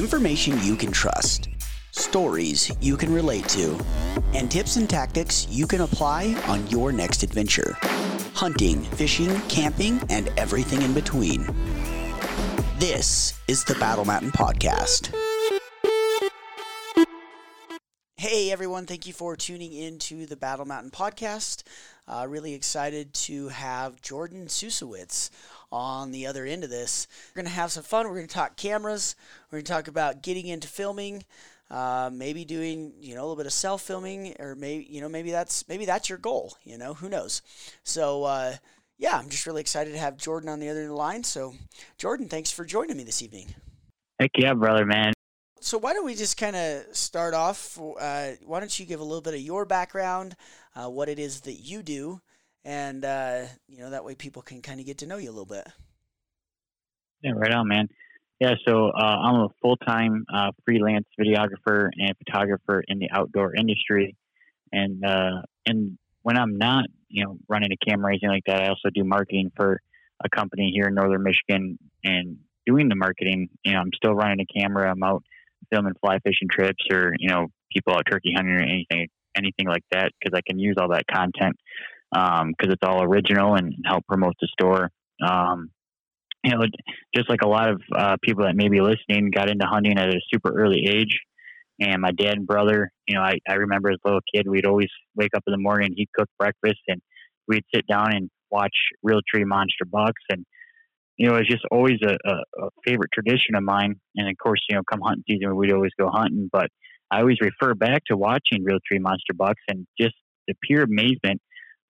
information 0.00 0.58
you 0.62 0.76
can 0.76 0.90
trust, 0.90 1.50
stories 1.90 2.72
you 2.80 2.96
can 2.96 3.12
relate 3.12 3.46
to, 3.46 3.78
and 4.34 4.50
tips 4.50 4.76
and 4.76 4.88
tactics 4.88 5.46
you 5.50 5.66
can 5.66 5.82
apply 5.82 6.34
on 6.48 6.66
your 6.68 6.90
next 6.90 7.22
adventure 7.22 7.76
hunting, 8.32 8.80
fishing, 8.80 9.38
camping, 9.48 10.00
and 10.08 10.28
everything 10.38 10.80
in 10.80 10.94
between. 10.94 11.44
This 12.78 13.34
is 13.48 13.64
the 13.64 13.74
Battle 13.74 14.06
Mountain 14.06 14.30
Podcast. 14.30 15.12
Everyone, 18.50 18.84
thank 18.84 19.06
you 19.06 19.12
for 19.12 19.36
tuning 19.36 19.72
in 19.72 20.00
to 20.00 20.26
the 20.26 20.34
Battle 20.34 20.64
Mountain 20.64 20.90
Podcast. 20.90 21.62
Uh, 22.08 22.26
really 22.28 22.52
excited 22.52 23.14
to 23.14 23.46
have 23.46 24.02
Jordan 24.02 24.46
Susowitz 24.46 25.30
on 25.70 26.10
the 26.10 26.26
other 26.26 26.44
end 26.44 26.64
of 26.64 26.70
this. 26.70 27.06
We're 27.28 27.42
going 27.42 27.52
to 27.52 27.56
have 27.56 27.70
some 27.70 27.84
fun. 27.84 28.08
We're 28.08 28.16
going 28.16 28.26
to 28.26 28.34
talk 28.34 28.56
cameras. 28.56 29.14
We're 29.50 29.58
going 29.58 29.66
to 29.66 29.72
talk 29.72 29.86
about 29.86 30.24
getting 30.24 30.48
into 30.48 30.66
filming. 30.66 31.24
Uh, 31.70 32.10
maybe 32.12 32.44
doing 32.44 32.92
you 33.00 33.14
know 33.14 33.20
a 33.20 33.22
little 33.22 33.36
bit 33.36 33.46
of 33.46 33.52
self 33.52 33.82
filming 33.82 34.34
or 34.40 34.56
maybe 34.56 34.84
you 34.90 35.00
know 35.00 35.08
maybe 35.08 35.30
that's 35.30 35.68
maybe 35.68 35.84
that's 35.84 36.08
your 36.08 36.18
goal 36.18 36.56
you 36.64 36.76
know 36.76 36.94
who 36.94 37.08
knows 37.08 37.42
so 37.84 38.24
uh, 38.24 38.56
yeah 38.98 39.16
i'm 39.16 39.28
just 39.28 39.46
really 39.46 39.60
excited 39.60 39.92
to 39.92 39.98
have 39.98 40.16
jordan 40.16 40.48
on 40.48 40.58
the 40.58 40.68
other 40.68 40.90
line 40.90 41.22
so 41.22 41.54
jordan 41.96 42.26
thanks 42.28 42.50
for 42.50 42.64
joining 42.64 42.96
me 42.96 43.04
this 43.04 43.22
evening 43.22 43.54
heck 44.18 44.32
yeah 44.36 44.52
brother 44.52 44.84
man 44.84 45.12
so 45.60 45.78
why 45.78 45.92
don't 45.92 46.04
we 46.04 46.14
just 46.14 46.36
kind 46.36 46.56
of 46.56 46.84
start 46.92 47.34
off 47.34 47.78
uh, 48.00 48.30
why 48.44 48.60
don't 48.60 48.78
you 48.78 48.86
give 48.86 49.00
a 49.00 49.04
little 49.04 49.20
bit 49.20 49.34
of 49.34 49.40
your 49.40 49.64
background 49.64 50.36
uh, 50.74 50.88
what 50.88 51.08
it 51.08 51.18
is 51.18 51.42
that 51.42 51.54
you 51.54 51.82
do 51.82 52.20
and 52.64 53.04
uh, 53.04 53.42
you 53.68 53.78
know 53.78 53.90
that 53.90 54.04
way 54.04 54.14
people 54.14 54.42
can 54.42 54.60
kind 54.62 54.80
of 54.80 54.86
get 54.86 54.98
to 54.98 55.06
know 55.06 55.16
you 55.16 55.28
a 55.28 55.32
little 55.32 55.44
bit 55.44 55.66
yeah 57.22 57.32
right 57.32 57.52
on 57.52 57.68
man 57.68 57.88
yeah, 58.40 58.54
so 58.66 58.88
uh, 58.88 59.16
I'm 59.22 59.34
a 59.34 59.48
full 59.60 59.76
time 59.76 60.24
uh, 60.32 60.52
freelance 60.64 61.06
videographer 61.20 61.90
and 61.94 62.14
photographer 62.24 62.82
in 62.88 62.98
the 62.98 63.10
outdoor 63.12 63.54
industry, 63.54 64.16
and 64.72 65.04
uh, 65.04 65.42
and 65.66 65.98
when 66.22 66.38
I'm 66.38 66.56
not, 66.56 66.86
you 67.08 67.22
know, 67.22 67.36
running 67.48 67.70
a 67.70 67.84
camera 67.84 68.06
or 68.06 68.10
anything 68.10 68.30
like 68.30 68.44
that, 68.46 68.62
I 68.62 68.68
also 68.68 68.88
do 68.94 69.04
marketing 69.04 69.52
for 69.54 69.82
a 70.24 70.28
company 70.30 70.70
here 70.74 70.88
in 70.88 70.94
Northern 70.94 71.22
Michigan 71.22 71.78
and 72.02 72.38
doing 72.64 72.88
the 72.88 72.94
marketing. 72.94 73.50
You 73.62 73.74
know, 73.74 73.80
I'm 73.80 73.90
still 73.94 74.14
running 74.14 74.40
a 74.40 74.58
camera. 74.58 74.90
I'm 74.90 75.02
out 75.02 75.22
filming 75.72 75.94
fly 76.00 76.18
fishing 76.24 76.48
trips 76.50 76.84
or 76.92 77.12
you 77.18 77.28
know 77.28 77.46
people 77.72 77.94
out 77.94 78.02
turkey 78.10 78.32
hunting 78.34 78.54
or 78.54 78.62
anything 78.62 79.08
anything 79.36 79.66
like 79.66 79.84
that 79.92 80.10
because 80.18 80.36
I 80.36 80.40
can 80.48 80.58
use 80.58 80.76
all 80.80 80.88
that 80.90 81.06
content 81.06 81.56
because 82.12 82.40
um, 82.42 82.54
it's 82.60 82.82
all 82.82 83.02
original 83.02 83.54
and 83.54 83.74
help 83.86 84.06
promote 84.06 84.34
the 84.40 84.48
store. 84.52 84.90
Um, 85.26 85.70
you 86.42 86.52
know, 86.52 86.64
just 87.14 87.28
like 87.28 87.42
a 87.42 87.48
lot 87.48 87.70
of 87.70 87.82
uh, 87.94 88.16
people 88.22 88.44
that 88.44 88.56
may 88.56 88.68
be 88.68 88.80
listening, 88.80 89.30
got 89.30 89.50
into 89.50 89.66
hunting 89.66 89.98
at 89.98 90.08
a 90.08 90.20
super 90.32 90.52
early 90.58 90.86
age. 90.88 91.20
And 91.80 92.00
my 92.02 92.10
dad 92.10 92.36
and 92.36 92.46
brother, 92.46 92.90
you 93.06 93.14
know, 93.14 93.22
I, 93.22 93.34
I 93.48 93.54
remember 93.54 93.90
as 93.90 93.98
a 94.04 94.08
little 94.08 94.22
kid, 94.34 94.48
we'd 94.48 94.66
always 94.66 94.88
wake 95.14 95.30
up 95.34 95.44
in 95.46 95.52
the 95.52 95.58
morning, 95.58 95.92
he'd 95.96 96.08
cook 96.16 96.28
breakfast, 96.38 96.80
and 96.88 97.00
we'd 97.46 97.64
sit 97.74 97.86
down 97.86 98.14
and 98.14 98.30
watch 98.50 98.74
Realtree 99.06 99.44
monster 99.44 99.84
bucks. 99.90 100.22
And, 100.30 100.44
you 101.20 101.28
know, 101.28 101.36
it's 101.36 101.50
just 101.50 101.66
always 101.70 101.98
a, 102.02 102.16
a, 102.26 102.32
a 102.64 102.68
favorite 102.86 103.10
tradition 103.12 103.54
of 103.54 103.62
mine. 103.62 104.00
And 104.16 104.26
of 104.26 104.34
course, 104.42 104.64
you 104.70 104.76
know, 104.76 104.82
come 104.90 105.02
hunting 105.02 105.22
season, 105.28 105.54
we'd 105.54 105.70
always 105.70 105.92
go 106.00 106.08
hunting. 106.10 106.48
But 106.50 106.68
I 107.10 107.20
always 107.20 107.36
refer 107.42 107.74
back 107.74 108.04
to 108.06 108.16
watching 108.16 108.64
Realtree 108.64 109.00
monster 109.00 109.34
bucks 109.34 109.60
and 109.68 109.86
just 110.00 110.14
the 110.48 110.54
pure 110.64 110.82
amazement 110.82 111.42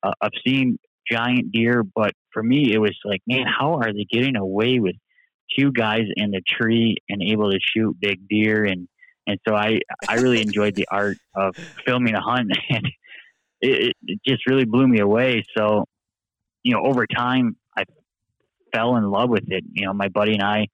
uh, 0.03 0.11
of 0.21 0.33
seeing 0.45 0.79
giant 1.09 1.53
deer, 1.53 1.85
but 1.85 2.11
for 2.33 2.43
me, 2.43 2.73
it 2.73 2.79
was 2.79 2.97
like, 3.05 3.21
man, 3.29 3.47
how 3.47 3.75
are 3.75 3.93
they 3.93 4.05
getting 4.11 4.35
away 4.37 4.81
with 4.81 4.97
two 5.57 5.71
guys 5.71 6.07
in 6.17 6.33
the 6.33 6.43
tree 6.45 6.97
and 7.09 7.23
able 7.23 7.53
to 7.53 7.59
shoot 7.61 7.97
big 8.01 8.27
deer? 8.29 8.65
And 8.65 8.89
and 9.29 9.39
so 9.47 9.55
I 9.55 9.79
I 10.09 10.17
really 10.17 10.43
enjoyed 10.43 10.75
the 10.75 10.89
art 10.91 11.19
of 11.37 11.55
filming 11.87 12.15
a 12.15 12.21
hunt, 12.21 12.51
and 12.69 12.85
it, 13.61 13.95
it 14.09 14.19
just 14.27 14.45
really 14.49 14.65
blew 14.65 14.89
me 14.89 14.99
away. 14.99 15.45
So, 15.57 15.85
you 16.65 16.75
know, 16.75 16.83
over 16.85 17.07
time, 17.07 17.55
fell 18.73 18.97
in 18.97 19.05
love 19.05 19.31
with 19.31 19.45
it. 19.49 19.65
You 19.73 19.87
know, 19.87 19.93
my 19.93 20.09
buddy 20.09 20.35
and 20.35 20.43
I, 20.43 20.67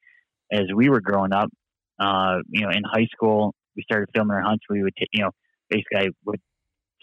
as 0.53 0.65
we 0.75 0.89
were 0.89 1.01
growing 1.01 1.33
up, 1.33 1.51
uh, 1.99 2.39
you 2.49 2.63
know, 2.63 2.71
in 2.71 2.83
high 2.85 3.07
school, 3.13 3.55
we 3.75 3.83
started 3.83 4.09
filming 4.15 4.37
our 4.37 4.43
hunts. 4.43 4.65
We 4.69 4.83
would, 4.83 4.95
t- 4.97 5.09
you 5.13 5.23
know, 5.23 5.31
basically 5.69 5.99
I 5.99 6.09
would 6.25 6.41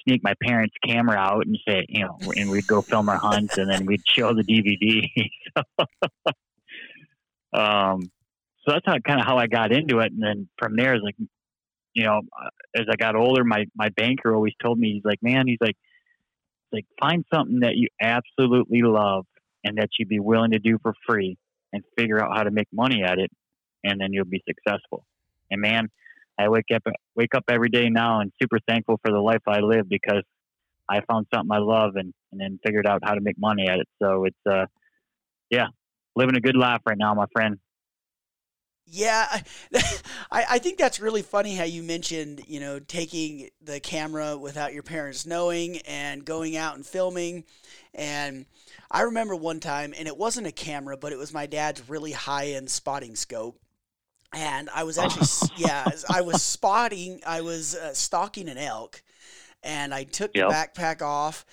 sneak 0.08 0.24
my 0.24 0.34
parents' 0.42 0.76
camera 0.86 1.18
out 1.18 1.46
and 1.46 1.58
say, 1.68 1.86
you 1.90 2.06
know, 2.06 2.18
and 2.36 2.50
we'd 2.50 2.68
go 2.68 2.82
film 2.82 3.10
our 3.10 3.18
hunts, 3.18 3.58
and 3.58 3.70
then 3.70 3.86
we'd 3.86 4.02
show 4.06 4.34
the 4.34 4.44
DVD. 4.44 5.10
um, 7.54 8.12
so 8.66 8.72
that's 8.72 8.86
how 8.86 8.98
kind 9.00 9.20
of 9.20 9.26
how 9.26 9.38
I 9.38 9.48
got 9.48 9.72
into 9.72 10.00
it, 10.00 10.12
and 10.12 10.22
then 10.22 10.48
from 10.58 10.76
there, 10.76 10.96
is 10.96 11.02
like, 11.04 11.16
you 11.94 12.04
know, 12.06 12.18
uh, 12.20 12.50
as 12.76 12.86
I 12.90 12.96
got 12.96 13.16
older, 13.16 13.44
my 13.44 13.66
my 13.76 13.90
banker 13.90 14.34
always 14.34 14.54
told 14.62 14.80
me, 14.80 14.94
he's 14.94 15.06
like, 15.06 15.20
man, 15.22 15.48
he's 15.48 15.60
like, 15.62 15.78
like 16.72 16.86
find 17.00 17.26
something 17.34 17.60
that 17.62 17.76
you 17.76 17.88
absolutely 18.02 18.82
love 18.82 19.26
and 19.64 19.78
that 19.78 19.90
you'd 19.98 20.10
be 20.10 20.20
willing 20.20 20.52
to 20.52 20.60
do 20.60 20.78
for 20.82 20.94
free, 21.08 21.38
and 21.72 21.84
figure 21.98 22.24
out 22.24 22.36
how 22.36 22.44
to 22.44 22.52
make 22.52 22.68
money 22.72 23.04
at 23.04 23.20
it, 23.20 23.32
and 23.84 24.00
then 24.00 24.14
you'll 24.14 24.26
be 24.26 24.44
successful. 24.48 25.06
And 25.52 25.62
man, 25.62 25.90
I 26.40 26.50
wake 26.50 26.66
up 26.74 26.84
wake 27.16 27.36
up 27.36 27.44
every 27.48 27.70
day 27.70 27.90
now 27.90 28.20
and 28.20 28.32
super 28.42 28.60
thankful 28.68 29.00
for 29.04 29.12
the 29.12 29.20
life 29.20 29.42
I 29.48 29.60
live 29.60 29.88
because 29.88 30.24
I 30.90 31.02
found 31.10 31.28
something 31.34 31.52
I 31.52 31.60
love 31.60 31.96
and 31.96 32.14
and 32.32 32.42
then 32.42 32.60
figured 32.66 32.88
out 32.88 33.02
how 33.04 33.14
to 33.14 33.22
make 33.22 33.38
money 33.38 33.68
at 33.68 33.80
it. 33.80 33.88
So 34.02 34.26
it's 34.26 34.38
uh 34.50 34.66
yeah, 35.50 35.68
living 36.16 36.36
a 36.36 36.42
good 36.42 36.56
life 36.56 36.82
right 36.86 36.98
now, 36.98 37.14
my 37.14 37.26
friend. 37.32 37.60
Yeah, 38.86 39.28
I, 39.32 39.44
I 40.50 40.60
think 40.60 40.78
that's 40.78 41.00
really 41.00 41.22
funny 41.22 41.56
how 41.56 41.64
you 41.64 41.84
mentioned, 41.84 42.42
you 42.48 42.60
know, 42.60 42.80
taking 42.80 43.50
the 43.62 43.80
camera 43.80 44.38
without 44.38 44.74
your 44.74 44.84
parents 44.84 45.26
knowing 45.26 45.78
and 45.80 46.26
going 46.26 46.58
out 46.58 46.76
and 46.76 46.86
filming. 46.86 47.46
And 47.94 48.46
I 48.90 49.02
remember 49.02 49.36
one 49.36 49.60
time, 49.60 49.94
and 49.98 50.08
it 50.08 50.18
wasn't 50.18 50.48
a 50.48 50.52
camera, 50.52 50.98
but 50.98 51.12
it 51.12 51.18
was 51.18 51.34
my 51.34 51.46
dad's 51.46 51.88
really 51.90 52.12
high 52.12 52.48
end 52.48 52.70
spotting 52.70 53.16
scope 53.16 53.60
and 54.34 54.70
I 54.74 54.84
was 54.84 54.98
actually 54.98 55.28
yeah 55.58 55.88
I 56.10 56.22
was 56.22 56.42
spotting 56.42 57.22
I 57.26 57.42
was 57.42 57.76
uh, 57.76 57.94
stalking 57.94 58.50
an 58.50 58.58
elk, 58.58 59.04
and 59.62 59.94
I 59.94 60.04
took 60.04 60.32
yep. 60.34 60.50
the 60.50 60.54
backpack 60.54 61.02
off, 61.02 61.46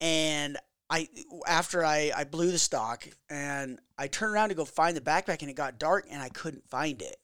and 0.00 0.56
I 0.90 1.08
after 1.46 1.84
I 1.84 2.12
I 2.14 2.24
blew 2.24 2.50
the 2.50 2.58
stock 2.58 3.06
and 3.30 3.78
I 3.98 4.08
turned 4.08 4.34
around 4.34 4.50
to 4.50 4.54
go 4.54 4.64
find 4.64 4.96
the 4.96 5.00
backpack 5.00 5.40
and 5.40 5.50
it 5.50 5.54
got 5.54 5.78
dark 5.78 6.06
and 6.10 6.22
I 6.22 6.28
couldn't 6.28 6.68
find 6.68 7.00
it. 7.00 7.16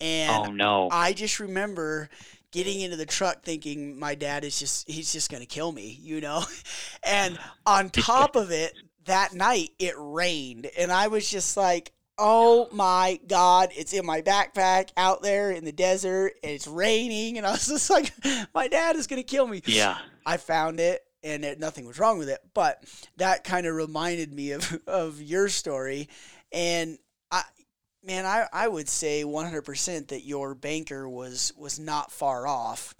And 0.00 0.48
oh 0.48 0.50
no! 0.50 0.88
I 0.90 1.12
just 1.12 1.40
remember 1.40 2.10
getting 2.54 2.82
into 2.82 2.96
the 2.96 3.04
truck 3.04 3.42
thinking 3.42 3.98
my 3.98 4.14
dad 4.14 4.44
is 4.44 4.56
just 4.60 4.88
he's 4.88 5.12
just 5.12 5.28
gonna 5.28 5.44
kill 5.44 5.72
me, 5.72 5.98
you 6.00 6.20
know. 6.20 6.42
And 7.06 7.38
on 7.66 7.90
top 7.90 8.34
of 8.34 8.50
it, 8.50 8.72
that 9.04 9.34
night 9.34 9.70
it 9.78 9.94
rained, 9.98 10.70
and 10.78 10.90
I 10.90 11.08
was 11.08 11.28
just 11.28 11.54
like, 11.56 11.92
oh 12.16 12.68
my 12.70 13.18
god 13.26 13.70
it's 13.74 13.92
in 13.92 14.06
my 14.06 14.22
backpack 14.22 14.90
out 14.96 15.20
there 15.20 15.50
in 15.50 15.64
the 15.64 15.72
desert 15.72 16.32
and 16.44 16.52
it's 16.52 16.68
raining 16.68 17.38
and 17.38 17.44
i 17.44 17.50
was 17.50 17.66
just 17.66 17.90
like 17.90 18.12
my 18.54 18.68
dad 18.68 18.94
is 18.94 19.08
going 19.08 19.20
to 19.20 19.26
kill 19.26 19.48
me 19.48 19.60
yeah 19.66 19.98
i 20.24 20.36
found 20.36 20.78
it 20.78 21.02
and 21.24 21.44
it, 21.44 21.58
nothing 21.58 21.84
was 21.84 21.98
wrong 21.98 22.16
with 22.16 22.28
it 22.28 22.38
but 22.54 22.84
that 23.16 23.42
kind 23.42 23.66
of 23.66 23.74
reminded 23.74 24.32
me 24.32 24.52
of, 24.52 24.80
of 24.86 25.20
your 25.20 25.48
story 25.48 26.08
and 26.52 26.98
man 28.04 28.26
I, 28.26 28.46
I 28.52 28.68
would 28.68 28.88
say 28.88 29.24
100% 29.24 30.08
that 30.08 30.24
your 30.24 30.54
banker 30.54 31.08
was 31.08 31.52
was 31.56 31.78
not 31.78 32.12
far 32.12 32.46
off 32.46 32.94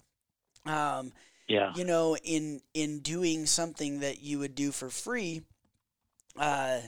um, 0.67 1.13
yeah 1.49 1.73
you 1.77 1.85
know 1.85 2.17
in 2.17 2.61
in 2.73 3.01
doing 3.01 3.47
something 3.47 4.01
that 4.01 4.23
you 4.23 4.39
would 4.39 4.55
do 4.55 4.73
for 4.73 4.89
free 4.89 5.43
uh, 6.37 6.81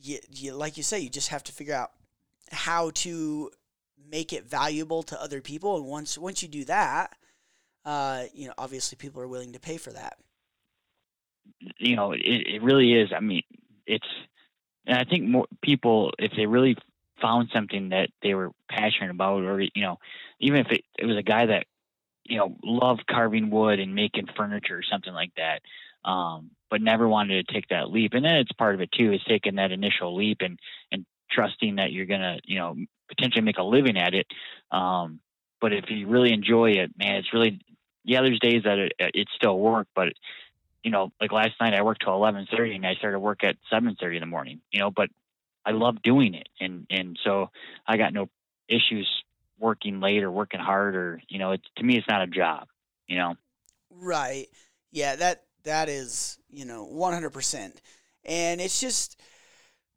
you, 0.00 0.18
you 0.30 0.54
like 0.54 0.76
you 0.76 0.82
say, 0.82 1.00
you 1.00 1.10
just 1.10 1.28
have 1.28 1.44
to 1.44 1.52
figure 1.52 1.74
out 1.74 1.90
how 2.50 2.90
to 2.90 3.50
make 4.10 4.32
it 4.32 4.48
valuable 4.48 5.02
to 5.04 5.20
other 5.20 5.40
people. 5.40 5.76
And 5.76 5.86
once 5.86 6.16
once 6.16 6.42
you 6.42 6.48
do 6.48 6.64
that, 6.66 7.16
uh, 7.84 8.24
you 8.32 8.48
know, 8.48 8.54
obviously 8.58 8.96
people 8.96 9.20
are 9.22 9.28
willing 9.28 9.52
to 9.52 9.60
pay 9.60 9.76
for 9.76 9.92
that. 9.92 10.18
You 11.78 11.96
know, 11.96 12.12
it, 12.12 12.20
it 12.22 12.62
really 12.62 12.94
is. 12.94 13.10
I 13.14 13.20
mean, 13.20 13.42
it's, 13.86 14.06
and 14.86 14.98
I 14.98 15.04
think 15.04 15.24
more 15.24 15.46
people, 15.62 16.12
if 16.18 16.32
they 16.36 16.46
really 16.46 16.76
found 17.20 17.50
something 17.52 17.90
that 17.90 18.10
they 18.22 18.34
were 18.34 18.50
passionate 18.68 19.10
about, 19.10 19.42
or 19.42 19.60
you 19.60 19.70
know, 19.76 19.98
even 20.40 20.60
if 20.60 20.66
it, 20.70 20.84
it 20.98 21.06
was 21.06 21.16
a 21.16 21.22
guy 21.22 21.46
that 21.46 21.66
you 22.24 22.38
know 22.38 22.56
loved 22.62 23.06
carving 23.06 23.50
wood 23.50 23.80
and 23.80 23.94
making 23.94 24.28
furniture 24.36 24.78
or 24.78 24.82
something 24.82 25.12
like 25.12 25.32
that, 25.36 25.62
um, 26.08 26.50
but 26.70 26.82
never 26.82 27.08
wanted 27.08 27.46
to 27.46 27.52
take 27.52 27.68
that 27.68 27.90
leap. 27.90 28.14
And 28.14 28.24
then 28.24 28.36
it's 28.36 28.52
part 28.52 28.74
of 28.74 28.80
it 28.80 28.92
too 28.92 29.12
is 29.12 29.20
taking 29.26 29.56
that 29.56 29.72
initial 29.72 30.16
leap 30.16 30.38
and 30.40 30.58
and 30.92 31.04
trusting 31.30 31.76
that 31.76 31.92
you're 31.92 32.06
gonna 32.06 32.38
you 32.44 32.58
know 32.58 32.76
potentially 33.08 33.42
make 33.42 33.58
a 33.58 33.62
living 33.62 33.96
at 33.96 34.14
it. 34.14 34.26
Um, 34.70 35.20
but 35.60 35.72
if 35.72 35.84
you 35.88 36.06
really 36.06 36.32
enjoy 36.32 36.72
it, 36.72 36.90
man, 36.96 37.16
it's 37.16 37.32
really 37.32 37.60
yeah. 38.04 38.22
There's 38.22 38.38
days 38.40 38.62
that 38.64 38.78
it, 38.78 38.92
it 38.98 39.28
still 39.34 39.58
work, 39.58 39.88
but 39.94 40.08
you 40.84 40.90
know, 40.90 41.12
like 41.20 41.32
last 41.32 41.54
night 41.60 41.74
I 41.74 41.82
worked 41.82 42.02
till 42.04 42.14
eleven 42.14 42.46
thirty 42.50 42.74
and 42.74 42.86
I 42.86 42.94
started 42.94 43.18
work 43.18 43.44
at 43.44 43.56
seven 43.70 43.96
thirty 44.00 44.16
in 44.16 44.20
the 44.20 44.26
morning. 44.26 44.60
You 44.70 44.80
know, 44.80 44.90
but 44.90 45.08
I 45.68 45.72
love 45.72 46.00
doing 46.02 46.32
it, 46.32 46.48
and 46.58 46.86
and 46.88 47.18
so 47.22 47.50
I 47.86 47.98
got 47.98 48.14
no 48.14 48.30
issues 48.68 49.06
working 49.58 50.00
late 50.00 50.22
or 50.22 50.30
working 50.30 50.60
hard 50.60 50.96
or 50.96 51.20
you 51.28 51.38
know, 51.38 51.52
it's 51.52 51.64
to 51.76 51.84
me 51.84 51.98
it's 51.98 52.08
not 52.08 52.22
a 52.22 52.26
job. 52.26 52.68
You 53.06 53.18
know. 53.18 53.34
Right. 53.90 54.46
Yeah. 54.90 55.16
That 55.16 55.44
that 55.64 55.90
is 55.90 56.38
you 56.48 56.64
know 56.64 56.84
one 56.84 57.12
hundred 57.12 57.30
percent, 57.34 57.82
and 58.24 58.62
it's 58.62 58.80
just 58.80 59.20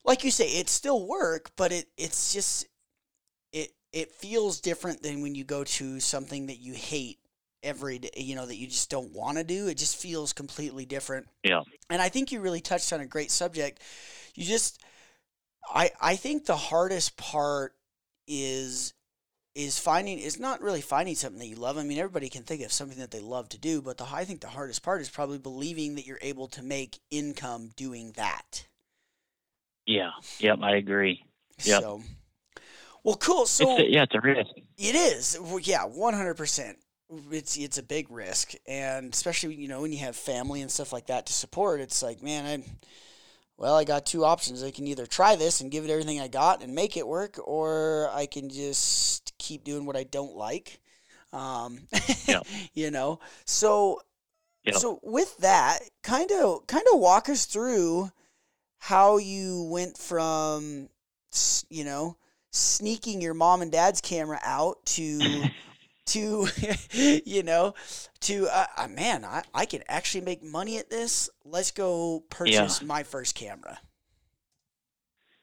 like 0.03 0.25
you 0.25 0.31
say, 0.31 0.47
it's 0.47 0.73
still 0.73 1.07
work, 1.07 1.51
but 1.55 1.71
it 1.71 1.85
it's 1.97 2.33
just 2.33 2.67
it 3.53 3.69
it 3.93 4.11
feels 4.11 4.59
different 4.59 5.01
than 5.01 5.21
when 5.21 5.35
you 5.35 5.45
go 5.45 5.63
to 5.63 6.01
something 6.01 6.47
that 6.47 6.59
you 6.59 6.73
hate 6.73 7.19
every 7.63 7.99
day, 7.99 8.09
you 8.17 8.35
know, 8.35 8.45
that 8.45 8.57
you 8.57 8.67
just 8.67 8.89
don't 8.89 9.13
want 9.13 9.37
to 9.37 9.45
do. 9.45 9.67
It 9.67 9.77
just 9.77 9.95
feels 9.95 10.33
completely 10.33 10.85
different. 10.85 11.27
Yeah. 11.43 11.61
And 11.89 12.01
I 12.01 12.09
think 12.09 12.33
you 12.33 12.41
really 12.41 12.59
touched 12.59 12.91
on 12.91 12.99
a 12.99 13.05
great 13.05 13.31
subject. 13.31 13.81
You 14.35 14.43
just 14.43 14.81
I 15.73 15.91
I 16.01 16.15
think 16.15 16.45
the 16.45 16.55
hardest 16.55 17.17
part 17.17 17.73
is 18.27 18.93
is 19.53 19.77
finding 19.77 20.19
is 20.19 20.39
not 20.39 20.61
really 20.61 20.81
finding 20.81 21.15
something 21.15 21.39
that 21.39 21.47
you 21.47 21.55
love. 21.55 21.77
I 21.77 21.83
mean, 21.83 21.97
everybody 21.97 22.29
can 22.29 22.43
think 22.43 22.61
of 22.63 22.71
something 22.71 22.99
that 22.99 23.11
they 23.11 23.19
love 23.19 23.49
to 23.49 23.57
do, 23.57 23.81
but 23.81 23.97
the 23.97 24.05
I 24.11 24.25
think 24.25 24.41
the 24.41 24.47
hardest 24.47 24.83
part 24.83 25.01
is 25.01 25.09
probably 25.09 25.37
believing 25.37 25.95
that 25.95 26.05
you're 26.05 26.19
able 26.21 26.47
to 26.49 26.63
make 26.63 26.99
income 27.09 27.71
doing 27.75 28.13
that. 28.13 28.65
Yeah. 29.85 30.11
Yep. 30.39 30.59
I 30.61 30.75
agree. 30.75 31.25
Yep. 31.63 31.81
So, 31.81 32.01
well, 33.03 33.17
cool. 33.17 33.45
So 33.45 33.77
it's 33.77 33.81
a, 33.81 33.91
yeah, 33.91 34.03
it's 34.03 34.15
a 34.15 34.21
risk. 34.21 34.51
It 34.77 34.95
is. 34.95 35.37
Well, 35.39 35.59
yeah, 35.59 35.83
one 35.83 36.13
hundred 36.13 36.35
percent. 36.35 36.77
It's 37.29 37.57
it's 37.57 37.77
a 37.77 37.83
big 37.83 38.09
risk, 38.09 38.53
and 38.67 39.13
especially 39.13 39.55
you 39.55 39.67
know 39.67 39.81
when 39.81 39.91
you 39.91 39.99
have 39.99 40.15
family 40.15 40.61
and 40.61 40.71
stuff 40.71 40.93
like 40.93 41.07
that 41.07 41.25
to 41.25 41.33
support. 41.33 41.81
It's 41.81 42.01
like, 42.01 42.23
man, 42.23 42.45
I 42.45 42.63
well, 43.61 43.75
I 43.75 43.83
got 43.83 44.07
two 44.07 44.25
options. 44.25 44.63
I 44.63 44.71
can 44.71 44.87
either 44.87 45.05
try 45.05 45.35
this 45.35 45.61
and 45.61 45.69
give 45.69 45.85
it 45.85 45.91
everything 45.91 46.19
I 46.19 46.27
got 46.27 46.63
and 46.63 46.73
make 46.73 46.97
it 46.97 47.07
work, 47.07 47.39
or 47.43 48.09
I 48.11 48.25
can 48.25 48.49
just 48.49 49.37
keep 49.37 49.63
doing 49.63 49.85
what 49.85 49.95
I 49.95 50.03
don't 50.03 50.35
like. 50.35 50.81
Um, 51.31 51.81
Yep. 52.27 52.47
you 52.73 52.89
know, 52.89 53.19
so 53.45 54.01
Yep. 54.65 54.75
so 54.75 54.99
with 55.03 55.37
that, 55.37 55.79
kind 56.01 56.31
of 56.31 56.65
kind 56.65 56.85
of 56.91 56.99
walk 56.99 57.29
us 57.29 57.45
through 57.45 58.11
how 58.79 59.17
you 59.17 59.63
went 59.71 59.95
from 59.95 60.89
you 61.69 61.83
know 61.83 62.17
sneaking 62.51 63.21
your 63.21 63.35
mom 63.35 63.61
and 63.61 63.71
dad's 63.71 64.01
camera 64.01 64.39
out 64.43 64.83
to 64.85 65.51
to 66.07 66.47
you 67.25 67.43
know 67.43 67.73
to 68.19 68.47
uh, 68.47 68.65
uh, 68.77 68.87
man 68.87 69.23
I, 69.23 69.43
I 69.53 69.65
can 69.65 69.83
actually 69.87 70.21
make 70.21 70.43
money 70.43 70.77
at 70.77 70.89
this 70.89 71.29
let's 71.45 71.71
go 71.71 72.23
purchase 72.29 72.81
my 72.81 73.03
first 73.03 73.35
camera 73.35 73.79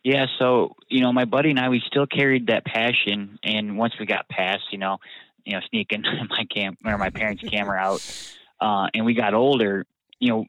Yeah, 0.05 0.27
so 0.39 0.75
you 0.89 1.01
know, 1.01 1.13
my 1.13 1.25
buddy 1.25 1.51
and 1.51 1.59
I, 1.59 1.69
we 1.69 1.83
still 1.87 2.07
carried 2.07 2.47
that 2.47 2.65
passion, 2.65 3.39
and 3.43 3.77
once 3.77 3.95
we 3.99 4.07
got 4.07 4.29
past, 4.29 4.63
you 4.71 4.79
know, 4.79 4.99
you 5.45 5.55
know, 5.55 5.61
sneaking 5.69 6.03
my 6.31 6.45
cam 6.55 6.77
or 6.85 6.97
my 6.99 7.11
parents' 7.11 7.43
camera 7.43 7.79
out, 7.83 8.01
uh, 8.61 8.87
and 8.95 9.05
we 9.05 9.15
got 9.15 9.35
older, 9.35 9.85
you 10.21 10.31
know, 10.31 10.45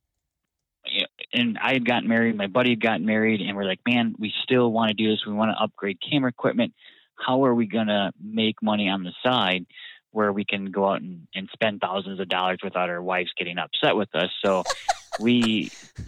and 1.34 1.58
I 1.62 1.74
had 1.74 1.86
gotten 1.86 2.08
married, 2.08 2.36
my 2.38 2.48
buddy 2.48 2.72
had 2.72 2.82
gotten 2.82 3.06
married, 3.06 3.42
and 3.42 3.56
we're 3.58 3.66
like, 3.66 3.82
man, 3.88 4.16
we 4.18 4.32
still 4.44 4.72
want 4.72 4.90
to 4.90 4.94
do 4.94 5.10
this. 5.10 5.26
We 5.26 5.34
want 5.34 5.52
to 5.52 5.62
upgrade 5.62 5.98
camera 6.10 6.30
equipment. 6.30 6.74
How 7.16 7.44
are 7.44 7.54
we 7.54 7.66
gonna 7.66 8.12
make 8.22 8.62
money 8.62 8.88
on 8.88 9.04
the 9.04 9.12
side 9.26 9.66
where 10.12 10.32
we 10.32 10.46
can 10.46 10.66
go 10.66 10.88
out 10.88 11.02
and, 11.02 11.28
and 11.36 11.50
spend 11.54 11.82
thousands 11.82 12.20
of 12.20 12.30
dollars 12.30 12.60
without 12.64 12.90
our 12.90 13.02
wives 13.02 13.32
getting 13.38 13.58
upset 13.58 13.96
with 13.96 14.14
us? 14.16 14.30
So 14.44 14.64
we, 15.20 15.72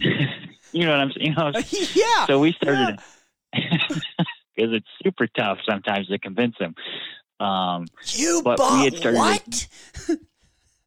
you 0.72 0.84
know 0.84 0.90
what 0.90 1.00
I'm 1.00 1.12
saying? 1.12 1.26
You 1.28 1.34
know, 1.34 1.52
yeah 1.94 2.26
so 2.26 2.40
we 2.40 2.52
started 2.52 2.98
because 3.52 4.72
it's 4.74 4.86
super 5.02 5.26
tough 5.26 5.58
sometimes 5.68 6.08
to 6.08 6.18
convince 6.18 6.56
them. 6.58 6.74
Um, 7.40 7.86
you 8.06 8.42
but 8.44 8.58
we 8.58 8.64
bought 8.64 8.84
had 8.84 8.96
started- 8.96 9.18
what 9.18 9.68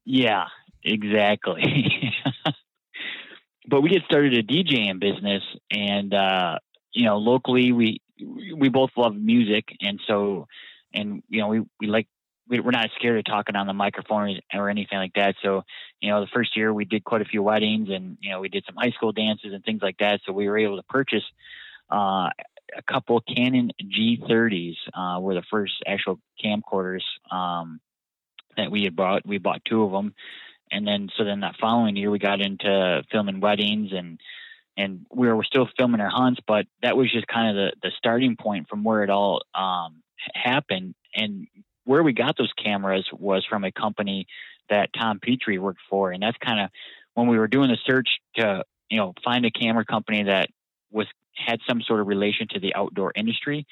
yeah, 0.05 0.45
exactly. 0.83 2.13
but 3.67 3.81
we 3.81 3.91
had 3.91 4.03
started 4.03 4.33
a 4.33 4.43
DJing 4.43 4.99
business, 4.99 5.43
and 5.71 6.13
uh, 6.13 6.59
you 6.93 7.05
know, 7.05 7.17
locally 7.17 7.71
we 7.71 8.01
we 8.55 8.69
both 8.69 8.91
love 8.95 9.15
music, 9.15 9.65
and 9.81 9.99
so 10.07 10.47
and 10.93 11.23
you 11.29 11.41
know 11.41 11.47
we 11.47 11.61
we 11.79 11.87
like. 11.87 12.07
We- 12.47 12.59
We're 12.59 12.71
not 12.71 12.89
scared 12.95 13.17
of 13.17 13.25
talking 13.25 13.55
on 13.55 13.67
the 13.67 13.73
microphone 13.73 14.39
or 14.53 14.69
anything 14.69 14.97
like 14.97 15.13
that. 15.13 15.35
So, 15.41 15.63
you 15.99 16.09
know, 16.09 16.21
the 16.21 16.27
first 16.27 16.55
year 16.55 16.73
we 16.73 16.85
did 16.85 17.03
quite 17.03 17.21
a 17.21 17.25
few 17.25 17.41
weddings 17.41 17.89
and, 17.89 18.17
you 18.21 18.29
know, 18.29 18.39
we 18.39 18.49
did 18.49 18.65
some 18.65 18.75
high 18.75 18.91
school 18.91 19.11
dances 19.11 19.53
and 19.53 19.63
things 19.63 19.81
like 19.81 19.97
that. 19.97 20.21
So 20.25 20.33
we 20.33 20.47
were 20.47 20.57
able 20.57 20.77
to 20.77 20.83
purchase 20.83 21.23
uh, 21.91 22.29
a 22.75 22.81
couple 22.87 23.21
Canon 23.21 23.71
G30s 23.81 24.75
uh, 24.93 25.19
were 25.19 25.35
the 25.35 25.43
first 25.49 25.73
actual 25.85 26.19
camcorders 26.43 27.03
um, 27.31 27.79
that 28.57 28.71
we 28.71 28.83
had 28.83 28.95
bought. 28.95 29.25
We 29.25 29.37
bought 29.37 29.63
two 29.65 29.83
of 29.83 29.91
them, 29.91 30.13
and 30.71 30.87
then 30.87 31.09
so 31.17 31.23
then 31.23 31.41
that 31.41 31.55
following 31.59 31.95
year 31.95 32.11
we 32.11 32.19
got 32.19 32.41
into 32.41 33.03
filming 33.11 33.39
weddings 33.39 33.91
and 33.93 34.19
and 34.77 35.05
we 35.09 35.31
were 35.31 35.43
still 35.43 35.69
filming 35.77 36.01
our 36.01 36.09
hunts, 36.09 36.41
but 36.45 36.65
that 36.81 36.97
was 36.97 37.11
just 37.11 37.27
kind 37.27 37.49
of 37.49 37.55
the 37.55 37.87
the 37.87 37.91
starting 37.97 38.35
point 38.35 38.67
from 38.67 38.83
where 38.83 39.03
it 39.03 39.09
all 39.09 39.41
um, 39.53 40.01
happened. 40.33 40.95
And 41.13 41.47
where 41.85 42.03
we 42.03 42.13
got 42.13 42.37
those 42.37 42.51
cameras 42.61 43.07
was 43.13 43.45
from 43.45 43.63
a 43.63 43.71
company 43.71 44.27
that 44.69 44.89
Tom 44.93 45.19
Petrie 45.19 45.59
worked 45.59 45.81
for, 45.89 46.11
and 46.11 46.21
that's 46.21 46.37
kind 46.37 46.59
of 46.59 46.69
when 47.13 47.27
we 47.27 47.37
were 47.37 47.47
doing 47.47 47.69
the 47.69 47.77
search 47.85 48.09
to 48.35 48.63
you 48.89 48.97
know 48.97 49.13
find 49.23 49.45
a 49.45 49.51
camera 49.51 49.85
company 49.85 50.23
that 50.23 50.49
was 50.91 51.07
had 51.35 51.59
some 51.67 51.81
sort 51.81 51.99
of 51.99 52.07
relation 52.07 52.47
to 52.49 52.59
the 52.59 52.75
outdoor 52.75 53.11
industry. 53.15 53.65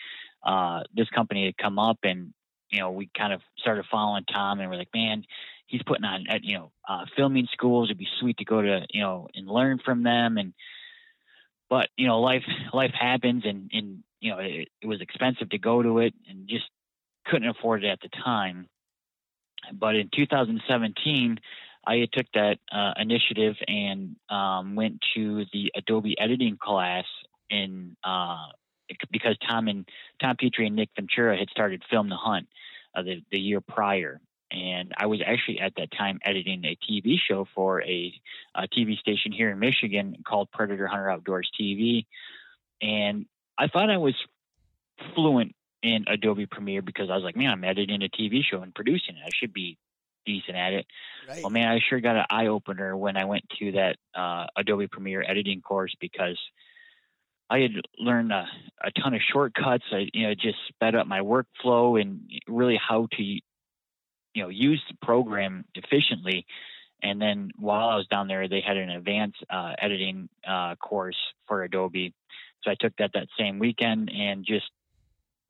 Uh, 0.43 0.81
this 0.93 1.09
company 1.09 1.45
had 1.45 1.57
come 1.57 1.79
up, 1.79 1.99
and 2.03 2.33
you 2.69 2.79
know 2.79 2.91
we 2.91 3.09
kind 3.17 3.33
of 3.33 3.41
started 3.57 3.85
following 3.91 4.23
Tom, 4.31 4.59
and 4.59 4.69
we're 4.69 4.77
like, 4.77 4.93
man, 4.93 5.23
he's 5.67 5.83
putting 5.83 6.05
on 6.05 6.25
uh, 6.29 6.39
you 6.41 6.57
know 6.57 6.71
uh, 6.87 7.05
filming 7.15 7.47
schools. 7.51 7.87
It'd 7.87 7.97
be 7.97 8.07
sweet 8.19 8.37
to 8.37 8.45
go 8.45 8.61
to 8.61 8.85
you 8.89 9.01
know 9.01 9.27
and 9.33 9.47
learn 9.47 9.79
from 9.83 10.03
them, 10.03 10.37
and 10.37 10.53
but 11.69 11.89
you 11.97 12.07
know 12.07 12.19
life 12.21 12.43
life 12.73 12.93
happens, 12.93 13.43
and 13.45 13.69
and 13.73 14.03
you 14.19 14.31
know 14.31 14.39
it, 14.39 14.69
it 14.81 14.87
was 14.87 15.01
expensive 15.01 15.49
to 15.49 15.57
go 15.57 15.81
to 15.81 15.99
it, 15.99 16.13
and 16.29 16.47
just 16.47 16.65
couldn't 17.25 17.49
afford 17.49 17.83
it 17.83 17.87
at 17.87 18.01
the 18.01 18.09
time. 18.09 18.67
But 19.73 19.95
in 19.95 20.09
2017, 20.13 21.39
I 21.85 22.07
took 22.11 22.25
that 22.33 22.59
uh, 22.71 22.93
initiative 22.97 23.55
and 23.67 24.15
um, 24.29 24.75
went 24.75 24.99
to 25.15 25.45
the 25.51 25.71
Adobe 25.75 26.15
editing 26.19 26.57
class 26.57 27.05
in 27.49 27.95
uh, 28.03 28.47
because 29.11 29.37
Tom 29.47 29.67
and 29.67 29.87
Tom 30.21 30.35
Petrie 30.37 30.67
and 30.67 30.75
Nick 30.75 30.89
Ventura 30.95 31.37
had 31.37 31.49
started 31.49 31.83
Film 31.89 32.09
the 32.09 32.15
Hunt 32.15 32.47
uh, 32.95 33.03
the 33.03 33.21
the 33.31 33.39
year 33.39 33.59
prior, 33.59 34.21
and 34.51 34.93
I 34.97 35.07
was 35.07 35.21
actually 35.25 35.59
at 35.59 35.73
that 35.75 35.91
time 35.91 36.19
editing 36.23 36.63
a 36.63 36.77
TV 36.89 37.17
show 37.17 37.47
for 37.53 37.81
a, 37.83 38.13
a 38.55 38.67
TV 38.67 38.97
station 38.97 39.31
here 39.31 39.51
in 39.51 39.59
Michigan 39.59 40.17
called 40.25 40.51
Predator 40.51 40.87
Hunter 40.87 41.09
Outdoors 41.09 41.49
TV, 41.59 42.05
and 42.81 43.25
I 43.57 43.67
thought 43.67 43.89
I 43.89 43.97
was 43.97 44.15
fluent 45.15 45.53
in 45.83 46.05
Adobe 46.07 46.45
Premiere 46.45 46.81
because 46.81 47.09
I 47.11 47.15
was 47.15 47.23
like, 47.23 47.35
man, 47.35 47.51
I'm 47.51 47.63
editing 47.63 48.01
a 48.01 48.07
TV 48.07 48.41
show 48.43 48.61
and 48.61 48.73
producing 48.73 49.17
it. 49.17 49.23
I 49.25 49.29
should 49.35 49.53
be 49.53 49.77
decent 50.25 50.55
at 50.55 50.73
it. 50.73 50.85
right 51.27 51.43
Well, 51.43 51.49
man, 51.49 51.67
I 51.67 51.79
sure 51.87 51.99
got 51.99 52.15
an 52.15 52.25
eye 52.29 52.47
opener 52.47 52.95
when 52.95 53.17
I 53.17 53.25
went 53.25 53.43
to 53.59 53.73
that 53.73 53.97
uh, 54.15 54.47
Adobe 54.55 54.87
Premiere 54.87 55.23
editing 55.27 55.61
course 55.61 55.93
because 55.99 56.39
I 57.49 57.59
had 57.59 57.71
learned 57.99 58.31
a, 58.31 58.47
a 58.81 58.91
ton 58.91 59.13
of 59.13 59.21
shortcuts. 59.31 59.83
I, 59.91 60.07
you 60.13 60.27
know, 60.27 60.33
just 60.33 60.57
sped 60.69 60.95
up 60.95 61.05
my 61.05 61.19
workflow 61.19 62.01
and 62.01 62.21
really 62.47 62.79
how 62.81 63.07
to, 63.11 63.23
you 63.23 63.41
know, 64.35 64.49
use 64.49 64.81
the 64.89 64.97
program 65.05 65.65
efficiently. 65.75 66.45
And 67.03 67.21
then 67.21 67.51
while 67.57 67.89
I 67.89 67.95
was 67.97 68.07
down 68.07 68.29
there, 68.29 68.47
they 68.47 68.61
had 68.65 68.77
an 68.77 68.89
advanced 68.89 69.43
uh, 69.49 69.73
editing 69.81 70.29
uh, 70.47 70.75
course 70.75 71.17
for 71.47 71.63
Adobe, 71.63 72.13
so 72.63 72.71
I 72.71 72.75
took 72.79 72.93
that 72.97 73.11
that 73.13 73.27
same 73.37 73.59
weekend 73.59 74.09
and 74.09 74.45
just, 74.45 74.69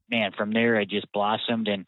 man, 0.09 0.31
from 0.35 0.51
there 0.51 0.77
I 0.77 0.85
just 0.85 1.11
blossomed 1.11 1.67
and 1.67 1.85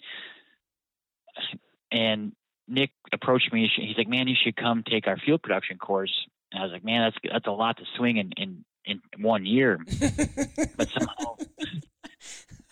and 1.91 2.33
Nick 2.67 2.91
approached 3.13 3.53
me. 3.53 3.69
He's 3.75 3.97
like, 3.97 4.07
"Man, 4.07 4.27
you 4.27 4.35
should 4.41 4.55
come 4.55 4.83
take 4.83 5.07
our 5.07 5.17
field 5.17 5.43
production 5.43 5.77
course." 5.77 6.13
And 6.51 6.61
I 6.61 6.63
was 6.65 6.71
like, 6.73 6.83
"Man, 6.83 7.01
that's 7.03 7.33
that's 7.33 7.47
a 7.47 7.51
lot 7.51 7.77
to 7.77 7.83
swing 7.97 8.17
in 8.17 8.31
in, 8.37 8.63
in 8.85 9.01
one 9.21 9.45
year." 9.45 9.79
But 10.77 10.89
somehow, 10.89 11.35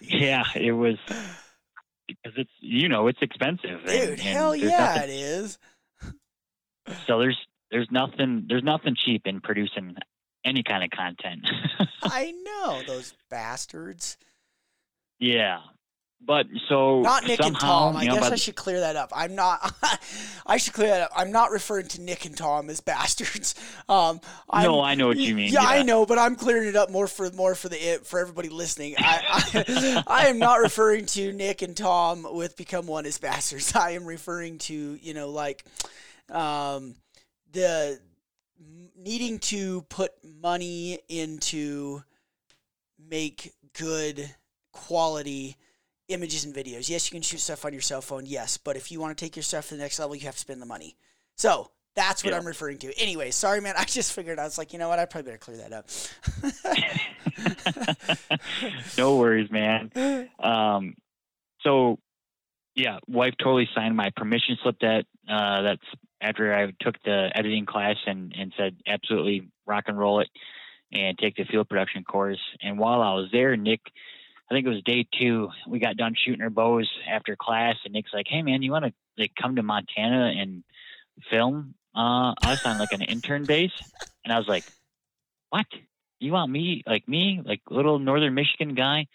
yeah, 0.02 0.44
it 0.56 0.72
was 0.72 0.98
because 2.08 2.34
it's 2.38 2.52
you 2.60 2.90
know 2.90 3.08
it's 3.08 3.22
expensive. 3.22 3.86
dude 3.86 4.10
and 4.10 4.20
hell 4.20 4.56
yeah 4.56 4.78
nothing- 4.96 5.04
it 5.04 5.14
is 5.14 5.58
so 7.08 7.20
there's 7.20 7.38
there's 7.72 7.88
nothing 7.92 8.46
there's 8.50 8.64
nothing 8.64 8.96
cheap 8.98 9.22
in 9.26 9.40
producing 9.42 9.96
any 10.46 10.64
kind 10.64 10.84
of 10.84 10.90
content. 10.90 11.46
i 12.04 12.34
know 12.44 12.82
those 12.86 13.14
bastards 13.30 14.18
yeah, 15.20 15.60
but 16.26 16.46
so 16.70 17.02
not 17.02 17.26
Nick 17.26 17.42
somehow, 17.42 17.48
and 17.48 17.60
Tom. 17.60 17.98
I 17.98 18.04
you 18.04 18.10
know, 18.10 18.16
guess 18.16 18.32
I 18.32 18.36
should 18.36 18.56
clear 18.56 18.80
that 18.80 18.96
up. 18.96 19.12
I'm 19.14 19.36
not. 19.36 19.74
I 20.46 20.58
should 20.58 20.74
clear 20.74 20.88
that 20.88 21.02
up. 21.02 21.12
I'm 21.16 21.32
not 21.32 21.52
referring 21.52 21.88
to 21.90 22.02
Nick 22.02 22.26
and 22.26 22.36
Tom 22.36 22.70
as 22.70 22.80
bastards. 22.82 23.56
Um, 23.90 24.22
I'm, 24.50 24.64
No, 24.64 24.82
I 24.82 24.96
know 24.96 25.08
what 25.08 25.18
you 25.18 25.36
mean, 25.36 25.52
Yeah, 25.52 25.64
I 25.64 25.84
know, 25.84 26.06
but 26.06 26.18
I'm 26.18 26.36
clearing 26.36 26.70
it 26.70 26.76
up 26.76 26.90
more 26.90 27.08
for 27.08 27.30
more 27.32 27.56
for 27.56 27.70
the 27.70 28.02
for 28.04 28.20
everybody 28.20 28.50
listening. 28.50 28.96
I, 28.98 29.44
I, 29.68 30.04
I 30.08 30.28
am 30.28 30.40
not 30.40 30.60
referring 30.60 31.06
to 31.08 31.34
Nick 31.34 31.62
and 31.62 31.76
Tom 31.76 32.26
with 32.30 32.56
become 32.56 32.88
one 32.88 33.06
as 33.06 33.18
bastards. 33.18 33.76
I 33.76 33.92
am 33.92 34.06
referring 34.06 34.60
to 34.60 34.74
you 35.02 35.14
know 35.14 35.30
like 35.30 35.66
um, 36.30 36.96
the 37.52 38.00
needing 38.98 39.40
to 39.40 39.82
put 39.84 40.12
money 40.24 41.00
into 41.10 42.02
make 43.10 43.52
good 43.78 44.34
quality 44.74 45.56
images 46.10 46.44
and 46.44 46.54
videos. 46.54 46.90
Yes, 46.90 47.10
you 47.10 47.16
can 47.16 47.22
shoot 47.22 47.40
stuff 47.40 47.64
on 47.64 47.72
your 47.72 47.82
cell 47.82 48.02
phone. 48.02 48.26
Yes, 48.26 48.58
but 48.58 48.76
if 48.76 48.92
you 48.92 49.00
want 49.00 49.18
to 49.18 49.24
take 49.26 49.36
your 49.38 49.44
stuff 49.44 49.70
to 49.70 49.76
the 49.76 49.82
next 49.82 49.98
level, 50.00 50.16
you 50.16 50.26
have 50.26 50.34
to 50.36 50.40
spend 50.40 50.62
the 50.62 50.66
money. 50.66 50.98
So 51.36 51.72
that's 51.96 52.24
what 52.24 52.32
Yeah. 52.32 52.40
I'm 52.40 52.46
referring 52.46 52.80
to. 52.80 52.94
Anyway, 53.00 53.32
sorry, 53.32 53.62
man. 53.62 53.76
I 53.78 53.86
just 53.86 54.12
figured 54.14 54.38
I 54.40 54.44
was 54.44 54.58
like, 54.58 54.74
you 54.74 54.80
know 54.80 54.90
what? 54.90 55.00
I 55.00 55.06
probably 55.06 55.32
better 55.32 55.38
clear 55.38 55.58
that 55.58 55.72
up. 55.74 55.88
no 58.98 59.18
worries, 59.18 59.50
man. 59.52 60.30
Um, 60.40 60.96
so 61.62 62.00
yeah, 62.76 62.98
wife 63.08 63.34
totally 63.40 63.70
signed 63.76 63.96
my 63.96 64.10
permission 64.16 64.58
slip. 64.62 64.80
That 64.82 65.06
uh, 65.30 65.62
that's 65.62 65.82
after 66.22 66.54
I 66.54 66.72
took 66.82 66.96
the 67.04 67.30
editing 67.36 67.66
class 67.66 67.96
and 68.06 68.34
and 68.38 68.54
said 68.58 68.76
absolutely 68.88 69.50
rock 69.66 69.86
and 69.88 69.98
roll 69.98 70.20
it 70.20 70.30
and 70.92 71.18
take 71.18 71.36
the 71.36 71.46
field 71.46 71.70
production 71.70 72.04
course. 72.04 72.42
And 72.62 72.78
while 72.78 73.02
I 73.02 73.14
was 73.14 73.30
there, 73.32 73.56
Nick, 73.56 73.82
I 74.50 74.54
think 74.54 74.66
it 74.66 74.70
was 74.70 74.84
day 74.84 75.08
two, 75.20 75.50
we 75.68 75.80
got 75.80 75.98
done 75.98 76.16
shooting 76.16 76.42
our 76.42 76.50
bows 76.50 76.90
after 77.10 77.36
class, 77.36 77.76
and 77.86 77.94
Nick's 77.94 78.14
like, 78.14 78.28
"Hey, 78.30 78.42
man, 78.42 78.62
you 78.62 78.72
want 78.72 78.86
to 78.86 78.94
like 79.18 79.34
come 79.42 79.56
to 79.56 79.64
Montana 79.64 80.34
and 80.38 80.64
film 81.32 81.76
uh, 81.96 82.34
us 82.42 82.60
on 82.66 82.78
like 82.78 82.92
an 82.92 83.02
intern 83.02 83.46
base?" 83.46 83.72
And 84.24 84.34
I 84.34 84.38
was 84.38 84.48
like, 84.48 84.66
"What? 85.50 85.66
You 86.20 86.34
want 86.34 86.52
me 86.52 86.84
like 86.86 87.08
me, 87.08 87.42
like 87.44 87.62
little 87.70 88.00
Northern 88.00 88.34
Michigan 88.34 88.76
guy?" 88.76 89.08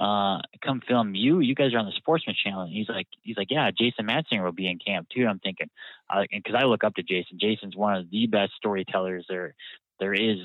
uh, 0.00 0.40
come 0.64 0.80
film 0.88 1.14
you. 1.14 1.40
You 1.40 1.54
guys 1.54 1.74
are 1.74 1.78
on 1.78 1.84
the 1.84 1.92
Sportsman 1.92 2.34
Channel. 2.42 2.62
And 2.62 2.72
he's 2.72 2.88
like, 2.88 3.06
he's 3.22 3.36
like, 3.36 3.50
yeah, 3.50 3.70
Jason 3.70 4.06
Matzinger 4.06 4.42
will 4.42 4.52
be 4.52 4.66
in 4.68 4.78
camp 4.78 5.08
too. 5.14 5.26
I'm 5.26 5.38
thinking, 5.38 5.68
uh, 6.08 6.22
because 6.32 6.54
I 6.58 6.64
look 6.64 6.84
up 6.84 6.94
to 6.94 7.02
Jason. 7.02 7.38
Jason's 7.38 7.76
one 7.76 7.96
of 7.96 8.10
the 8.10 8.26
best 8.26 8.52
storytellers 8.56 9.26
there 9.28 9.54
there 9.98 10.14
is 10.14 10.38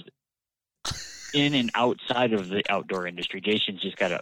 in 1.36 1.54
and 1.54 1.72
outside 1.76 2.34
of 2.34 2.50
the 2.50 2.64
outdoor 2.70 3.08
industry. 3.08 3.42
Jason's 3.42 3.82
just 3.82 3.98
got 3.98 4.12
a 4.12 4.22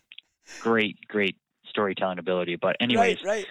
great, 0.62 0.98
great 1.08 1.36
storytelling 1.66 2.20
ability. 2.20 2.56
But 2.56 2.76
anyways, 2.80 3.18
right, 3.24 3.38
right. 3.38 3.46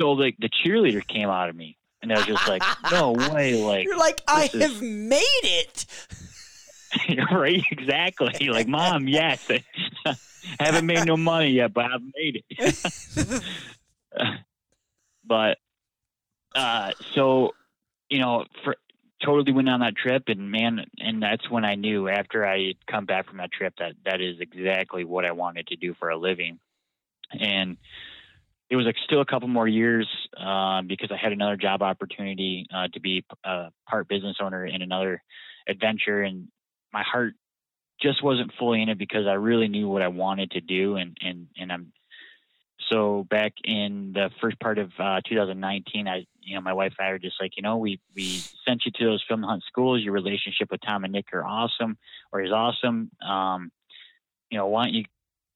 so 0.00 0.12
like 0.12 0.36
the 0.38 0.48
cheerleader 0.48 1.06
came 1.06 1.28
out 1.28 1.48
of 1.48 1.56
me, 1.56 1.76
and 2.02 2.12
I 2.12 2.16
was 2.18 2.26
just 2.26 2.46
like, 2.48 2.62
no 2.92 3.12
way, 3.12 3.62
like 3.62 3.84
You're 3.84 3.98
like, 3.98 4.20
I 4.28 4.50
is- 4.52 4.62
have 4.62 4.82
made 4.82 5.20
it. 5.42 5.86
right, 7.32 7.62
exactly. 7.70 8.48
Like, 8.48 8.66
mom, 8.68 9.08
yes, 9.08 9.48
I 10.04 10.16
haven't 10.60 10.86
made 10.86 11.06
no 11.06 11.16
money 11.16 11.50
yet, 11.50 11.72
but 11.72 11.86
I've 11.86 12.02
made 12.16 12.42
it. 12.48 13.42
but 15.24 15.58
uh 16.54 16.90
so 17.14 17.52
you 18.08 18.18
know 18.18 18.44
for 18.64 18.74
totally 19.24 19.52
went 19.52 19.68
on 19.68 19.80
that 19.80 19.96
trip 19.96 20.24
and 20.28 20.50
man 20.50 20.84
and 20.98 21.22
that's 21.22 21.48
when 21.50 21.64
i 21.64 21.74
knew 21.74 22.08
after 22.08 22.46
i 22.46 22.74
come 22.90 23.06
back 23.06 23.28
from 23.28 23.38
that 23.38 23.52
trip 23.52 23.74
that 23.78 23.92
that 24.04 24.20
is 24.20 24.36
exactly 24.40 25.04
what 25.04 25.24
i 25.24 25.32
wanted 25.32 25.66
to 25.66 25.76
do 25.76 25.94
for 25.98 26.08
a 26.10 26.16
living. 26.16 26.58
And 27.38 27.76
it 28.70 28.76
was 28.76 28.86
like 28.86 28.96
still 29.04 29.20
a 29.20 29.26
couple 29.26 29.48
more 29.48 29.68
years 29.68 30.08
uh, 30.36 30.82
because 30.82 31.10
i 31.12 31.16
had 31.16 31.32
another 31.32 31.56
job 31.56 31.82
opportunity 31.82 32.66
uh, 32.74 32.88
to 32.92 33.00
be 33.00 33.24
a 33.44 33.68
part 33.88 34.08
business 34.08 34.36
owner 34.40 34.66
in 34.66 34.82
another 34.82 35.22
adventure 35.68 36.22
and 36.22 36.48
my 36.92 37.02
heart 37.02 37.34
just 38.00 38.24
wasn't 38.24 38.50
fully 38.58 38.82
in 38.82 38.88
it 38.88 38.98
because 38.98 39.26
i 39.26 39.34
really 39.34 39.68
knew 39.68 39.88
what 39.88 40.02
i 40.02 40.08
wanted 40.08 40.50
to 40.50 40.60
do 40.60 40.96
and 40.96 41.16
and 41.20 41.46
and 41.58 41.70
i'm 41.70 41.92
so 42.90 43.26
back 43.30 43.52
in 43.62 44.12
the 44.12 44.30
first 44.40 44.58
part 44.58 44.78
of 44.78 44.90
uh, 44.98 45.20
2019, 45.28 46.08
I, 46.08 46.26
you 46.42 46.54
know, 46.54 46.60
my 46.60 46.72
wife 46.72 46.94
and 46.98 47.06
I 47.08 47.12
were 47.12 47.18
just 47.18 47.40
like, 47.40 47.56
you 47.56 47.62
know, 47.62 47.76
we 47.76 48.00
we 48.14 48.42
sent 48.66 48.82
you 48.84 48.92
to 48.92 49.04
those 49.04 49.24
film 49.28 49.42
hunt 49.42 49.62
schools. 49.66 50.02
Your 50.02 50.12
relationship 50.12 50.70
with 50.70 50.80
Tom 50.86 51.04
and 51.04 51.12
Nick 51.12 51.26
are 51.32 51.44
awesome, 51.44 51.96
or 52.32 52.42
is 52.42 52.52
awesome. 52.52 53.10
Um, 53.26 53.70
you 54.50 54.58
know, 54.58 54.66
why 54.66 54.84
don't 54.84 54.94
you 54.94 55.04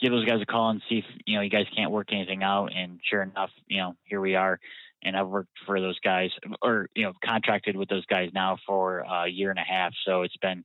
give 0.01 0.13
those 0.13 0.25
guys 0.25 0.41
a 0.41 0.47
call 0.47 0.71
and 0.71 0.83
see 0.89 0.99
if 0.99 1.05
you 1.27 1.37
know 1.37 1.43
you 1.43 1.51
guys 1.51 1.67
can't 1.77 1.91
work 1.91 2.13
anything 2.13 2.43
out? 2.43 2.71
And 2.75 3.01
sure 3.09 3.23
enough, 3.23 3.51
you 3.67 3.79
know, 3.79 3.97
here 4.05 4.21
we 4.21 4.37
are. 4.37 4.61
And 5.03 5.17
I've 5.17 5.29
worked 5.29 5.51
for 5.67 5.81
those 5.81 5.99
guys, 6.01 6.31
or 6.63 6.89
you 6.95 7.05
know, 7.05 7.13
contracted 7.25 7.77
with 7.77 7.89
those 7.89 8.07
guys 8.07 8.31
now 8.33 8.59
for 8.67 9.01
a 9.01 9.29
year 9.29 9.51
and 9.51 9.59
a 9.59 9.63
half. 9.63 9.93
So 10.07 10.23
it's 10.23 10.37
been 10.37 10.65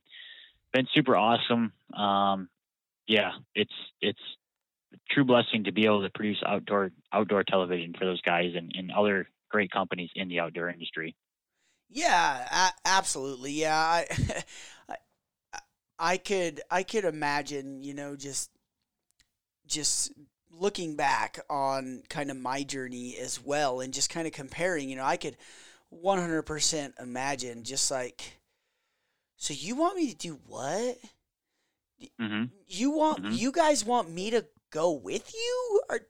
been 0.72 0.86
super 0.94 1.16
awesome. 1.16 1.72
Um, 1.92 2.48
yeah, 3.06 3.32
it's 3.54 3.74
it's 4.00 4.20
true 5.10 5.24
blessing 5.24 5.64
to 5.64 5.72
be 5.72 5.84
able 5.86 6.02
to 6.02 6.10
produce 6.10 6.42
outdoor 6.46 6.90
outdoor 7.12 7.44
television 7.44 7.94
for 7.98 8.04
those 8.04 8.20
guys 8.22 8.52
and, 8.56 8.72
and 8.76 8.90
other 8.92 9.28
great 9.50 9.70
companies 9.70 10.10
in 10.14 10.28
the 10.28 10.40
outdoor 10.40 10.70
industry. 10.70 11.16
Yeah, 11.88 12.46
a- 12.68 12.88
absolutely. 12.88 13.52
Yeah, 13.52 13.76
I, 13.76 14.06
I, 14.88 14.96
I 15.98 16.16
could, 16.16 16.60
I 16.70 16.82
could 16.82 17.04
imagine, 17.04 17.82
you 17.82 17.94
know, 17.94 18.16
just, 18.16 18.50
just 19.66 20.12
looking 20.50 20.96
back 20.96 21.38
on 21.48 22.02
kind 22.08 22.30
of 22.30 22.36
my 22.36 22.62
journey 22.62 23.16
as 23.18 23.42
well, 23.42 23.80
and 23.80 23.94
just 23.94 24.10
kind 24.10 24.26
of 24.26 24.32
comparing. 24.32 24.88
You 24.88 24.96
know, 24.96 25.04
I 25.04 25.16
could, 25.16 25.36
one 25.90 26.18
hundred 26.18 26.42
percent 26.42 26.94
imagine 27.00 27.64
just 27.64 27.90
like, 27.90 28.38
so 29.36 29.54
you 29.54 29.76
want 29.76 29.96
me 29.96 30.10
to 30.10 30.16
do 30.16 30.38
what? 30.46 30.98
hmm 32.18 32.44
You 32.68 32.90
want 32.92 33.24
Mhm. 33.24 33.38
you 33.38 33.52
guys 33.52 33.84
want 33.84 34.10
me 34.10 34.30
to 34.30 34.44
go 34.70 34.92
with 34.92 35.32
you? 35.34 35.82
Or 35.88 36.00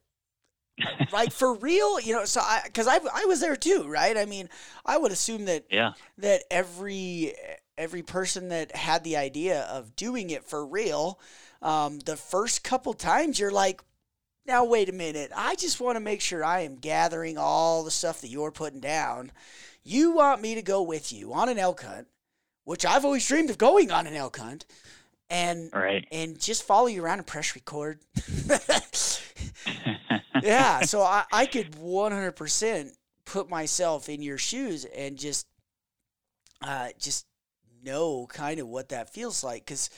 like 1.13 1.33
for 1.33 1.55
real? 1.55 2.01
You 2.01 2.15
know 2.15 2.25
so 2.25 2.41
i 2.41 2.63
because 2.65 2.87
I, 2.87 2.99
I 3.13 3.25
was 3.27 3.41
there 3.41 3.57
too 3.57 3.87
right? 3.89 4.17
I 4.17 4.25
mean 4.25 4.49
i 4.85 4.97
would 4.97 5.13
assume 5.13 5.45
that 5.47 5.65
yeah, 5.71 5.93
that 6.19 6.45
every 6.51 7.35
every 7.77 8.03
person 8.03 8.49
that 8.49 8.75
had 8.75 9.05
the 9.05 9.17
idea 9.17 9.63
of 9.63 9.97
doing 9.97 10.31
it 10.31 10.45
for 10.45 10.67
real 10.67 11.19
um, 11.63 11.99
the 12.01 12.17
first 12.17 12.65
couple 12.65 12.95
times 12.95 13.39
you're 13.39 13.51
like 13.51 13.83
now 14.47 14.65
wait 14.65 14.89
a 14.89 14.93
minute. 14.93 15.31
I 15.37 15.55
just 15.55 15.81
want 15.81 15.97
to 15.97 16.01
make 16.01 16.21
sure 16.21 16.45
i 16.45 16.61
am 16.61 16.77
gathering 16.77 17.37
all 17.39 17.85
the 17.85 17.91
stuff 17.91 18.21
that 18.21 18.29
you're 18.31 18.51
putting 18.51 18.81
down. 18.81 19.33
You 19.83 20.13
want 20.13 20.43
me 20.43 20.55
to 20.55 20.63
go 20.63 20.83
with 20.83 21.13
you 21.13 21.33
on 21.33 21.49
an 21.49 21.59
elk 21.59 21.83
hunt 21.83 22.07
which 22.65 22.87
i've 22.87 23.05
always 23.05 23.27
dreamed 23.27 23.51
of 23.51 23.59
going 23.59 23.91
on 23.91 24.07
an 24.07 24.15
elk 24.15 24.37
hunt 24.39 24.65
and 25.31 25.71
right. 25.73 26.07
and 26.11 26.39
just 26.39 26.65
follow 26.65 26.89
you 26.89 27.03
around 27.03 27.19
and 27.19 27.27
press 27.27 27.55
record. 27.55 28.01
yeah, 30.43 30.81
so 30.83 31.03
I, 31.03 31.25
I 31.33 31.47
could 31.47 31.73
100% 31.73 32.91
put 33.25 33.49
myself 33.49 34.09
in 34.09 34.23
your 34.23 34.39
shoes 34.39 34.85
and 34.85 35.17
just 35.17 35.47
uh, 36.63 36.89
just 36.99 37.27
know 37.83 38.27
kind 38.27 38.61
of 38.61 38.69
what 38.69 38.91
that 38.91 39.15
feels 39.15 39.43
like 39.43 39.65
because 39.65 39.89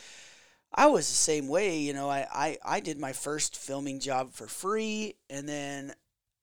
I 0.73 0.87
was 0.87 1.09
the 1.09 1.15
same 1.15 1.49
way. 1.49 1.79
You 1.79 1.95
know, 1.95 2.09
I, 2.09 2.27
I, 2.33 2.59
I 2.65 2.81
did 2.81 2.99
my 2.99 3.13
first 3.13 3.57
filming 3.57 4.01
job 4.01 4.33
for 4.33 4.47
free 4.47 5.17
and 5.29 5.49
then 5.49 5.93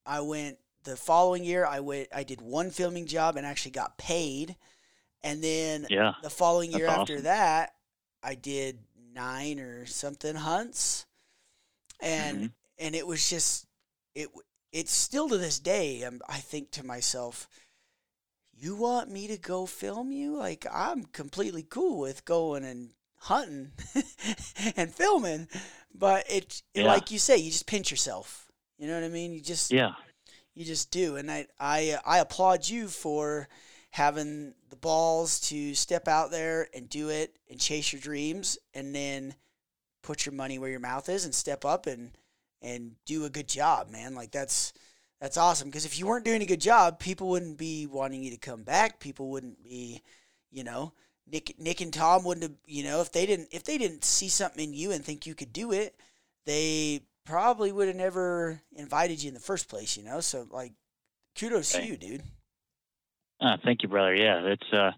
I 0.05 0.21
went 0.21 0.57
the 0.83 0.95
following 0.95 1.43
year 1.43 1.65
I 1.65 1.81
went 1.81 2.07
I 2.13 2.23
did 2.23 2.41
one 2.41 2.71
filming 2.71 3.05
job 3.05 3.37
and 3.37 3.45
actually 3.45 3.71
got 3.71 3.97
paid 3.97 4.55
and 5.23 5.43
then 5.43 5.85
yeah, 5.89 6.13
the 6.23 6.29
following 6.29 6.71
year 6.71 6.87
That's 6.87 6.99
after 6.99 7.21
that, 7.21 7.73
I 8.23 8.35
did 8.35 8.79
nine 9.13 9.59
or 9.59 9.85
something 9.85 10.35
hunts, 10.35 11.05
and 12.01 12.45
Mhm. 12.45 12.51
and 12.77 12.95
it 12.95 13.07
was 13.07 13.29
just 13.29 13.67
it. 14.15 14.29
It's 14.71 14.91
still 14.91 15.29
to 15.29 15.37
this 15.37 15.59
day. 15.59 16.03
um, 16.03 16.21
I 16.29 16.37
think 16.39 16.71
to 16.71 16.85
myself, 16.85 17.47
you 18.53 18.75
want 18.75 19.09
me 19.09 19.27
to 19.27 19.37
go 19.37 19.65
film 19.65 20.11
you? 20.11 20.35
Like 20.35 20.65
I'm 20.71 21.05
completely 21.05 21.63
cool 21.63 21.99
with 21.99 22.25
going 22.25 22.63
and 22.65 22.91
hunting 23.21 23.71
and 24.75 24.93
filming, 24.93 25.47
but 25.93 26.25
it, 26.29 26.61
it 26.73 26.83
Yeah. 26.83 26.87
like 26.87 27.11
you 27.11 27.19
say, 27.19 27.37
you 27.37 27.51
just 27.51 27.65
pinch 27.67 27.91
yourself. 27.91 28.49
You 28.77 28.87
know 28.87 28.95
what 28.95 29.03
I 29.05 29.09
mean? 29.09 29.33
You 29.33 29.41
just 29.41 29.71
yeah, 29.71 29.93
you 30.55 30.65
just 30.65 30.91
do, 30.91 31.15
and 31.17 31.31
I 31.31 31.47
I 31.59 31.97
I 32.05 32.19
applaud 32.19 32.67
you 32.67 32.87
for 32.87 33.47
having 33.91 34.53
the 34.69 34.75
balls 34.75 35.39
to 35.39 35.73
step 35.73 36.07
out 36.07 36.31
there 36.31 36.67
and 36.73 36.89
do 36.89 37.09
it 37.09 37.37
and 37.49 37.59
chase 37.59 37.91
your 37.91 38.01
dreams, 38.01 38.57
and 38.73 38.93
then 38.93 39.35
put 40.01 40.25
your 40.25 40.33
money 40.33 40.59
where 40.59 40.69
your 40.69 40.79
mouth 40.79 41.09
is 41.09 41.25
and 41.25 41.33
step 41.35 41.65
up 41.65 41.87
and 41.87 42.11
and 42.61 42.95
do 43.05 43.25
a 43.25 43.29
good 43.29 43.47
job, 43.47 43.89
man. 43.89 44.15
Like 44.15 44.31
that's 44.31 44.73
that's 45.19 45.37
awesome. 45.37 45.69
Because 45.69 45.85
if 45.85 45.99
you 45.99 46.07
weren't 46.07 46.25
doing 46.25 46.41
a 46.41 46.47
good 46.47 46.61
job, 46.61 46.99
people 46.99 47.29
wouldn't 47.29 47.57
be 47.57 47.87
wanting 47.87 48.23
you 48.23 48.31
to 48.31 48.37
come 48.37 48.63
back. 48.63 48.99
People 48.99 49.29
wouldn't 49.29 49.63
be, 49.63 50.01
you 50.51 50.63
know, 50.63 50.93
Nick 51.27 51.59
Nick 51.59 51.81
and 51.81 51.93
Tom 51.93 52.23
wouldn't 52.23 52.43
have, 52.43 52.55
you 52.65 52.83
know, 52.83 53.01
if 53.01 53.11
they 53.11 53.25
didn't 53.25 53.49
if 53.51 53.63
they 53.63 53.77
didn't 53.77 54.03
see 54.03 54.29
something 54.29 54.69
in 54.69 54.73
you 54.73 54.91
and 54.91 55.03
think 55.03 55.25
you 55.25 55.35
could 55.35 55.53
do 55.53 55.71
it, 55.71 55.95
they 56.45 57.01
probably 57.25 57.71
would 57.71 57.87
have 57.87 57.95
never 57.95 58.59
invited 58.75 59.21
you 59.21 59.27
in 59.27 59.35
the 59.35 59.39
first 59.39 59.69
place, 59.69 59.95
you 59.95 60.03
know? 60.03 60.19
So, 60.19 60.47
like, 60.49 60.73
kudos 61.37 61.71
to 61.73 61.85
you, 61.85 61.95
dude. 61.95 62.23
Uh, 63.41 63.57
thank 63.63 63.83
you, 63.83 63.89
brother. 63.89 64.15
Yeah, 64.15 64.41
that's 64.41 64.73
uh, 64.73 64.91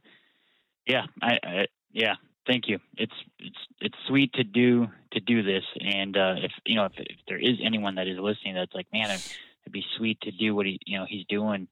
yeah, 0.85 1.05
I, 1.21 1.39
I 1.43 1.65
yeah, 1.91 2.15
thank 2.47 2.67
you. 2.67 2.79
It's 2.97 3.13
it's 3.39 3.57
it's 3.79 3.95
sweet 4.07 4.33
to 4.33 4.43
do 4.43 4.87
to 5.11 5.19
do 5.19 5.43
this, 5.43 5.63
and 5.79 6.17
uh, 6.17 6.35
if 6.37 6.51
you 6.65 6.75
know 6.75 6.85
if, 6.85 6.93
if 6.97 7.17
there 7.27 7.37
is 7.37 7.57
anyone 7.63 7.95
that 7.95 8.07
is 8.07 8.17
listening 8.19 8.55
that's 8.55 8.73
like, 8.73 8.87
man, 8.91 9.09
it'd, 9.11 9.25
it'd 9.63 9.73
be 9.73 9.85
sweet 9.97 10.19
to 10.21 10.31
do 10.31 10.55
what 10.55 10.65
he 10.65 10.79
you 10.85 10.97
know 10.97 11.05
he's 11.07 11.25
doing. 11.27 11.67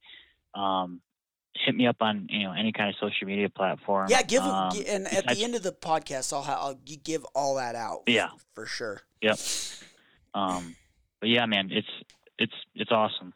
Um, 0.53 1.01
hit 1.55 1.75
me 1.75 1.87
up 1.87 1.97
on 2.01 2.27
you 2.29 2.43
know 2.43 2.53
any 2.53 2.71
kind 2.71 2.89
of 2.89 2.95
social 2.99 3.27
media 3.27 3.49
platform. 3.49 4.07
Yeah, 4.09 4.21
give 4.21 4.43
um, 4.43 4.71
and 4.87 5.07
at 5.07 5.27
the 5.27 5.43
end 5.43 5.55
of 5.55 5.63
the 5.63 5.71
podcast, 5.71 6.33
I'll, 6.33 6.43
I'll 6.43 6.79
give 7.03 7.25
all 7.35 7.55
that 7.55 7.75
out. 7.75 8.03
Yeah. 8.07 8.29
For 8.53 8.65
sure. 8.65 9.01
Yep. 9.21 9.39
Um, 10.33 10.75
but 11.19 11.29
yeah, 11.29 11.45
man, 11.45 11.69
it's 11.71 11.87
it's 12.37 12.53
it's 12.75 12.91
awesome. 12.91 13.33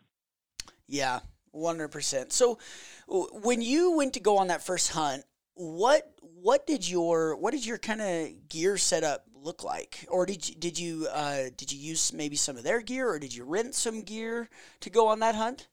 Yeah, 0.87 1.19
one 1.53 1.75
hundred 1.75 1.89
percent. 1.89 2.33
So, 2.33 2.59
when 3.07 3.61
you 3.61 3.95
went 3.95 4.13
to 4.13 4.19
go 4.19 4.37
on 4.37 4.47
that 4.47 4.63
first 4.63 4.91
hunt, 4.91 5.23
what 5.53 6.11
what 6.19 6.67
did 6.67 6.87
your 6.87 7.35
what 7.37 7.51
did 7.51 7.65
your 7.65 7.77
kind 7.77 8.01
of 8.01 8.49
gear 8.49 8.77
setup 8.77 9.25
look 9.33 9.63
like, 9.63 10.05
or 10.09 10.25
did 10.25 10.47
you 10.47 10.55
did 10.55 10.77
you 10.79 11.07
uh, 11.11 11.43
did 11.55 11.71
you 11.71 11.79
use 11.79 12.11
maybe 12.11 12.35
some 12.35 12.57
of 12.57 12.63
their 12.63 12.81
gear, 12.81 13.09
or 13.09 13.19
did 13.19 13.33
you 13.35 13.43
rent 13.43 13.75
some 13.75 14.01
gear 14.01 14.49
to 14.81 14.89
go 14.89 15.07
on 15.07 15.19
that 15.19 15.35
hunt? 15.35 15.67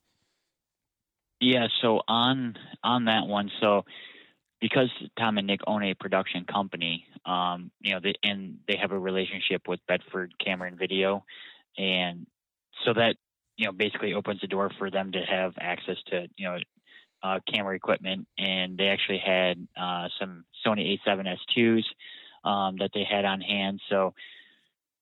Yeah, 1.41 1.69
so 1.81 2.03
on 2.07 2.57
on 2.85 3.07
that 3.07 3.27
one, 3.27 3.51
so 3.61 3.85
because 4.61 4.91
Tom 5.19 5.39
and 5.39 5.47
Nick 5.47 5.61
own 5.67 5.83
a 5.83 5.95
production 5.95 6.45
company, 6.45 7.07
um, 7.25 7.71
you 7.81 7.93
know, 7.93 8.01
and 8.23 8.59
they 8.69 8.77
have 8.77 8.93
a 8.93 8.99
relationship 8.99 9.67
with 9.67 9.81
Bedford 9.89 10.35
Camera 10.45 10.69
and 10.69 10.79
Video, 10.79 11.25
and 11.79 12.27
so 12.85 12.93
that 12.93 13.17
you 13.61 13.67
know 13.67 13.73
basically 13.73 14.15
opens 14.15 14.41
the 14.41 14.47
door 14.47 14.71
for 14.79 14.91
them 14.91 15.13
to 15.13 15.21
have 15.21 15.53
access 15.61 15.97
to 16.07 16.27
you 16.37 16.49
know 16.49 16.57
uh, 17.23 17.39
camera 17.53 17.77
equipment, 17.77 18.27
and 18.39 18.79
they 18.79 18.87
actually 18.87 19.19
had 19.19 19.69
uh, 19.79 20.09
some 20.19 20.45
Sony 20.67 20.99
A7S2s 21.07 21.83
um, 22.43 22.79
that 22.79 22.91
they 22.95 23.05
had 23.05 23.27
on 23.27 23.43
hand, 23.43 23.83
so 23.91 24.15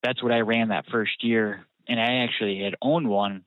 that's 0.02 0.20
what 0.20 0.32
I 0.32 0.40
ran 0.40 0.68
that 0.68 0.86
first 0.90 1.22
year, 1.22 1.64
and 1.86 2.00
I 2.00 2.24
actually 2.24 2.58
had 2.58 2.74
owned 2.82 3.08
one 3.08 3.44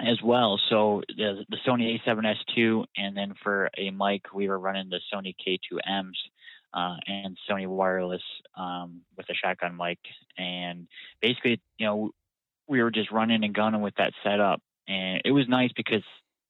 as 0.00 0.22
well. 0.22 0.60
So 0.70 1.02
the 1.08 1.44
the 1.48 1.58
Sony 1.66 2.00
A7S2, 2.06 2.84
and 2.96 3.16
then 3.16 3.34
for 3.42 3.70
a 3.76 3.90
mic, 3.90 4.32
we 4.32 4.48
were 4.48 4.58
running 4.58 4.88
the 4.88 5.00
Sony 5.12 5.34
K2Ms 5.44 6.12
uh, 6.72 6.96
and 7.08 7.36
Sony 7.50 7.66
wireless 7.66 8.22
um, 8.56 9.00
with 9.16 9.28
a 9.28 9.34
shotgun 9.34 9.76
mic, 9.76 9.98
and 10.38 10.86
basically, 11.20 11.60
you 11.78 11.86
know, 11.86 12.10
we 12.68 12.82
were 12.82 12.90
just 12.90 13.10
running 13.10 13.44
and 13.44 13.54
gunning 13.54 13.80
with 13.82 13.94
that 13.96 14.12
setup, 14.24 14.60
and 14.88 15.22
it 15.24 15.32
was 15.32 15.48
nice 15.48 15.70
because 15.76 16.02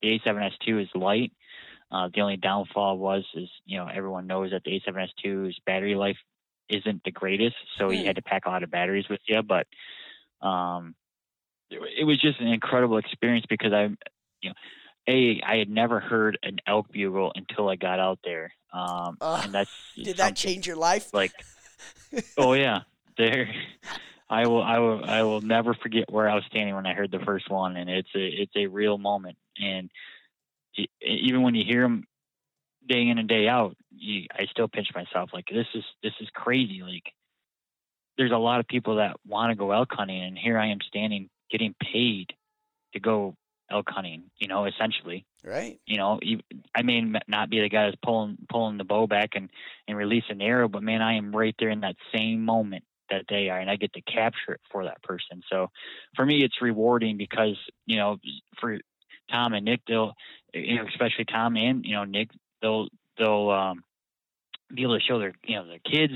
the 0.03 0.19
A7S2 0.19 0.83
is 0.83 0.89
light. 0.95 1.33
Uh, 1.91 2.09
the 2.15 2.21
only 2.23 2.37
downfall 2.37 2.99
was, 2.99 3.25
is 3.35 3.49
you 3.67 3.79
know, 3.79 3.87
everyone 3.87 4.27
knows 4.27 4.51
that 4.53 4.63
the 4.65 4.81
A7S2's 4.81 5.59
battery 5.67 5.95
life 5.95 6.17
isn't 6.69 7.03
the 7.05 7.11
greatest, 7.11 7.57
so 7.79 7.89
Hmm. 7.89 7.95
you 7.95 8.07
had 8.07 8.17
to 8.17 8.23
pack 8.23 8.47
a 8.47 8.49
lot 8.49 8.63
of 8.63 8.71
batteries 8.71 9.09
with 9.11 9.21
you, 9.27 9.43
but 9.43 9.67
um, 10.47 10.95
it, 11.71 11.81
it 12.01 12.05
was 12.05 12.21
just 12.21 12.41
an 12.41 12.49
incredible 12.49 12.99
experience 12.99 13.47
because 13.49 13.73
I, 13.73 13.85
you 14.41 14.51
know, 14.51 14.55
a 15.09 15.41
I 15.47 15.57
had 15.57 15.69
never 15.69 16.01
heard 16.01 16.39
an 16.43 16.59
elk 16.67 16.91
bugle 16.93 17.33
until 17.35 17.69
I 17.69 17.77
got 17.77 17.99
out 18.01 18.21
there, 18.25 18.53
um, 18.73 19.19
Uh, 19.21 19.41
and 19.45 19.55
that's 19.55 19.71
Did 19.97 20.17
that 20.19 20.37
change 20.37 20.67
your 20.67 20.77
life? 20.77 21.13
Like, 21.13 21.33
oh 22.39 22.53
yeah, 22.55 22.81
there. 23.19 23.53
I 24.33 24.47
will, 24.47 24.63
I 24.63 24.79
will, 24.79 25.05
I 25.05 25.23
will 25.25 25.43
never 25.43 25.75
forget 25.75 26.11
where 26.11 26.27
I 26.27 26.35
was 26.35 26.45
standing 26.47 26.75
when 26.75 26.87
I 26.87 26.95
heard 26.95 27.11
the 27.11 27.19
first 27.19 27.51
one, 27.51 27.77
and 27.77 27.91
it's 27.91 28.09
a, 28.17 28.27
it's 28.27 28.57
a 28.57 28.67
real 28.67 28.97
moment. 28.97 29.37
And 29.59 29.91
even 31.03 31.43
when 31.43 31.55
you 31.55 31.65
hear 31.69 31.83
them 31.83 32.05
day 32.89 33.09
in 33.09 33.19
and 33.19 33.29
day 33.29 33.47
out, 33.47 33.77
you, 33.91 34.25
I 34.33 34.47
still 34.47 34.69
pinch 34.69 34.89
myself. 34.95 35.29
Like 35.35 35.49
this 35.53 35.67
is, 35.75 35.85
this 36.03 36.15
is 36.19 36.29
crazy. 36.33 36.81
Like 36.83 37.13
there's 38.17 38.33
a 38.33 38.39
lot 38.39 38.61
of 38.61 38.67
people 38.67 38.97
that 38.97 39.17
want 39.27 39.51
to 39.51 39.55
go 39.55 39.71
elk 39.71 39.91
hunting, 39.93 40.23
and 40.23 40.39
here 40.39 40.59
I 40.59 40.69
am 40.69 40.79
standing 40.89 41.29
getting 41.51 41.75
paid 41.79 42.33
to 42.95 43.01
go 43.01 43.35
elk 43.71 43.91
hunting. 43.91 44.31
You 44.39 44.49
know, 44.49 44.65
essentially 44.65 45.27
right. 45.45 45.79
you 45.87 45.99
know, 45.99 46.19
I 46.75 46.81
may 46.81 47.03
not 47.29 47.51
be 47.51 47.61
the 47.61 47.69
guy 47.69 47.85
that's 47.85 47.99
pulling 48.03 48.39
pulling 48.49 48.79
the 48.79 48.85
bow 48.85 49.07
back 49.07 49.33
and 49.35 49.51
and 49.87 49.95
releasing 49.95 50.39
the 50.39 50.45
arrow, 50.45 50.69
but 50.69 50.83
man, 50.83 51.03
I 51.03 51.17
am 51.19 51.37
right 51.37 51.55
there 51.59 51.69
in 51.69 51.81
that 51.81 51.97
same 52.15 52.47
moment 52.47 52.85
that 53.13 53.27
they 53.29 53.49
are, 53.49 53.59
and 53.59 53.71
I 53.71 53.77
get 53.77 53.93
to 53.93 54.03
capture 54.03 54.53
it 54.55 54.61
for 54.71 54.85
that 54.85 55.03
person. 55.03 55.43
So, 55.51 55.69
for 56.17 56.27
me, 56.27 56.43
it's 56.43 56.61
rewarding 56.61 57.17
because 57.17 57.57
you 57.87 57.97
know, 57.97 58.17
for 58.61 58.79
Tom 59.31 59.53
and 59.53 59.65
Nick, 59.65 59.81
they'll, 59.87 60.13
you 60.53 60.77
know, 60.77 60.87
especially 60.89 61.25
Tom 61.25 61.57
and 61.57 61.85
you 61.85 61.95
know 61.95 62.05
Nick, 62.05 62.31
they'll 62.61 62.89
they'll 63.19 63.51
um, 63.51 63.85
be 64.73 64.83
able 64.83 64.99
to 64.99 65.05
show 65.05 65.19
their 65.19 65.35
you 65.45 65.57
know 65.57 65.67
their 65.67 65.79
kids. 65.79 66.15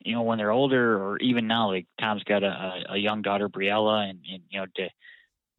You 0.00 0.14
know 0.14 0.22
when 0.22 0.38
they're 0.38 0.50
older, 0.50 1.02
or 1.02 1.18
even 1.18 1.46
now, 1.46 1.70
like 1.70 1.86
Tom's 2.00 2.24
got 2.24 2.42
a, 2.42 2.84
a, 2.90 2.96
young 2.96 3.22
daughter, 3.22 3.48
Briella, 3.48 4.10
and, 4.10 4.18
and 4.30 4.42
you 4.50 4.60
know 4.60 4.66
to 4.76 4.88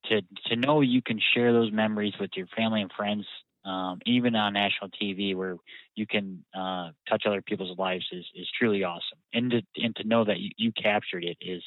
to 0.09 0.21
to 0.47 0.55
know 0.57 0.81
you 0.81 1.01
can 1.01 1.19
share 1.33 1.53
those 1.53 1.71
memories 1.71 2.13
with 2.19 2.31
your 2.35 2.47
family 2.47 2.81
and 2.81 2.91
friends, 2.91 3.25
um, 3.65 3.99
even 4.05 4.35
on 4.35 4.53
national 4.53 4.89
TV, 4.89 5.35
where 5.35 5.57
you 5.95 6.05
can 6.05 6.43
uh, 6.53 6.89
touch 7.09 7.23
other 7.25 7.41
people's 7.41 7.77
lives, 7.77 8.05
is, 8.11 8.25
is 8.35 8.47
truly 8.57 8.83
awesome. 8.83 9.19
And 9.33 9.51
to 9.51 9.61
and 9.77 9.95
to 9.97 10.07
know 10.07 10.25
that 10.25 10.39
you, 10.39 10.49
you 10.57 10.71
captured 10.71 11.23
it 11.23 11.37
is 11.41 11.63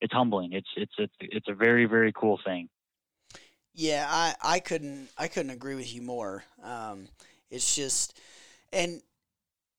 it's 0.00 0.12
humbling. 0.12 0.52
It's 0.52 0.68
it's 0.76 0.94
it's 0.98 1.14
it's 1.20 1.48
a 1.48 1.54
very 1.54 1.86
very 1.86 2.12
cool 2.12 2.38
thing. 2.44 2.68
Yeah, 3.74 4.06
I, 4.08 4.34
I 4.42 4.60
couldn't 4.60 5.08
I 5.16 5.28
couldn't 5.28 5.50
agree 5.52 5.74
with 5.74 5.94
you 5.94 6.02
more. 6.02 6.44
Um, 6.62 7.06
it's 7.50 7.74
just 7.76 8.18
and 8.72 9.02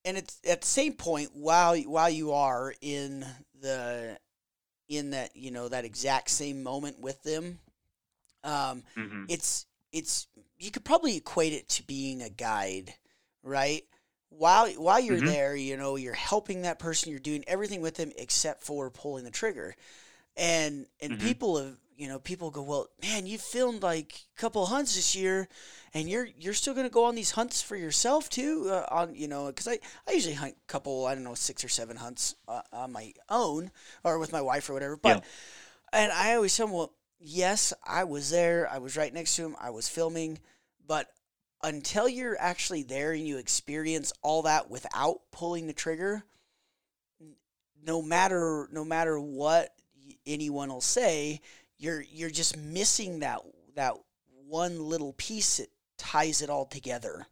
and 0.05 0.17
it's 0.17 0.39
at 0.47 0.61
the 0.61 0.67
same 0.67 0.93
point 0.93 1.31
while 1.33 1.77
while 1.77 2.09
you 2.09 2.31
are 2.31 2.73
in 2.81 3.25
the 3.61 4.17
in 4.87 5.11
that 5.11 5.35
you 5.35 5.51
know 5.51 5.67
that 5.67 5.85
exact 5.85 6.29
same 6.29 6.63
moment 6.63 6.99
with 6.99 7.21
them, 7.23 7.59
um, 8.43 8.83
hmm 8.95 9.25
it's 9.27 9.65
it's 9.91 10.27
you 10.59 10.71
could 10.71 10.85
probably 10.85 11.17
equate 11.17 11.53
it 11.53 11.69
to 11.69 11.83
being 11.83 12.21
a 12.21 12.29
guide, 12.29 12.93
right? 13.43 13.83
While 14.29 14.69
while 14.73 14.99
you're 14.99 15.21
Mhm. 15.21 15.21
there, 15.21 15.55
you 15.55 15.77
know, 15.77 15.95
you're 15.95 16.13
helping 16.13 16.61
that 16.63 16.79
person, 16.79 17.11
you're 17.11 17.19
doing 17.19 17.43
everything 17.47 17.81
with 17.81 17.95
them 17.95 18.11
except 18.17 18.63
for 18.63 18.89
pulling 18.91 19.25
the 19.25 19.31
trigger. 19.31 19.75
And 20.37 20.87
and 21.01 21.17
Mhm. 21.17 21.17
people 21.17 21.57
have 21.57 21.77
you 21.97 22.07
know, 22.07 22.19
people 22.19 22.49
go, 22.49 22.61
Well, 22.63 22.87
man, 23.01 23.25
you 23.25 23.37
filmed 23.37 23.83
like 23.83 24.13
a 24.37 24.41
couple 24.41 24.65
hunts 24.67 24.95
this 24.95 25.15
year 25.15 25.49
and 25.93 26.09
you're 26.09 26.27
you're 26.39 26.53
still 26.53 26.73
gonna 26.73 26.89
go 26.89 27.05
on 27.05 27.15
these 27.15 27.31
hunts 27.31 27.61
for 27.61 27.75
yourself 27.75 28.29
too? 28.29 28.67
Uh, 28.69 28.85
on 28.89 29.15
you 29.15 29.27
know, 29.27 29.47
because 29.47 29.67
I, 29.67 29.79
I 30.07 30.13
usually 30.13 30.35
hunt 30.35 30.55
a 30.55 30.67
couple, 30.71 31.05
I 31.05 31.15
don't 31.15 31.25
know, 31.25 31.35
six 31.35 31.63
or 31.63 31.69
seven 31.69 31.97
hunts 31.97 32.35
uh, 32.47 32.61
on 32.71 32.93
my 32.93 33.13
own 33.29 33.71
or 34.03 34.19
with 34.19 34.31
my 34.31 34.41
wife 34.41 34.69
or 34.69 34.73
whatever. 34.73 34.95
But 34.97 35.19
Yeah. 35.19 35.21
and 35.93 36.11
I 36.11 36.35
always 36.35 36.55
tell 36.55 36.67
them, 36.67 36.75
well, 36.75 36.93
yes, 37.19 37.73
I 37.85 38.03
was 38.05 38.29
there. 38.29 38.69
I 38.69 38.79
was 38.79 38.97
right 38.97 39.13
next 39.13 39.35
to 39.35 39.45
him. 39.45 39.55
I 39.59 39.69
was 39.71 39.87
filming. 39.89 40.39
But 40.85 41.07
until 41.63 42.07
you're 42.07 42.37
actually 42.39 42.83
there 42.83 43.11
and 43.13 43.27
you 43.27 43.37
experience 43.37 44.13
all 44.21 44.43
that 44.43 44.69
without 44.69 45.21
pulling 45.31 45.67
the 45.67 45.73
trigger, 45.73 46.23
no 47.83 48.01
matter 48.01 48.67
no 48.71 48.83
matter 48.83 49.19
what 49.19 49.73
anyone 50.25 50.69
will 50.69 50.81
say, 50.81 51.41
you're 51.77 52.01
you're 52.01 52.29
just 52.29 52.57
missing 52.57 53.19
that 53.19 53.41
that 53.75 53.93
one 54.47 54.79
little 54.83 55.13
piece 55.13 55.57
that 55.57 55.69
ties 55.97 56.41
it 56.41 56.49
all 56.49 56.65
together. 56.65 57.25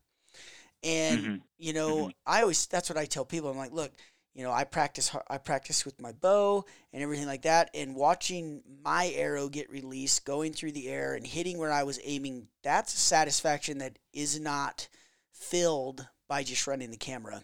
And 0.84 1.30
Mhm. 1.30 1.42
you 1.58 1.74
know, 1.74 2.10
Mhm. 2.10 2.14
I 2.26 2.42
always 2.42 2.68
that's 2.68 2.90
what 2.90 2.98
I 2.98 3.06
tell 3.06 3.26
people. 3.26 3.50
I'm 3.50 3.58
like, 3.58 3.72
look, 3.74 3.94
you 4.38 4.44
know, 4.44 4.52
I 4.52 4.66
practice 4.66 5.14
I 5.28 5.40
practice 5.40 5.84
with 5.84 6.00
my 6.00 6.12
bow 6.12 6.64
and 6.94 7.02
everything 7.02 7.26
like 7.26 7.42
that 7.42 7.72
and 7.74 7.96
watching 7.96 8.62
my 8.86 9.12
arrow 9.16 9.50
get 9.50 9.68
released 9.72 10.26
going 10.26 10.54
through 10.54 10.74
the 10.74 10.90
air 10.90 11.16
and 11.16 11.26
hitting 11.26 11.58
where 11.58 11.72
I 11.72 11.82
was 11.82 12.00
aiming, 12.04 12.48
that's 12.62 12.94
a 12.94 12.98
satisfaction 12.98 13.80
that 13.80 13.98
is 14.14 14.40
not 14.40 14.90
filled 15.34 16.08
by 16.28 16.44
just 16.44 16.68
running 16.68 16.92
the 16.92 16.98
camera. 16.98 17.42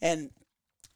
And 0.00 0.30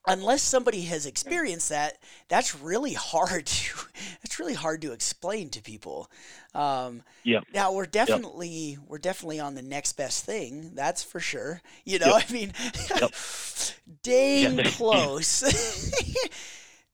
unless 0.06 0.42
somebody 0.42 0.82
has 0.82 1.06
experienced 1.06 1.68
that, 1.70 1.98
that's 2.28 2.54
really 2.54 2.94
hard 2.94 3.46
to 3.46 3.76
that's 4.22 4.38
really 4.38 4.54
hard 4.54 4.82
to 4.82 4.92
explain 4.92 5.50
to 5.50 5.62
people. 5.62 6.10
Um, 6.54 7.02
Yep. 7.24 7.44
now 7.52 7.72
we're 7.72 7.86
definitely 7.86 8.78
we're 8.86 8.98
definitely 8.98 9.40
on 9.40 9.54
the 9.54 9.62
next 9.62 9.94
best 9.94 10.24
thing. 10.24 10.72
That's 10.74 11.02
for 11.02 11.20
sure. 11.20 11.60
You 11.84 11.98
know, 11.98 12.12
I 12.28 12.32
mean, 12.32 12.52
dang 14.02 14.58
Yeah. 14.58 14.70
close. 14.70 15.42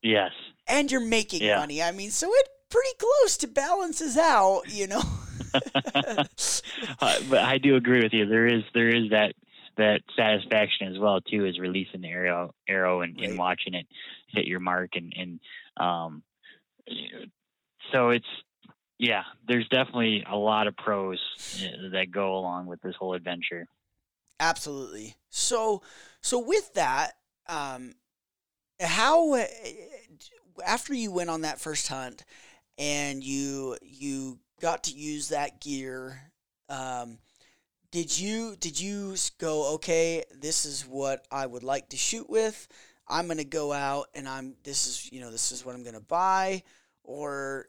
Yes. 0.03 0.33
and 0.67 0.91
you're 0.91 1.01
making 1.01 1.43
Yeah. 1.43 1.59
money. 1.59 1.83
I 1.83 1.93
mean, 1.93 2.11
so 2.11 2.29
it 2.33 2.49
pretty 2.71 2.95
close 2.99 3.37
to 3.39 3.47
balances 3.49 4.17
out. 4.17 4.63
You 4.69 4.87
know. 4.89 5.03
uh, 5.95 6.25
but 7.29 7.39
I 7.41 7.59
do 7.59 7.77
agree 7.77 8.03
with 8.03 8.13
you. 8.15 8.27
There 8.27 8.47
is 8.47 8.63
there 8.75 8.89
is 8.89 9.11
that 9.11 9.35
that 9.77 10.01
satisfaction 10.17 10.89
as 10.89 10.99
well 10.99 11.21
too, 11.21 11.47
is 11.47 11.59
releasing 11.59 12.01
the 12.01 12.09
arrow 12.09 12.55
arrow 12.69 13.01
and, 13.01 13.17
Right. 13.17 13.29
and 13.29 13.39
watching 13.39 13.75
it 13.75 13.87
hit 14.29 14.47
your 14.47 14.61
mark 14.61 14.91
and 14.95 15.13
and 15.17 15.41
um, 15.77 16.23
so 17.93 18.11
it's 18.11 18.27
yeah, 18.99 19.25
there's 19.49 19.67
definitely 19.69 20.25
a 20.31 20.37
lot 20.37 20.69
of 20.69 20.77
pros 20.77 21.19
uh, 21.57 21.91
that 21.91 22.13
go 22.13 22.37
along 22.37 22.67
with 22.67 22.81
this 22.83 22.95
whole 22.97 23.15
adventure. 23.15 23.67
Absolutely. 24.39 25.17
So, 25.29 25.83
so 26.21 26.39
with 26.39 26.75
that, 26.75 27.15
um, 27.49 27.95
how 28.81 29.35
uh, 29.35 29.45
after 30.65 30.95
you 30.95 31.11
went 31.11 31.31
on 31.31 31.41
that 31.41 31.61
first 31.61 31.89
hunt 31.89 32.25
and 32.79 33.25
you 33.25 33.77
you 33.83 34.39
got 34.61 34.85
to 34.85 34.93
use 34.93 35.31
that 35.31 35.61
gear, 35.61 36.31
um, 36.69 37.19
did 37.93 38.19
you 38.19 38.57
did 38.57 38.81
you 38.81 39.15
go 39.39 39.75
okay? 39.75 40.25
This 40.35 40.65
is 40.65 40.83
what 40.87 41.27
I 41.31 41.47
would 41.47 41.63
like 41.63 41.91
to 41.91 41.97
shoot 41.97 42.29
with. 42.29 42.67
I'm 43.07 43.29
gonna 43.29 43.45
go 43.45 43.73
out 43.73 44.07
and 44.15 44.27
I'm 44.27 44.55
this 44.65 44.87
is 44.89 45.13
you 45.13 45.21
know 45.21 45.31
this 45.31 45.53
is 45.53 45.65
what 45.65 45.75
I'm 45.75 45.85
gonna 45.85 46.01
buy, 46.01 46.63
or 47.05 47.69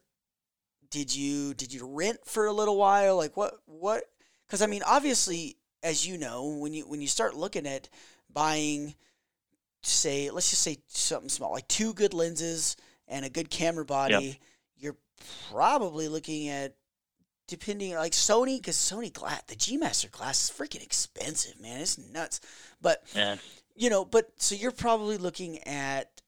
did 0.89 1.13
you 1.13 1.53
did 1.53 1.73
you 1.73 1.86
rent 1.86 2.19
for 2.25 2.45
a 2.45 2.53
little 2.53 2.77
while? 2.77 3.17
Like 3.17 3.36
what 3.36 3.55
what? 3.65 4.05
Because 4.47 4.62
I 4.62 4.67
mean, 4.67 4.81
obviously, 4.88 5.57
as 5.83 6.07
you 6.07 6.17
know, 6.17 6.57
when 6.57 6.73
you 6.73 6.88
when 6.88 7.01
you 7.01 7.07
start 7.07 7.36
looking 7.36 7.67
at 7.67 7.89
buying, 8.31 8.95
say, 9.81 10.29
let's 10.29 10.49
just 10.49 10.63
say 10.63 10.77
something 10.88 11.29
small, 11.29 11.51
like 11.51 11.67
two 11.67 11.93
good 11.93 12.13
lenses 12.13 12.77
and 13.09 13.25
a 13.25 13.29
good 13.29 13.49
camera 13.49 13.83
body, 13.83 14.13
yep. 14.13 14.36
you're 14.77 14.97
probably 15.51 16.07
looking 16.07 16.47
at 16.47 16.75
depending 17.58 17.96
like 17.96 18.13
Sony 18.13 18.58
because 18.58 18.78
Sony 18.78 19.12
glass 19.12 19.42
the 19.48 19.56
G 19.56 19.78
Master 19.78 20.10
glass 20.10 20.50
is 20.50 20.56
freaking 20.56 20.84
expensive, 20.84 21.60
man. 21.62 21.82
It's 21.82 21.98
nuts. 21.98 22.42
But 22.82 23.04
yeah. 23.16 23.38
you 23.76 23.89
know, 23.89 24.06
but 24.06 24.32
so 24.38 24.56
you're 24.56 24.72
probably 24.72 25.18
looking 25.18 25.60
at 25.68 26.22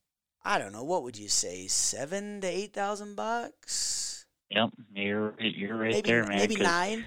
I 0.44 0.60
don't 0.60 0.72
know 0.72 0.84
what 0.84 1.04
would 1.04 1.18
you 1.18 1.30
say 1.30 1.68
seven 1.68 2.42
to 2.42 2.48
eight 2.48 2.74
thousand 2.74 3.16
bucks 3.16 4.16
Yep, 4.52 4.70
you're 4.94 5.36
you're 5.40 5.76
right 5.76 5.92
maybe, 5.92 6.10
there, 6.10 6.26
man. 6.26 6.38
Maybe 6.38 6.56
nine. 6.56 7.06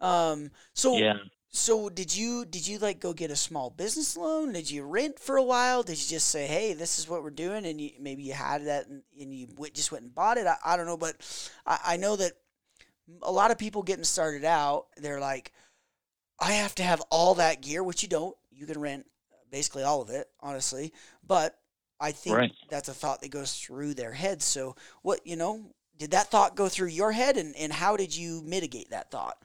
Um. 0.00 0.50
So 0.74 0.96
yeah. 0.96 1.18
So 1.52 1.88
did 1.88 2.14
you 2.14 2.44
did 2.44 2.66
you 2.66 2.78
like 2.78 3.00
go 3.00 3.12
get 3.12 3.30
a 3.30 3.36
small 3.36 3.70
business 3.70 4.16
loan? 4.16 4.52
Did 4.52 4.70
you 4.70 4.84
rent 4.84 5.18
for 5.18 5.36
a 5.36 5.42
while? 5.42 5.82
Did 5.82 5.98
you 5.98 6.08
just 6.08 6.28
say, 6.28 6.46
"Hey, 6.46 6.74
this 6.74 6.98
is 6.98 7.08
what 7.08 7.22
we're 7.22 7.30
doing," 7.30 7.66
and 7.66 7.80
you, 7.80 7.90
maybe 8.00 8.22
you 8.22 8.32
had 8.32 8.66
that 8.66 8.86
and, 8.86 9.02
and 9.20 9.34
you 9.34 9.48
went, 9.56 9.74
just 9.74 9.90
went 9.92 10.04
and 10.04 10.14
bought 10.14 10.38
it? 10.38 10.46
I, 10.46 10.56
I 10.64 10.76
don't 10.76 10.86
know, 10.86 10.96
but 10.96 11.16
I, 11.66 11.78
I 11.84 11.96
know 11.96 12.16
that 12.16 12.32
a 13.22 13.32
lot 13.32 13.50
of 13.50 13.58
people 13.58 13.82
getting 13.82 14.04
started 14.04 14.44
out, 14.44 14.86
they're 14.96 15.20
like, 15.20 15.52
"I 16.38 16.52
have 16.52 16.74
to 16.76 16.82
have 16.82 17.00
all 17.10 17.34
that 17.34 17.62
gear," 17.62 17.82
which 17.82 18.02
you 18.02 18.08
don't. 18.08 18.36
You 18.50 18.66
can 18.66 18.80
rent 18.80 19.06
basically 19.50 19.82
all 19.82 20.02
of 20.02 20.10
it, 20.10 20.28
honestly. 20.40 20.92
But 21.26 21.58
I 22.00 22.12
think 22.12 22.36
right. 22.36 22.52
that's 22.68 22.88
a 22.88 22.94
thought 22.94 23.20
that 23.22 23.30
goes 23.30 23.54
through 23.54 23.94
their 23.94 24.12
heads. 24.12 24.44
So 24.44 24.76
what 25.02 25.26
you 25.26 25.36
know, 25.36 25.72
did 26.00 26.12
that 26.12 26.28
thought 26.28 26.56
go 26.56 26.68
through 26.68 26.88
your 26.88 27.12
head 27.12 27.36
and, 27.36 27.54
and 27.56 27.72
how 27.72 27.96
did 27.96 28.16
you 28.16 28.42
mitigate 28.44 28.90
that 28.90 29.10
thought 29.10 29.36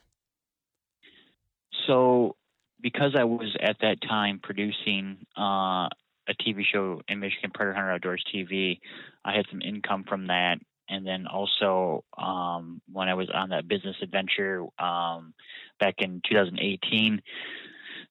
so 1.86 2.34
because 2.80 3.14
i 3.16 3.22
was 3.22 3.54
at 3.62 3.76
that 3.82 3.98
time 4.08 4.40
producing 4.42 5.18
uh, 5.38 5.86
a 6.28 6.34
tv 6.42 6.62
show 6.64 7.00
in 7.08 7.20
michigan 7.20 7.50
predator 7.54 7.74
hunter 7.74 7.92
outdoors 7.92 8.24
tv 8.34 8.80
i 9.24 9.36
had 9.36 9.44
some 9.50 9.60
income 9.60 10.04
from 10.08 10.26
that 10.26 10.56
and 10.88 11.06
then 11.06 11.26
also 11.26 12.04
um, 12.18 12.80
when 12.92 13.08
i 13.08 13.14
was 13.14 13.28
on 13.32 13.50
that 13.50 13.68
business 13.68 13.96
adventure 14.02 14.64
um, 14.78 15.34
back 15.80 15.94
in 15.98 16.20
2018 16.28 17.20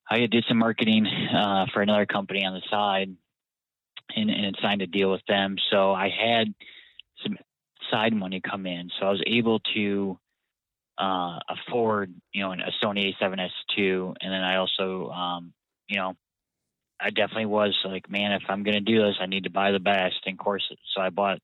i 0.09 0.19
did 0.19 0.45
some 0.47 0.57
marketing 0.57 1.05
uh, 1.05 1.65
for 1.73 1.81
another 1.81 2.05
company 2.05 2.45
on 2.45 2.53
the 2.53 2.61
side 2.69 3.15
and, 4.15 4.29
and 4.29 4.57
signed 4.61 4.81
a 4.81 4.88
deal 4.88 5.11
with 5.11 5.25
them 5.27 5.55
so 5.71 5.93
i 5.93 6.09
had 6.09 6.53
some 7.23 7.38
side 7.91 8.13
money 8.13 8.41
come 8.41 8.65
in. 8.65 8.89
So 8.99 9.05
I 9.05 9.11
was 9.11 9.23
able 9.25 9.59
to 9.75 10.19
uh, 10.97 11.39
afford, 11.49 12.13
you 12.33 12.41
know, 12.41 12.53
a 12.53 12.85
Sony 12.85 13.13
A7S 13.21 13.49
II, 13.77 14.13
and 14.21 14.33
then 14.33 14.41
I 14.41 14.57
also, 14.57 15.09
um, 15.09 15.53
you 15.88 15.97
know, 15.97 16.13
I 16.99 17.09
definitely 17.09 17.47
was 17.47 17.75
like, 17.85 18.09
man, 18.09 18.31
if 18.31 18.43
I'm 18.47 18.63
gonna 18.63 18.79
do 18.79 19.01
this, 19.01 19.15
I 19.19 19.25
need 19.25 19.43
to 19.43 19.49
buy 19.49 19.71
the 19.71 19.79
best. 19.79 20.15
And 20.25 20.33
of 20.33 20.43
course, 20.43 20.63
so 20.95 21.01
I 21.01 21.09
bought, 21.09 21.39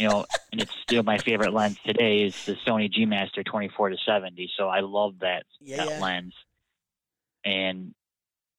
you 0.00 0.08
know, 0.08 0.24
and 0.50 0.62
it's 0.62 0.72
still 0.82 1.02
my 1.02 1.18
favorite 1.18 1.52
lens 1.52 1.76
today 1.84 2.22
is 2.22 2.34
the 2.46 2.56
Sony 2.66 2.90
G 2.90 3.04
Master 3.04 3.42
24 3.42 3.90
to 3.90 3.96
70. 4.06 4.50
So 4.56 4.66
I 4.66 4.80
love 4.80 5.18
that 5.20 5.44
yeah, 5.60 5.76
that 5.76 5.88
yeah. 5.90 6.00
lens. 6.00 6.32
And 7.44 7.94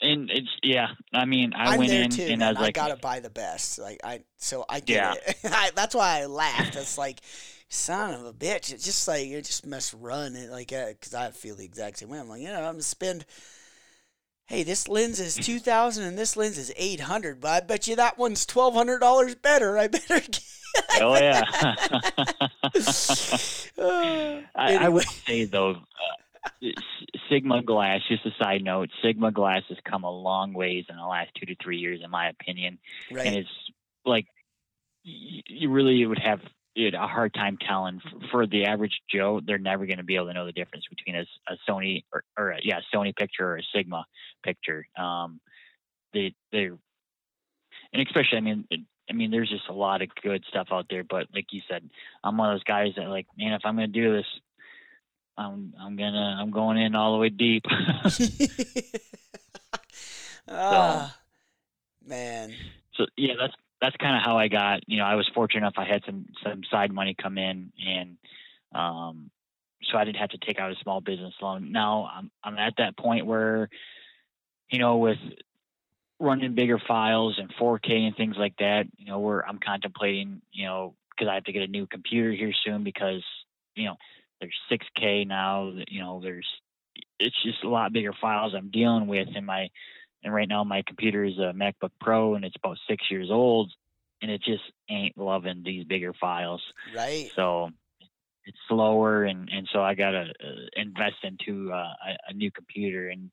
and 0.02 0.30
it's 0.30 0.50
yeah. 0.62 0.90
I 1.12 1.26
mean, 1.26 1.54
I 1.56 1.74
I'm 1.74 1.80
went 1.80 1.92
in 1.92 2.10
too, 2.12 2.22
and 2.24 2.40
man. 2.40 2.44
I 2.44 2.52
was 2.52 2.60
like, 2.60 2.78
I 2.78 2.88
gotta 2.88 3.00
buy 3.02 3.22
the 3.22 3.32
best. 3.32 3.80
Like 3.80 4.00
I, 4.04 4.22
so 4.38 4.66
I 4.70 4.82
get 4.82 4.96
yeah. 4.96 5.14
it. 5.14 5.38
I, 5.52 5.72
that's 5.76 5.96
why 5.96 6.22
I 6.22 6.26
laughed. 6.28 6.76
It's 6.76 7.00
like, 7.00 7.22
son 7.70 8.14
of 8.14 8.26
a 8.26 8.34
bitch. 8.34 8.72
It's 8.72 8.86
just 8.86 9.08
like 9.08 9.26
it 9.26 9.44
just 9.44 9.66
must 9.66 9.96
run 10.00 10.36
it 10.36 10.52
like 10.52 10.68
because 10.70 11.16
uh, 11.16 11.22
I 11.22 11.32
feel 11.32 11.56
the 11.56 11.66
exact 11.66 11.98
same 11.98 12.10
way. 12.10 12.20
I'm 12.20 12.30
like, 12.30 12.42
you 12.42 12.50
know, 12.50 12.58
I'm 12.58 12.74
gonna 12.74 12.84
spend. 12.84 13.26
Hey, 14.46 14.62
this 14.62 14.88
lens 14.88 15.20
is 15.20 15.36
two 15.36 15.60
thousand 15.60 16.04
and 16.04 16.18
this 16.20 16.38
lens 16.38 16.60
is 16.60 16.72
eight 16.78 17.00
hundred, 17.00 17.42
but 17.42 17.50
I 17.50 17.66
bet 17.66 17.88
you 17.88 17.96
that 17.96 18.20
one's 18.20 18.46
twelve 18.46 18.76
hundred 18.76 19.00
dollars 19.00 19.34
better. 19.34 19.78
I 19.78 19.88
better 19.88 20.20
get. 20.20 20.44
Oh 21.02 21.16
yeah. 21.16 21.44
uh, 23.78 24.42
I, 24.56 24.78
I, 24.78 24.90
would 24.90 25.06
say 25.26 25.46
though, 25.46 25.78
Sigma 27.30 27.64
glass, 27.64 28.02
just 28.08 28.26
a 28.26 28.32
side 28.42 28.64
note, 28.64 28.90
Sigma 29.02 29.32
glass 29.32 29.64
has 29.70 29.78
come 29.84 30.04
a 30.04 30.12
long 30.12 30.54
ways 30.54 30.86
in 30.90 30.96
the 30.96 31.06
last 31.06 31.32
two 31.36 31.46
to 31.48 31.56
three 31.62 31.78
years, 31.78 32.02
in 32.04 32.10
my 32.10 32.30
opinion. 32.30 32.80
Right. 33.12 33.28
And 33.28 33.36
it's 33.36 33.50
like 34.06 34.28
you 35.04 35.70
really 35.70 36.06
would 36.06 36.20
have 36.20 36.42
a 36.78 37.08
hard 37.08 37.34
time 37.34 37.58
telling 37.58 38.02
for 38.32 38.48
the 38.48 38.66
average 38.66 39.02
Joe. 39.10 39.42
They're 39.46 39.58
never 39.58 39.86
going 39.86 39.98
to 39.98 40.04
be 40.04 40.16
able 40.16 40.28
to 40.28 40.34
know 40.34 40.46
the 40.46 40.52
difference 40.52 40.86
between 40.90 41.16
a, 41.16 41.26
a 41.52 41.58
Sony 41.70 42.04
or, 42.14 42.24
or 42.38 42.52
a, 42.52 42.60
yeah, 42.64 42.80
Sony 42.94 43.16
picture 43.16 43.46
or 43.46 43.58
a 43.58 43.64
Sigma 43.76 44.06
picture. 44.44 44.86
Um, 44.98 45.40
they 46.14 46.34
they 46.52 46.70
and 47.94 48.08
especially, 48.08 48.38
I 48.38 48.42
mean, 48.42 48.66
I 49.12 49.14
mean, 49.14 49.30
there's 49.30 49.50
just 49.50 49.68
a 49.68 49.74
lot 49.74 50.02
of 50.02 50.08
good 50.24 50.46
stuff 50.48 50.70
out 50.72 50.86
there. 50.90 51.04
But 51.04 51.28
like 51.36 51.48
you 51.52 51.62
said, 51.70 51.90
I'm 52.24 52.38
one 52.38 52.50
of 52.50 52.56
those 52.56 52.64
guys 52.64 52.94
that 52.96 53.10
like, 53.10 53.28
man, 53.38 53.52
if 53.52 53.62
I'm 53.66 53.76
going 53.76 53.92
to 53.92 54.00
do 54.00 54.16
this, 54.16 54.26
I'm 55.38 55.74
I'm 55.80 55.98
gonna 55.98 56.38
I'm 56.40 56.52
going 56.52 56.78
in 56.78 56.96
all 56.96 57.14
the 57.14 57.20
way 57.20 57.30
deep. 57.30 57.64
ah, 60.48 61.16
so, 61.16 62.10
man. 62.10 62.54
So 62.96 63.06
yeah, 63.18 63.34
that's 63.40 63.54
that's 63.82 63.96
kind 63.98 64.16
of 64.16 64.24
how 64.24 64.38
I 64.38 64.48
got. 64.48 64.88
You 64.88 65.00
know, 65.00 65.06
I 65.06 65.16
was 65.16 65.30
fortunate 65.34 65.60
enough. 65.60 65.74
I 65.78 65.86
had 65.86 66.04
some 66.06 66.28
some 66.44 66.62
side 66.70 66.92
money 66.94 67.16
come 67.20 67.38
in, 67.38 67.72
and 67.86 68.18
um, 68.74 69.32
so 69.92 69.98
I 69.98 70.06
didn't 70.06 70.18
have 70.18 70.30
to 70.30 70.38
take 70.38 70.60
out 70.60 70.72
a 70.72 70.76
small 70.84 71.02
business 71.02 71.34
loan. 71.42 71.72
Now 71.72 72.10
I'm 72.14 72.32
I'm 72.44 72.58
at 72.58 72.76
that 72.78 72.98
point 72.98 73.26
where, 73.26 73.70
you 74.70 74.80
know, 74.80 74.98
with 74.98 75.20
running 76.22 76.54
bigger 76.54 76.80
files 76.88 77.40
and 77.40 77.52
4K 77.60 78.08
and 78.08 78.16
things 78.16 78.36
like 78.38 78.56
that, 78.60 78.84
you 78.98 79.08
know, 79.08 79.20
where 79.20 79.48
I'm 79.48 79.60
contemplating, 79.60 80.42
you 80.52 80.66
know, 80.66 80.94
because 81.10 81.30
I 81.30 81.36
have 81.36 81.44
to 81.46 81.52
get 81.52 81.64
a 81.64 81.68
new 81.68 81.88
computer 81.88 82.32
here 82.32 82.54
soon 82.66 82.84
because 82.84 83.24
you 83.76 83.86
know 83.86 83.96
there's 84.40 84.58
6K 84.72 85.28
now. 85.28 85.72
You 85.88 86.02
know, 86.02 86.20
there's 86.22 86.48
it's 87.20 87.36
just 87.44 87.64
a 87.64 87.70
lot 87.70 87.94
bigger 87.94 88.14
files 88.20 88.54
I'm 88.56 88.72
dealing 88.72 89.08
with 89.08 89.28
in 89.36 89.46
my 89.46 89.70
and 90.24 90.34
right 90.34 90.48
now 90.48 90.64
my 90.64 90.84
computer 90.86 91.24
is 91.24 91.38
a 91.38 91.54
MacBook 91.54 91.92
Pro 92.00 92.36
and 92.36 92.46
it's 92.46 92.56
about 92.56 92.78
six 92.88 93.04
years 93.10 93.30
old 93.32 93.72
and 94.22 94.30
it 94.30 94.42
just 94.44 94.64
ain't 94.90 95.18
loving 95.18 95.64
these 95.64 95.86
bigger 95.86 96.14
files. 96.14 96.62
Right. 96.96 97.32
So 97.36 97.70
it's 98.46 98.58
slower 98.68 99.24
and 99.24 99.50
and 99.50 99.68
so 99.72 99.82
I 99.82 99.96
gotta 99.96 100.32
uh, 100.44 100.66
invest 100.76 101.18
into 101.24 101.72
uh, 101.72 101.94
a, 102.08 102.30
a 102.30 102.34
new 102.34 102.52
computer 102.52 103.10
and 103.10 103.32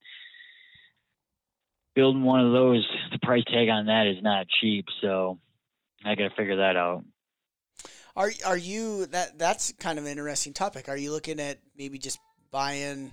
building 1.95 2.23
one 2.23 2.45
of 2.45 2.53
those. 2.53 2.87
The 3.13 3.19
price 3.21 3.45
tag 3.47 3.69
on 3.69 3.87
that 3.87 4.07
is 4.07 4.23
not 4.23 4.47
cheap, 4.61 4.87
so 5.01 5.39
I 6.05 6.15
gotta 6.15 6.35
figure 6.37 6.57
that 6.57 6.77
out. 6.77 7.05
Are 8.17 8.31
are 8.47 8.57
you 8.57 9.07
that 9.07 9.39
that's 9.39 9.73
kind 9.73 9.99
of 9.99 10.05
an 10.05 10.11
interesting 10.11 10.53
topic? 10.53 10.89
Are 10.89 10.97
you 10.97 11.13
looking 11.13 11.41
at 11.41 11.59
maybe 11.77 11.99
just 11.99 12.19
buying? 12.51 13.13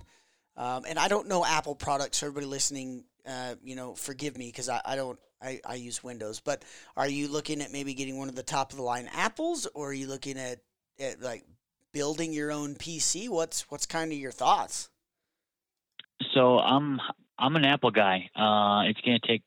Um, 0.56 0.84
and 0.88 0.98
I 0.98 1.08
don't 1.08 1.28
know 1.28 1.44
Apple 1.44 1.74
products. 1.74 2.18
So 2.18 2.26
everybody 2.26 2.46
listening, 2.46 3.04
uh, 3.26 3.56
you 3.62 3.76
know, 3.76 3.94
forgive 3.94 4.38
me 4.38 4.46
because 4.46 4.68
I, 4.68 4.80
I 4.84 4.96
don't 4.96 5.18
I, 5.42 5.60
I 5.64 5.74
use 5.74 6.02
Windows. 6.02 6.40
But 6.40 6.64
are 6.96 7.08
you 7.08 7.28
looking 7.28 7.60
at 7.60 7.72
maybe 7.72 7.94
getting 7.94 8.18
one 8.18 8.28
of 8.28 8.34
the 8.34 8.42
top 8.42 8.72
of 8.72 8.78
the 8.78 8.82
line 8.82 9.08
Apples, 9.12 9.66
or 9.74 9.90
are 9.90 9.94
you 9.94 10.06
looking 10.06 10.38
at, 10.38 10.58
at 10.98 11.20
like 11.20 11.44
building 11.92 12.32
your 12.32 12.50
own 12.50 12.74
PC? 12.74 13.28
What's 13.28 13.70
what's 13.70 13.86
kind 13.86 14.12
of 14.12 14.18
your 14.18 14.32
thoughts? 14.32 14.88
So 16.34 16.58
I'm 16.58 17.00
I'm 17.38 17.56
an 17.56 17.64
Apple 17.64 17.90
guy. 17.90 18.30
Uh, 18.34 18.88
it's 18.88 19.00
gonna 19.00 19.18
take. 19.26 19.42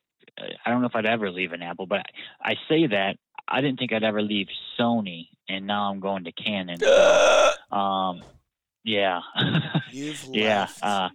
I 0.65 0.69
don't 0.69 0.81
know 0.81 0.87
if 0.87 0.95
I'd 0.95 1.05
ever 1.05 1.31
leave 1.31 1.51
an 1.51 1.61
Apple, 1.61 1.85
but 1.85 2.05
I 2.41 2.55
say 2.69 2.87
that 2.87 3.17
I 3.47 3.61
didn't 3.61 3.79
think 3.79 3.91
I'd 3.91 4.03
ever 4.03 4.21
leave 4.21 4.47
Sony, 4.79 5.27
and 5.49 5.67
now 5.67 5.91
I'm 5.91 5.99
going 5.99 6.23
to 6.25 6.31
Canon. 6.31 6.79
So, 6.79 7.51
um, 7.75 8.21
yeah, 8.83 9.21
you've 9.91 10.23
yeah. 10.31 10.67
Uh, 10.81 11.09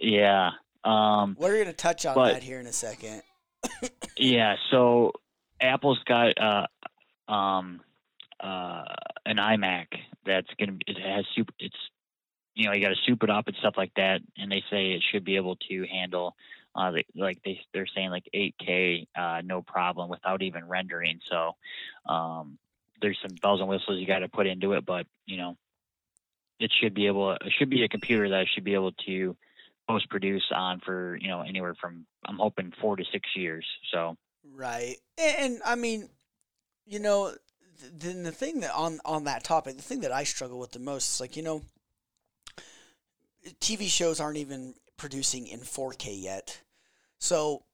yeah. 0.00 0.50
Um, 0.84 1.36
We're 1.38 1.54
going 1.54 1.66
to 1.66 1.72
touch 1.72 2.06
on 2.06 2.14
but, 2.14 2.34
that 2.34 2.42
here 2.42 2.60
in 2.60 2.66
a 2.66 2.72
second. 2.72 3.22
yeah, 4.16 4.56
so 4.70 5.12
Apple's 5.60 6.00
got 6.06 6.34
uh, 6.38 7.32
um, 7.32 7.80
uh, 8.40 8.84
an 9.24 9.36
iMac 9.36 9.86
that's 10.26 10.48
gonna 10.58 10.76
it 10.86 10.98
has 10.98 11.24
super 11.34 11.52
it's 11.58 11.76
you 12.54 12.66
know 12.66 12.72
you 12.72 12.80
got 12.80 12.90
to 12.90 13.02
soup 13.06 13.22
it 13.22 13.30
up 13.30 13.46
and 13.46 13.56
stuff 13.56 13.74
like 13.76 13.92
that, 13.96 14.20
and 14.36 14.50
they 14.50 14.62
say 14.70 14.92
it 14.92 15.02
should 15.10 15.24
be 15.24 15.36
able 15.36 15.56
to 15.68 15.86
handle 15.90 16.34
uh, 16.74 16.92
like 17.14 17.38
they 17.44 17.60
they're 17.72 17.86
saying 17.94 18.10
like 18.10 18.24
8K 18.34 19.06
uh, 19.16 19.42
no 19.44 19.62
problem 19.62 20.08
without 20.08 20.42
even 20.42 20.68
rendering. 20.68 21.20
So 21.30 21.52
um, 22.10 22.58
there's 23.00 23.18
some 23.20 23.36
bells 23.42 23.60
and 23.60 23.68
whistles 23.68 23.98
you 23.98 24.06
got 24.06 24.20
to 24.20 24.28
put 24.28 24.46
into 24.46 24.72
it, 24.72 24.86
but 24.86 25.06
you 25.26 25.36
know 25.36 25.56
it 26.58 26.70
should 26.80 26.94
be 26.94 27.06
able 27.06 27.32
it 27.32 27.52
should 27.58 27.70
be 27.70 27.84
a 27.84 27.88
computer 27.88 28.28
that 28.30 28.46
should 28.54 28.64
be 28.64 28.74
able 28.74 28.92
to 29.06 29.36
post 29.88 30.08
produce 30.08 30.44
on 30.54 30.80
for 30.80 31.16
you 31.20 31.28
know 31.28 31.42
anywhere 31.42 31.74
from 31.80 32.06
I'm 32.26 32.38
hoping 32.38 32.72
four 32.80 32.96
to 32.96 33.04
six 33.12 33.28
years. 33.36 33.66
So 33.92 34.16
right, 34.54 34.96
and, 35.18 35.36
and 35.38 35.62
I 35.64 35.74
mean, 35.74 36.08
you 36.86 37.00
know, 37.00 37.34
then 37.92 38.22
the 38.22 38.32
thing 38.32 38.60
that 38.60 38.72
on 38.74 39.00
on 39.04 39.24
that 39.24 39.44
topic, 39.44 39.76
the 39.76 39.82
thing 39.82 40.00
that 40.00 40.12
I 40.12 40.24
struggle 40.24 40.58
with 40.58 40.72
the 40.72 40.78
most 40.78 41.14
is 41.14 41.20
like 41.20 41.36
you 41.36 41.42
know, 41.42 41.62
TV 43.60 43.88
shows 43.88 44.20
aren't 44.20 44.38
even 44.38 44.74
producing 44.96 45.46
in 45.46 45.60
4K 45.60 46.22
yet, 46.22 46.60
so 47.18 47.64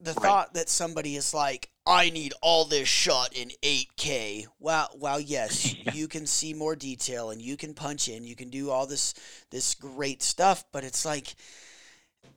the 0.00 0.12
right. 0.12 0.22
thought 0.22 0.54
that 0.54 0.68
somebody 0.68 1.16
is 1.16 1.34
like, 1.34 1.70
I 1.86 2.10
need 2.10 2.34
all 2.42 2.64
this 2.64 2.88
shot 2.88 3.32
in 3.32 3.50
8K. 3.62 4.46
Well, 4.60 4.90
well, 4.96 5.20
yes, 5.20 5.74
you 5.94 6.06
can 6.06 6.26
see 6.26 6.54
more 6.54 6.76
detail 6.76 7.30
and 7.30 7.42
you 7.42 7.56
can 7.56 7.74
punch 7.74 8.08
in, 8.08 8.24
you 8.24 8.36
can 8.36 8.50
do 8.50 8.70
all 8.70 8.86
this 8.86 9.14
this 9.50 9.74
great 9.74 10.22
stuff, 10.22 10.64
but 10.72 10.84
it's 10.84 11.04
like 11.04 11.34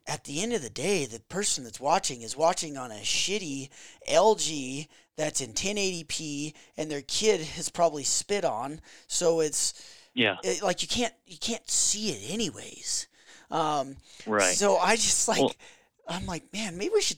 at 0.08 0.24
the 0.24 0.42
end 0.42 0.54
of 0.54 0.62
the 0.62 0.70
day, 0.70 1.06
the 1.06 1.20
person 1.20 1.64
that's 1.64 1.80
watching 1.80 2.22
is 2.22 2.36
watching 2.36 2.78
on 2.78 2.92
a 2.92 2.96
shitty 2.96 3.70
LG 4.10 4.88
that's 5.18 5.42
in 5.42 5.54
1080p, 5.54 6.54
and 6.78 6.90
their 6.90 7.02
kid 7.02 7.42
has 7.42 7.70
probably 7.70 8.04
spit 8.04 8.44
on. 8.44 8.82
So 9.08 9.42
it's 9.42 9.74
yeah, 10.14 10.38
it, 10.44 10.62
like 10.62 10.82
you 10.82 10.88
can't 10.88 11.14
you 11.26 11.38
can't 11.38 11.70
see 11.70 12.10
it 12.10 12.34
anyways. 12.34 13.08
Um, 13.50 13.98
right. 14.26 14.56
So 14.56 14.78
I 14.78 14.96
just 14.96 15.28
like 15.28 15.40
well, 15.40 15.54
I'm 16.08 16.26
like, 16.26 16.52
man, 16.54 16.78
maybe 16.78 16.92
we 16.94 17.02
should. 17.02 17.18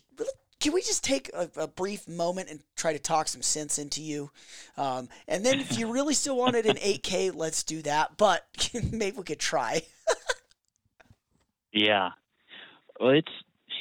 Can 0.59 0.73
we 0.73 0.81
just 0.81 1.03
take 1.03 1.29
a, 1.33 1.49
a, 1.57 1.67
brief 1.67 2.07
moment 2.07 2.49
and 2.49 2.61
try 2.77 2.93
to 2.93 2.99
talk 2.99 3.27
some 3.27 3.41
sense 3.41 3.77
into 3.77 4.01
you? 4.01 4.31
Um, 4.77 5.09
and 5.27 5.45
then 5.45 5.59
if 5.59 5.77
you 5.77 5.91
really 5.91 6.13
still 6.13 6.37
want 6.37 6.55
it 6.55 6.65
in 6.65 6.77
8K, 6.77 7.35
let's 7.35 7.63
do 7.63 7.81
that. 7.81 8.15
But 8.15 8.45
maybe 8.93 9.17
we 9.17 9.23
could 9.23 9.39
try. 9.39 9.81
yeah, 11.73 12.11
well, 12.97 13.09
it's 13.09 13.31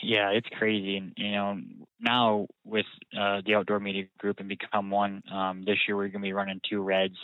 yeah, 0.02 0.30
it's 0.30 0.48
crazy, 0.58 0.96
and 0.96 1.12
you 1.16 1.32
know 1.32 1.60
now 2.00 2.48
with 2.64 2.86
uh, 3.16 3.42
the 3.46 3.54
outdoor 3.54 3.78
media 3.78 4.04
group 4.18 4.40
and 4.40 4.48
become 4.48 4.90
one. 4.90 5.22
Um, 5.32 5.62
this 5.64 5.78
year 5.86 5.96
we're 5.96 6.08
gonna 6.08 6.22
be 6.22 6.32
running 6.32 6.60
two 6.68 6.82
reds 6.82 7.16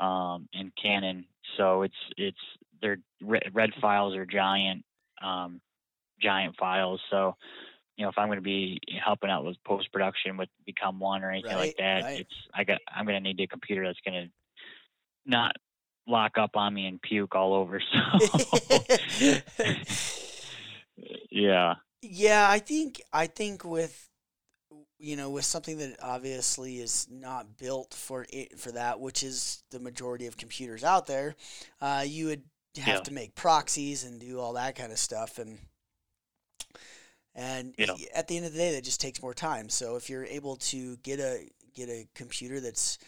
um, 0.00 0.48
in 0.52 0.72
Canon, 0.80 1.26
so 1.56 1.82
it's 1.82 1.94
it's 2.16 2.38
their 2.82 2.98
red 3.22 3.72
files 3.80 4.16
are 4.16 4.26
giant, 4.26 4.84
um, 5.22 5.60
giant 6.20 6.56
files. 6.58 7.00
So 7.10 7.36
you 7.96 8.04
know 8.04 8.08
if 8.08 8.18
I'm 8.18 8.28
going 8.28 8.38
to 8.38 8.42
be 8.42 8.80
helping 9.04 9.30
out 9.30 9.44
with 9.44 9.56
post 9.64 9.92
production 9.92 10.36
with 10.36 10.48
Become 10.66 10.98
One 10.98 11.22
or 11.22 11.30
anything 11.30 11.52
right, 11.52 11.58
like 11.58 11.76
that, 11.78 12.02
right. 12.02 12.20
it's 12.20 12.34
I 12.54 12.64
got 12.64 12.80
I'm 12.92 13.04
going 13.04 13.22
to 13.22 13.28
need 13.28 13.40
a 13.40 13.46
computer 13.46 13.86
that's 13.86 14.00
going 14.04 14.24
to 14.26 14.30
not 15.26 15.54
lock 16.06 16.38
up 16.38 16.56
on 16.56 16.74
me 16.74 16.86
and 16.86 17.00
puke 17.00 17.34
all 17.34 17.54
over. 17.54 17.80
So. 17.92 19.36
yeah. 21.30 21.74
Yeah, 22.02 22.48
I 22.48 22.58
think 22.58 23.02
I 23.12 23.26
think 23.26 23.64
with 23.64 24.09
you 25.00 25.16
know 25.16 25.30
with 25.30 25.44
something 25.44 25.78
that 25.78 25.96
obviously 26.02 26.78
is 26.78 27.06
not 27.10 27.56
built 27.56 27.94
for 27.94 28.26
it 28.30 28.58
for 28.58 28.72
that, 28.72 29.00
which 29.00 29.22
is 29.22 29.62
the 29.70 29.80
majority 29.80 30.26
of 30.26 30.36
computers 30.36 30.84
out 30.84 31.06
there, 31.06 31.34
uh, 31.80 32.04
you 32.06 32.26
would 32.26 32.42
have 32.76 32.86
yeah. 32.86 33.00
to 33.00 33.12
make 33.12 33.34
proxies 33.34 34.04
and 34.04 34.20
do 34.20 34.38
all 34.38 34.52
that 34.52 34.76
kind 34.76 34.92
of 34.92 34.98
stuff 34.98 35.38
and 35.38 35.58
and 37.34 37.74
yeah. 37.78 37.94
at 38.14 38.28
the 38.28 38.36
end 38.36 38.46
of 38.46 38.52
the 38.52 38.58
day 38.58 38.72
that 38.72 38.84
just 38.84 39.00
takes 39.00 39.22
more 39.22 39.34
time 39.34 39.68
so 39.68 39.96
if 39.96 40.08
you're 40.08 40.24
able 40.24 40.54
to 40.56 40.96
get 40.98 41.18
a 41.18 41.48
get 41.74 41.88
a 41.88 42.06
computer 42.14 42.60
that's 42.60 42.98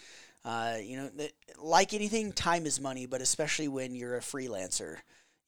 uh, 0.44 0.76
you 0.82 0.96
know 0.96 1.08
that, 1.16 1.30
like 1.58 1.94
anything 1.94 2.32
time 2.32 2.66
is 2.66 2.80
money 2.80 3.06
but 3.06 3.20
especially 3.20 3.68
when 3.68 3.94
you're 3.94 4.16
a 4.16 4.20
freelancer 4.20 4.96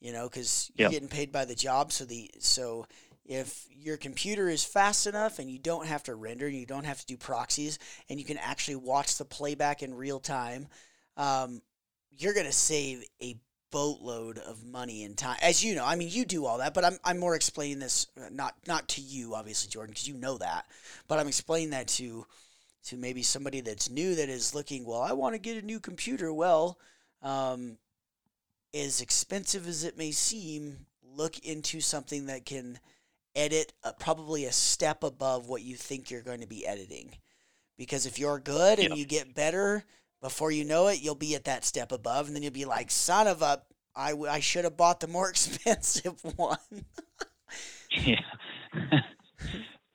you 0.05 0.13
know, 0.13 0.29
because 0.29 0.71
you're 0.77 0.91
getting 0.91 1.09
paid 1.09 1.33
by 1.33 1.47
the 1.47 1.55
job. 1.55 1.91
So 1.91 2.05
the 2.05 2.31
so 2.39 2.87
if 3.25 3.67
your 3.71 3.97
computer 3.97 4.49
is 4.49 4.65
fast 4.65 5.07
enough 5.07 5.39
and 5.39 5.51
you 5.51 5.59
don't 5.59 5.87
have 5.87 6.03
to 6.05 6.15
render, 6.15 6.49
you 6.49 6.67
don't 6.67 6.85
have 6.85 7.01
to 7.01 7.07
do 7.07 7.17
proxies, 7.17 7.79
and 8.09 8.19
you 8.19 8.25
can 8.25 8.39
actually 8.39 8.77
watch 8.77 9.17
the 9.17 9.25
playback 9.25 9.83
in 9.83 9.95
real 9.95 10.21
time, 10.21 10.69
um, 11.17 11.63
you're 12.11 12.35
gonna 12.35 12.53
save 12.53 13.05
a 13.23 13.37
boatload 13.71 14.39
of 14.39 14.65
money 14.65 15.05
and 15.05 15.17
time. 15.17 15.37
As 15.43 15.65
you 15.65 15.75
know, 15.75 15.85
I 15.85 15.97
mean, 15.97 16.09
you 16.11 16.25
do 16.25 16.47
all 16.47 16.59
that, 16.59 16.75
but 16.75 16.85
I'm 16.85 16.99
I'm 17.05 17.19
more 17.19 17.35
explaining 17.35 17.79
this 17.79 18.07
uh, 18.17 18.29
not 18.31 18.55
not 18.67 18.89
to 18.91 19.01
you, 19.01 19.35
obviously, 19.35 19.71
Jordan, 19.71 19.93
because 19.93 20.09
you 20.09 20.15
know 20.15 20.39
that, 20.39 20.67
but 21.09 21.19
I'm 21.19 21.29
explaining 21.29 21.71
that 21.71 21.89
to 21.89 22.27
to 22.85 22.97
maybe 22.97 23.23
somebody 23.23 23.61
that's 23.63 23.91
new 23.91 24.15
that 24.17 24.29
is 24.29 24.55
looking. 24.55 24.85
Well, 24.85 25.01
I 25.01 25.13
want 25.13 25.35
to 25.35 25.41
get 25.41 25.63
a 25.63 25.67
new 25.67 25.81
computer. 25.81 26.33
Well. 26.33 26.79
Um, 27.23 27.79
as 28.75 29.01
expensive 29.01 29.69
as 29.69 29.85
it 29.85 29.97
may 29.97 30.11
seem, 30.11 30.87
look 31.03 31.39
into 31.39 31.81
something 31.81 32.27
that 32.27 32.45
can 32.45 32.79
edit 33.37 33.73
uh, 33.83 33.93
probably 33.99 34.45
a 34.45 34.53
step 34.53 35.03
above 35.03 35.49
what 35.49 35.63
you 35.63 35.77
think 35.77 36.11
you're 36.11 36.23
going 36.23 36.41
to 36.41 36.47
be 36.47 36.67
editing. 36.67 37.11
Because 37.77 38.07
if 38.07 38.19
you're 38.19 38.39
good 38.39 38.79
and 38.79 38.97
you 38.97 39.05
get 39.05 39.35
better, 39.35 39.85
before 40.21 40.53
you 40.53 40.65
know 40.65 40.87
it, 40.89 41.03
you'll 41.03 41.17
be 41.17 41.35
at 41.35 41.45
that 41.45 41.65
step 41.65 41.91
above, 41.91 42.29
and 42.29 42.37
then 42.37 42.43
you'll 42.43 42.53
be 42.53 42.65
like, 42.65 42.91
son 42.91 43.27
of 43.27 43.43
a, 43.43 43.63
I, 43.97 44.13
I 44.13 44.41
should 44.41 44.65
have 44.65 44.77
bought 44.77 45.01
the 45.01 45.09
more 45.09 45.29
expensive 45.31 46.21
one. 46.37 46.59
yeah. 47.91 48.21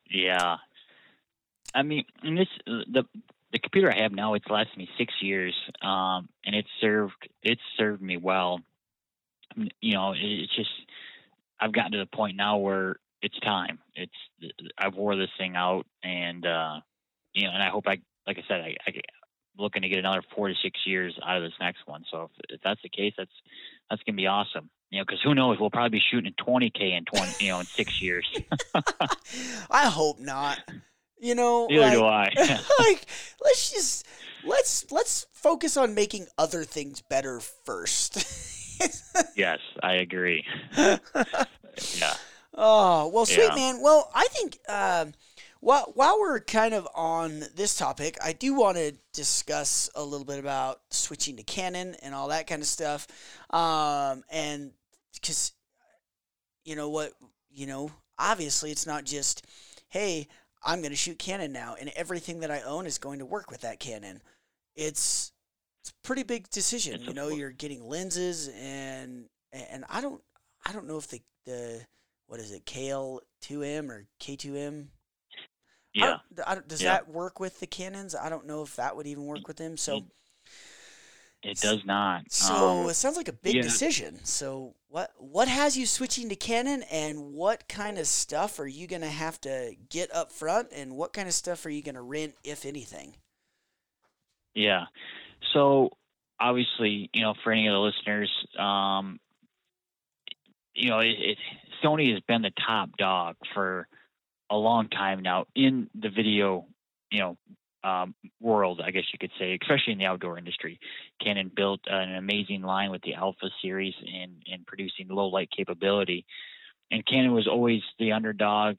yeah. 0.09 0.57
I 1.73 1.83
mean, 1.83 2.03
and 2.23 2.37
this 2.37 2.47
the 2.65 3.03
the 3.51 3.59
computer 3.59 3.91
I 3.91 4.01
have 4.01 4.11
now 4.11 4.33
it's 4.33 4.47
lasted 4.49 4.77
me 4.77 4.89
six 4.97 5.13
years, 5.21 5.53
um, 5.81 6.27
and 6.45 6.55
it's 6.55 6.69
served 6.81 7.13
it's 7.43 7.61
served 7.77 8.01
me 8.01 8.17
well 8.17 8.59
you 9.81 9.93
know, 9.93 10.13
it's 10.15 10.55
just 10.55 10.69
I've 11.59 11.73
gotten 11.73 11.93
to 11.93 11.97
the 11.99 12.05
point 12.05 12.37
now 12.37 12.57
where 12.57 12.97
it's 13.21 13.39
time. 13.39 13.79
It's 13.95 14.11
I've 14.77 14.95
wore 14.95 15.15
this 15.15 15.29
thing 15.37 15.55
out, 15.55 15.85
and 16.03 16.45
uh, 16.45 16.79
you 17.33 17.47
know, 17.47 17.53
and 17.53 17.61
I 17.61 17.69
hope 17.69 17.85
I, 17.87 17.97
like 18.27 18.37
I 18.37 18.43
said, 18.47 18.61
I, 18.61 18.75
I 18.87 18.91
looking 19.57 19.81
to 19.81 19.89
get 19.89 19.99
another 19.99 20.21
four 20.35 20.47
to 20.47 20.53
six 20.63 20.79
years 20.85 21.17
out 21.25 21.37
of 21.37 21.43
this 21.43 21.53
next 21.59 21.85
one. 21.85 22.03
So 22.09 22.23
if, 22.23 22.55
if 22.55 22.61
that's 22.63 22.81
the 22.81 22.89
case, 22.89 23.13
that's 23.17 23.31
that's 23.89 24.01
gonna 24.03 24.15
be 24.15 24.27
awesome. 24.27 24.69
You 24.89 24.99
know, 24.99 25.05
because 25.05 25.21
who 25.23 25.35
knows? 25.35 25.57
We'll 25.59 25.69
probably 25.69 25.99
be 25.99 26.03
shooting 26.11 26.33
20k 26.33 26.97
in 26.97 27.05
20, 27.05 27.45
you 27.45 27.51
know, 27.51 27.59
in 27.59 27.65
six 27.65 28.01
years. 28.01 28.27
I 29.69 29.85
hope 29.85 30.19
not. 30.19 30.59
You 31.19 31.35
know, 31.35 31.67
neither 31.67 31.81
like, 31.81 31.93
do 31.93 32.05
I. 32.05 32.59
like, 32.79 33.05
let's 33.43 33.71
just 33.71 34.07
let's 34.45 34.91
let's 34.91 35.27
focus 35.33 35.77
on 35.77 35.93
making 35.93 36.27
other 36.37 36.63
things 36.63 37.01
better 37.01 37.39
first 37.39 38.49
yes, 39.35 39.59
I 39.83 39.93
agree. 39.95 40.45
yeah. 40.77 42.13
Oh 42.53 43.09
well, 43.13 43.25
sweet 43.25 43.49
yeah. 43.49 43.55
man. 43.55 43.81
Well, 43.81 44.09
I 44.13 44.27
think 44.31 44.57
uh, 44.67 45.05
while 45.59 45.91
while 45.95 46.19
we're 46.19 46.39
kind 46.39 46.73
of 46.73 46.87
on 46.95 47.43
this 47.55 47.75
topic, 47.75 48.17
I 48.23 48.33
do 48.33 48.53
want 48.53 48.77
to 48.77 48.93
discuss 49.13 49.89
a 49.95 50.03
little 50.03 50.25
bit 50.25 50.39
about 50.39 50.81
switching 50.89 51.37
to 51.37 51.43
Canon 51.43 51.95
and 52.01 52.15
all 52.15 52.29
that 52.29 52.47
kind 52.47 52.61
of 52.61 52.67
stuff. 52.67 53.07
Um, 53.49 54.23
and 54.31 54.71
because 55.13 55.53
you 56.65 56.75
know 56.75 56.89
what, 56.89 57.13
you 57.51 57.67
know, 57.67 57.91
obviously 58.17 58.71
it's 58.71 58.87
not 58.87 59.05
just 59.05 59.45
hey, 59.89 60.27
I'm 60.63 60.79
going 60.79 60.91
to 60.91 60.97
shoot 60.97 61.17
Canon 61.17 61.51
now, 61.51 61.75
and 61.79 61.91
everything 61.95 62.41
that 62.41 62.51
I 62.51 62.61
own 62.61 62.85
is 62.85 62.97
going 62.97 63.19
to 63.19 63.25
work 63.25 63.49
with 63.49 63.61
that 63.61 63.79
Canon. 63.79 64.21
It's 64.75 65.31
it's 65.81 65.91
a 65.91 66.07
pretty 66.07 66.23
big 66.23 66.49
decision. 66.49 67.01
You 67.01 67.13
know, 67.13 67.29
you're 67.29 67.51
getting 67.51 67.87
lenses 67.87 68.49
and 68.49 69.25
and 69.51 69.85
I 69.89 70.01
don't 70.01 70.21
I 70.65 70.71
don't 70.71 70.87
know 70.87 70.97
if 70.97 71.07
the 71.07 71.21
the 71.45 71.81
what 72.29 72.39
is 72.39 72.51
it 72.51 72.63
KL 72.65 73.19
two 73.41 73.63
M 73.63 73.89
or 73.89 74.05
K 74.19 74.35
two 74.35 74.55
M. 74.55 74.89
Yeah. 75.93 76.17
I 76.45 76.53
I 76.53 76.57
does 76.65 76.81
yeah. 76.81 76.93
that 76.93 77.09
work 77.09 77.39
with 77.39 77.59
the 77.59 77.65
Canons? 77.65 78.13
I 78.13 78.29
don't 78.29 78.45
know 78.45 78.61
if 78.61 78.75
that 78.75 78.95
would 78.95 79.07
even 79.07 79.25
work 79.25 79.47
with 79.47 79.57
them. 79.57 79.75
So. 79.75 80.05
It 81.41 81.57
does 81.61 81.85
not. 81.85 82.23
So 82.29 82.81
um, 82.81 82.89
it 82.89 82.95
sounds 82.95 83.15
like 83.15 83.29
a 83.29 83.33
big 83.33 83.55
yeah. 83.55 83.61
decision. 83.61 84.19
So 84.25 84.75
what 84.89 85.11
what 85.17 85.47
has 85.47 85.77
you 85.77 85.85
switching 85.85 86.27
to 86.29 86.35
Canon, 86.35 86.83
and 86.91 87.33
what 87.33 87.67
kind 87.69 87.97
of 87.97 88.07
stuff 88.07 88.59
are 88.59 88.67
you 88.67 88.87
gonna 88.87 89.07
have 89.07 89.39
to 89.41 89.73
get 89.89 90.13
up 90.13 90.33
front, 90.33 90.67
and 90.73 90.97
what 90.97 91.13
kind 91.13 91.29
of 91.29 91.33
stuff 91.33 91.65
are 91.65 91.69
you 91.69 91.81
gonna 91.81 92.01
rent, 92.01 92.35
if 92.43 92.65
anything? 92.65 93.15
Yeah. 94.53 94.83
So 95.53 95.91
obviously, 96.41 97.09
you 97.13 97.21
know, 97.21 97.33
for 97.41 97.53
any 97.53 97.67
of 97.67 97.71
the 97.71 97.79
listeners, 97.79 98.31
um, 98.59 99.17
you 100.79 100.89
know, 100.89 100.99
it, 100.99 101.15
it, 101.19 101.37
Sony 101.83 102.13
has 102.13 102.21
been 102.27 102.41
the 102.41 102.51
top 102.65 102.89
dog 102.97 103.35
for 103.53 103.87
a 104.49 104.55
long 104.55 104.89
time 104.89 105.21
now 105.21 105.45
in 105.55 105.89
the 105.93 106.09
video, 106.09 106.65
you 107.11 107.19
know, 107.19 107.37
um, 107.83 108.13
world, 108.41 108.81
I 108.83 108.91
guess 108.91 109.03
you 109.13 109.19
could 109.19 109.31
say, 109.39 109.57
especially 109.61 109.93
in 109.93 109.99
the 109.99 110.05
outdoor 110.05 110.37
industry. 110.37 110.79
Canon 111.23 111.51
built 111.55 111.81
an 111.87 112.15
amazing 112.15 112.61
line 112.61 112.91
with 112.91 113.01
the 113.03 113.13
Alpha 113.13 113.49
series 113.61 113.93
in 114.05 114.41
in 114.45 114.65
producing 114.65 115.07
low 115.07 115.27
light 115.27 115.49
capability, 115.55 116.25
and 116.91 117.05
Canon 117.05 117.31
was 117.31 117.47
always 117.47 117.81
the 117.97 118.11
underdog. 118.11 118.75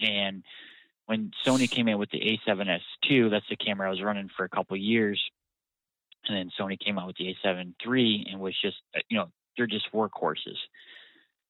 And 0.00 0.42
when 1.06 1.30
Sony 1.46 1.70
came 1.70 1.88
in 1.88 1.98
with 1.98 2.10
the 2.10 2.38
A7S 2.46 2.80
II, 3.10 3.28
that's 3.30 3.48
the 3.48 3.56
camera 3.56 3.88
I 3.88 3.90
was 3.90 4.02
running 4.02 4.28
for 4.36 4.44
a 4.44 4.48
couple 4.48 4.76
years, 4.76 5.22
and 6.28 6.36
then 6.36 6.50
Sony 6.58 6.78
came 6.78 6.98
out 6.98 7.06
with 7.06 7.16
the 7.16 7.34
A7 7.44 7.74
III 7.86 8.26
and 8.30 8.40
was 8.40 8.54
just 8.60 8.76
uh, 8.94 9.00
you 9.08 9.16
know 9.16 9.28
they're 9.56 9.66
just 9.66 9.90
workhorses. 9.92 10.58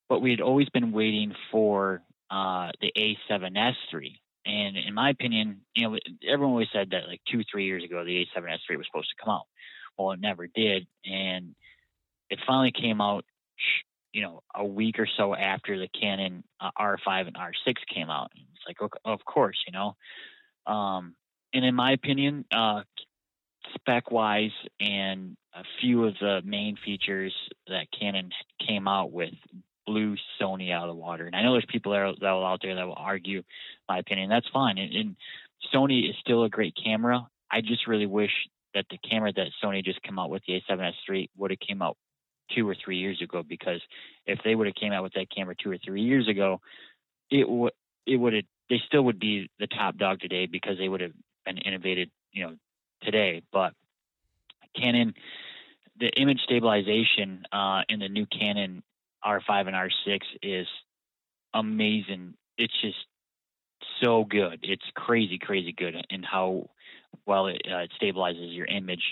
But 0.09 0.21
we 0.21 0.31
had 0.31 0.41
always 0.41 0.69
been 0.69 0.93
waiting 0.93 1.35
for 1.51 2.03
uh, 2.31 2.71
the 2.81 2.93
A7S3. 2.97 4.19
and 4.47 4.77
in 4.77 4.95
my 4.95 5.11
opinion, 5.11 5.63
you 5.75 5.89
know, 5.89 5.99
everyone 6.27 6.53
always 6.53 6.69
said 6.73 6.91
that 6.91 7.09
like 7.09 7.21
two, 7.31 7.43
three 7.51 7.65
years 7.65 7.85
ago, 7.85 8.05
the 8.05 8.27
A7S3 8.37 8.77
was 8.77 8.87
supposed 8.87 9.09
to 9.17 9.25
come 9.25 9.35
out. 9.35 9.47
Well, 9.97 10.13
it 10.13 10.21
never 10.21 10.47
did. 10.47 10.87
And 11.05 11.55
it 12.31 12.41
finally 12.47 12.73
came 12.73 13.01
out, 13.01 13.25
you 14.13 14.23
know, 14.23 14.43
a 14.55 14.65
week 14.65 14.99
or 14.99 15.09
so 15.17 15.35
after 15.35 15.79
the 15.79 15.89
Canon 15.89 16.45
uh, 16.61 16.71
R5 16.79 17.29
and 17.29 17.37
R6 17.37 17.75
came 17.93 18.11
out. 18.11 18.33
And 18.35 18.45
it's 18.55 18.65
like, 18.67 18.81
okay, 18.81 18.99
of 19.05 19.25
course, 19.25 19.57
you 19.67 19.73
know. 19.73 19.97
Um, 20.73 21.15
and 21.53 21.65
in 21.65 21.75
my 21.75 21.93
opinion, 21.93 22.45
uh, 22.53 22.83
spec 23.75 24.11
wise 24.11 24.51
and 24.81 25.37
a 25.55 25.63
few 25.81 26.05
of 26.05 26.15
the 26.21 26.43
main 26.45 26.77
features 26.85 27.35
that 27.69 27.87
Canon 27.99 28.31
came 28.67 28.89
out 28.89 29.13
with 29.13 29.35
blew 29.87 30.17
Sony 30.41 30.73
out 30.73 30.89
of 30.89 30.95
the 30.95 31.01
water. 31.01 31.27
And 31.27 31.37
I 31.37 31.43
know 31.43 31.53
there's 31.53 31.67
people 31.69 31.93
that, 31.93 31.99
are, 31.99 32.15
that 32.21 32.27
are 32.27 32.53
out 32.53 32.61
there 32.63 32.75
that 32.75 32.87
will 32.87 32.97
argue 32.97 33.43
my 33.89 33.99
opinion. 33.99 34.29
That's 34.31 34.49
fine. 34.53 34.79
And, 34.79 34.95
and 34.95 35.17
Sony 35.75 36.09
is 36.09 36.17
still 36.21 36.45
a 36.45 36.49
great 36.49 36.75
camera. 36.83 37.27
I 37.51 37.61
just 37.61 37.87
really 37.87 38.07
wish 38.07 38.33
that 38.75 38.87
the 38.91 38.99
camera 38.99 39.33
that 39.33 39.49
Sony 39.63 39.85
just 39.85 40.03
came 40.03 40.19
out 40.19 40.31
with, 40.31 40.43
the 40.47 40.61
A7S 40.69 40.93
III, 41.09 41.31
would 41.37 41.51
have 41.51 41.61
came 41.61 41.83
out 41.83 41.97
two 42.55 42.69
or 42.69 42.75
three 42.75 42.99
years 42.99 43.23
ago. 43.23 43.43
Because 43.47 43.81
if 44.27 44.41
they 44.45 44.55
would 44.55 44.67
have 44.67 44.77
came 44.77 44.93
out 44.93 45.03
with 45.03 45.15
that 45.15 45.31
camera 45.35 45.55
two 45.55 45.71
or 45.71 45.79
three 45.79 46.03
years 46.03 46.29
ago, 46.29 46.61
it 47.31 47.49
would 47.49 47.73
it 48.07 48.17
would 48.17 48.35
have 48.35 48.45
they 48.69 48.81
still 48.87 49.03
would 49.03 49.19
be 49.19 49.51
the 49.59 49.67
top 49.67 49.97
dog 49.97 50.21
today 50.21 50.47
because 50.47 50.79
they 50.79 50.89
would 50.89 51.01
have 51.01 51.13
been 51.45 51.59
innovated, 51.59 52.11
you 52.33 52.45
know, 52.45 52.55
today. 53.03 53.43
But 53.53 53.75
Canon, 54.75 55.15
the 55.99 56.09
image 56.09 56.41
stabilization 56.45 57.45
uh, 57.53 57.83
in 57.89 58.01
the 58.01 58.09
new 58.09 58.27
Canon 58.27 58.83
R5 59.25 59.67
and 59.69 59.77
R6 59.77 60.21
is 60.43 60.67
amazing. 61.55 62.35
It's 62.59 62.75
just 62.83 62.97
so 64.03 64.25
good. 64.25 64.61
It's 64.63 64.85
crazy, 64.95 65.39
crazy 65.39 65.73
good 65.73 65.95
in 66.11 66.23
how 66.23 66.71
well 67.27 67.47
it, 67.47 67.63
uh, 67.71 67.79
it 67.79 67.93
stabilizes 68.01 68.55
your 68.55 68.67
image. 68.67 69.03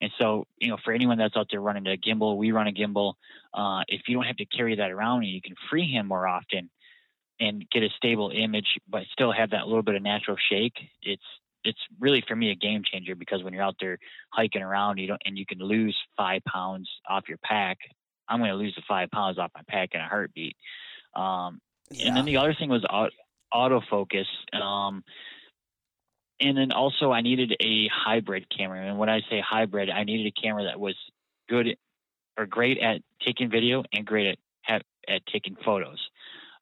And 0.00 0.10
so, 0.20 0.46
you 0.58 0.68
know, 0.68 0.76
for 0.84 0.92
anyone 0.92 1.18
that's 1.18 1.36
out 1.36 1.46
there 1.50 1.60
running 1.60 1.86
a 1.86 1.96
gimbal, 1.96 2.36
we 2.36 2.52
run 2.52 2.68
a 2.68 2.72
gimbal. 2.72 3.14
Uh, 3.54 3.82
if 3.88 4.02
you 4.08 4.14
don't 4.14 4.26
have 4.26 4.36
to 4.36 4.46
carry 4.46 4.76
that 4.76 4.90
around 4.90 5.22
and 5.22 5.32
you 5.32 5.40
can 5.40 5.54
freehand 5.70 6.06
more 6.06 6.26
often 6.26 6.70
and 7.40 7.64
get 7.70 7.82
a 7.82 7.88
stable 7.96 8.30
image, 8.34 8.66
but 8.88 9.02
still 9.12 9.32
have 9.32 9.50
that 9.50 9.66
little 9.66 9.82
bit 9.82 9.94
of 9.94 10.02
natural 10.02 10.36
shake, 10.50 10.76
it's 11.02 11.22
it's 11.64 11.80
really 11.98 12.22
for 12.28 12.36
me 12.36 12.52
a 12.52 12.54
game 12.54 12.82
changer 12.84 13.16
because 13.16 13.42
when 13.42 13.52
you're 13.52 13.62
out 13.62 13.74
there 13.80 13.98
hiking 14.32 14.62
around, 14.62 14.98
you 14.98 15.08
don't 15.08 15.22
and 15.24 15.36
you 15.36 15.46
can 15.46 15.58
lose 15.58 15.96
five 16.16 16.42
pounds 16.44 16.88
off 17.08 17.24
your 17.28 17.38
pack 17.42 17.78
I'm 18.28 18.40
going 18.40 18.50
to 18.50 18.56
lose 18.56 18.74
the 18.74 18.82
five 18.88 19.10
pounds 19.10 19.38
off 19.38 19.50
my 19.54 19.62
pack 19.68 19.90
in 19.94 20.00
a 20.00 20.08
heartbeat. 20.08 20.56
Um, 21.14 21.60
yeah. 21.90 22.08
And 22.08 22.16
then 22.16 22.24
the 22.24 22.38
other 22.38 22.54
thing 22.54 22.68
was 22.68 22.84
autofocus. 23.54 24.26
Um, 24.52 25.04
and 26.40 26.56
then 26.56 26.72
also 26.72 27.12
I 27.12 27.22
needed 27.22 27.56
a 27.60 27.88
hybrid 27.88 28.46
camera. 28.54 28.86
And 28.86 28.98
when 28.98 29.08
I 29.08 29.20
say 29.30 29.40
hybrid, 29.40 29.90
I 29.90 30.04
needed 30.04 30.32
a 30.36 30.40
camera 30.40 30.64
that 30.64 30.78
was 30.78 30.96
good 31.48 31.76
or 32.36 32.46
great 32.46 32.78
at 32.78 33.00
taking 33.24 33.50
video 33.50 33.84
and 33.92 34.06
great 34.06 34.38
at 34.68 34.82
at 35.08 35.22
taking 35.32 35.56
photos. 35.64 35.98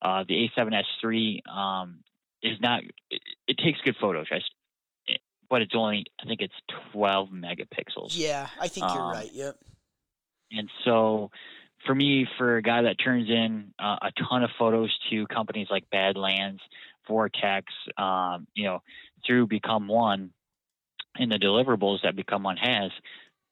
Uh, 0.01 0.23
the 0.27 0.49
A7S 0.55 0.83
III 1.03 1.43
um, 1.51 1.99
is 2.43 2.59
not. 2.61 2.83
It, 3.09 3.21
it, 3.47 3.57
takes 3.57 3.79
good 3.81 3.95
photos, 3.99 4.27
but 5.49 5.61
it's 5.61 5.73
only. 5.75 6.05
I 6.21 6.27
think 6.27 6.41
it's 6.41 6.53
12 6.93 7.29
megapixels. 7.29 8.11
Yeah, 8.11 8.47
I 8.59 8.67
think 8.67 8.85
you're 8.93 9.01
um, 9.01 9.11
right. 9.11 9.31
Yep. 9.33 9.55
And 10.51 10.69
so, 10.83 11.31
for 11.85 11.93
me, 11.93 12.27
for 12.37 12.57
a 12.57 12.61
guy 12.61 12.83
that 12.83 12.97
turns 13.03 13.29
in 13.29 13.73
uh, 13.79 13.97
a 14.01 14.11
ton 14.29 14.43
of 14.43 14.49
photos 14.57 14.95
to 15.09 15.27
companies 15.27 15.67
like 15.69 15.89
Badlands, 15.91 16.61
Vortex, 17.07 17.71
um, 17.97 18.47
you 18.53 18.65
know, 18.65 18.81
through 19.25 19.47
Become 19.47 19.87
One, 19.87 20.31
and 21.17 21.31
the 21.31 21.37
deliverables 21.37 21.99
that 22.03 22.15
Become 22.15 22.43
One 22.43 22.57
has, 22.57 22.91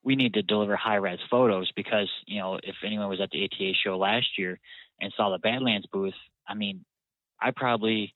we 0.03 0.15
need 0.15 0.34
to 0.34 0.41
deliver 0.41 0.75
high 0.75 0.95
res 0.95 1.19
photos 1.29 1.71
because 1.75 2.10
you 2.25 2.39
know 2.39 2.60
if 2.62 2.75
anyone 2.86 3.10
was 3.10 3.21
at 3.21 3.29
the 3.32 3.43
ATA 3.45 3.73
show 3.84 3.97
last 3.97 4.38
year 4.38 4.60
and 4.99 5.13
saw 5.15 5.29
the 5.29 5.39
Badlands 5.39 5.88
booth, 5.91 6.13
I 6.47 6.56
mean, 6.56 6.84
I 7.41 7.51
probably, 7.51 8.13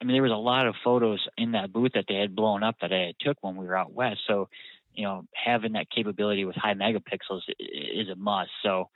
I 0.00 0.04
mean, 0.04 0.14
there 0.14 0.22
was 0.22 0.32
a 0.32 0.36
lot 0.36 0.66
of 0.66 0.74
photos 0.84 1.26
in 1.36 1.52
that 1.52 1.72
booth 1.72 1.92
that 1.94 2.04
they 2.08 2.16
had 2.16 2.36
blown 2.36 2.62
up 2.62 2.76
that 2.80 2.92
I 2.92 3.06
had 3.06 3.14
took 3.20 3.38
when 3.40 3.56
we 3.56 3.66
were 3.66 3.76
out 3.76 3.92
west. 3.92 4.20
So 4.26 4.48
you 4.94 5.04
know, 5.04 5.24
having 5.32 5.72
that 5.72 5.90
capability 5.90 6.44
with 6.44 6.56
high 6.56 6.74
megapixels 6.74 7.42
is 7.58 8.08
a 8.08 8.16
must. 8.16 8.50
So, 8.62 8.88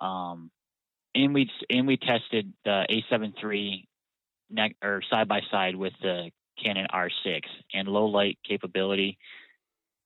um, 0.00 0.50
and 1.14 1.32
we 1.34 1.50
and 1.70 1.86
we 1.86 1.96
tested 1.96 2.52
the 2.64 2.86
A7 2.90 3.32
III 3.42 3.88
ne- 4.50 4.76
or 4.82 5.00
side 5.10 5.28
by 5.28 5.40
side 5.50 5.76
with 5.76 5.92
the 6.02 6.30
Canon 6.62 6.86
R6 6.92 7.42
and 7.72 7.88
low 7.88 8.06
light 8.06 8.38
capability 8.46 9.18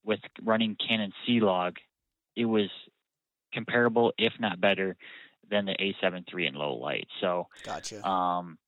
with 0.05 0.21
running 0.43 0.77
Canon 0.77 1.13
C 1.27 1.41
log. 1.41 1.77
It 2.37 2.45
was 2.45 2.71
comparable, 3.53 4.13
if 4.19 4.33
not 4.39 4.61
better, 4.61 4.97
than 5.51 5.65
the 5.65 5.73
A7 5.73 6.25
III 6.33 6.47
in 6.47 6.55
low 6.55 6.75
light. 6.77 7.07
So, 7.21 7.49
gotcha. 7.65 8.07
Um, 8.07 8.59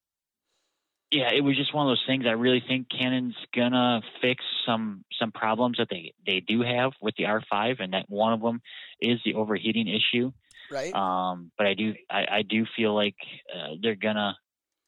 yeah, 1.11 1.31
it 1.33 1.43
was 1.43 1.57
just 1.57 1.75
one 1.75 1.87
of 1.87 1.91
those 1.91 2.05
things. 2.07 2.25
I 2.27 2.33
really 2.33 2.63
think 2.67 2.89
Canon's 2.89 3.35
gonna 3.55 4.01
fix 4.21 4.45
some 4.65 5.05
some 5.19 5.33
problems 5.33 5.79
that 5.79 5.89
they 5.91 6.13
they 6.25 6.41
do 6.41 6.63
have 6.63 6.93
with 7.03 7.15
the 7.17 7.25
R5, 7.25 7.81
and 7.81 7.95
that 7.95 8.07
one 8.09 8.33
of 8.33 8.41
them 8.41 8.61
is 9.01 9.19
the 9.25 9.35
overheating 9.35 9.89
issue. 9.89 10.33
Right. 10.71 10.95
Um, 10.95 11.51
but 11.59 11.67
I 11.67 11.75
do 11.75 11.95
I, 12.09 12.27
I 12.31 12.43
do 12.49 12.65
feel 12.77 12.95
like 12.95 13.17
uh, 13.53 13.75
they're 13.83 13.97
gonna. 13.97 14.37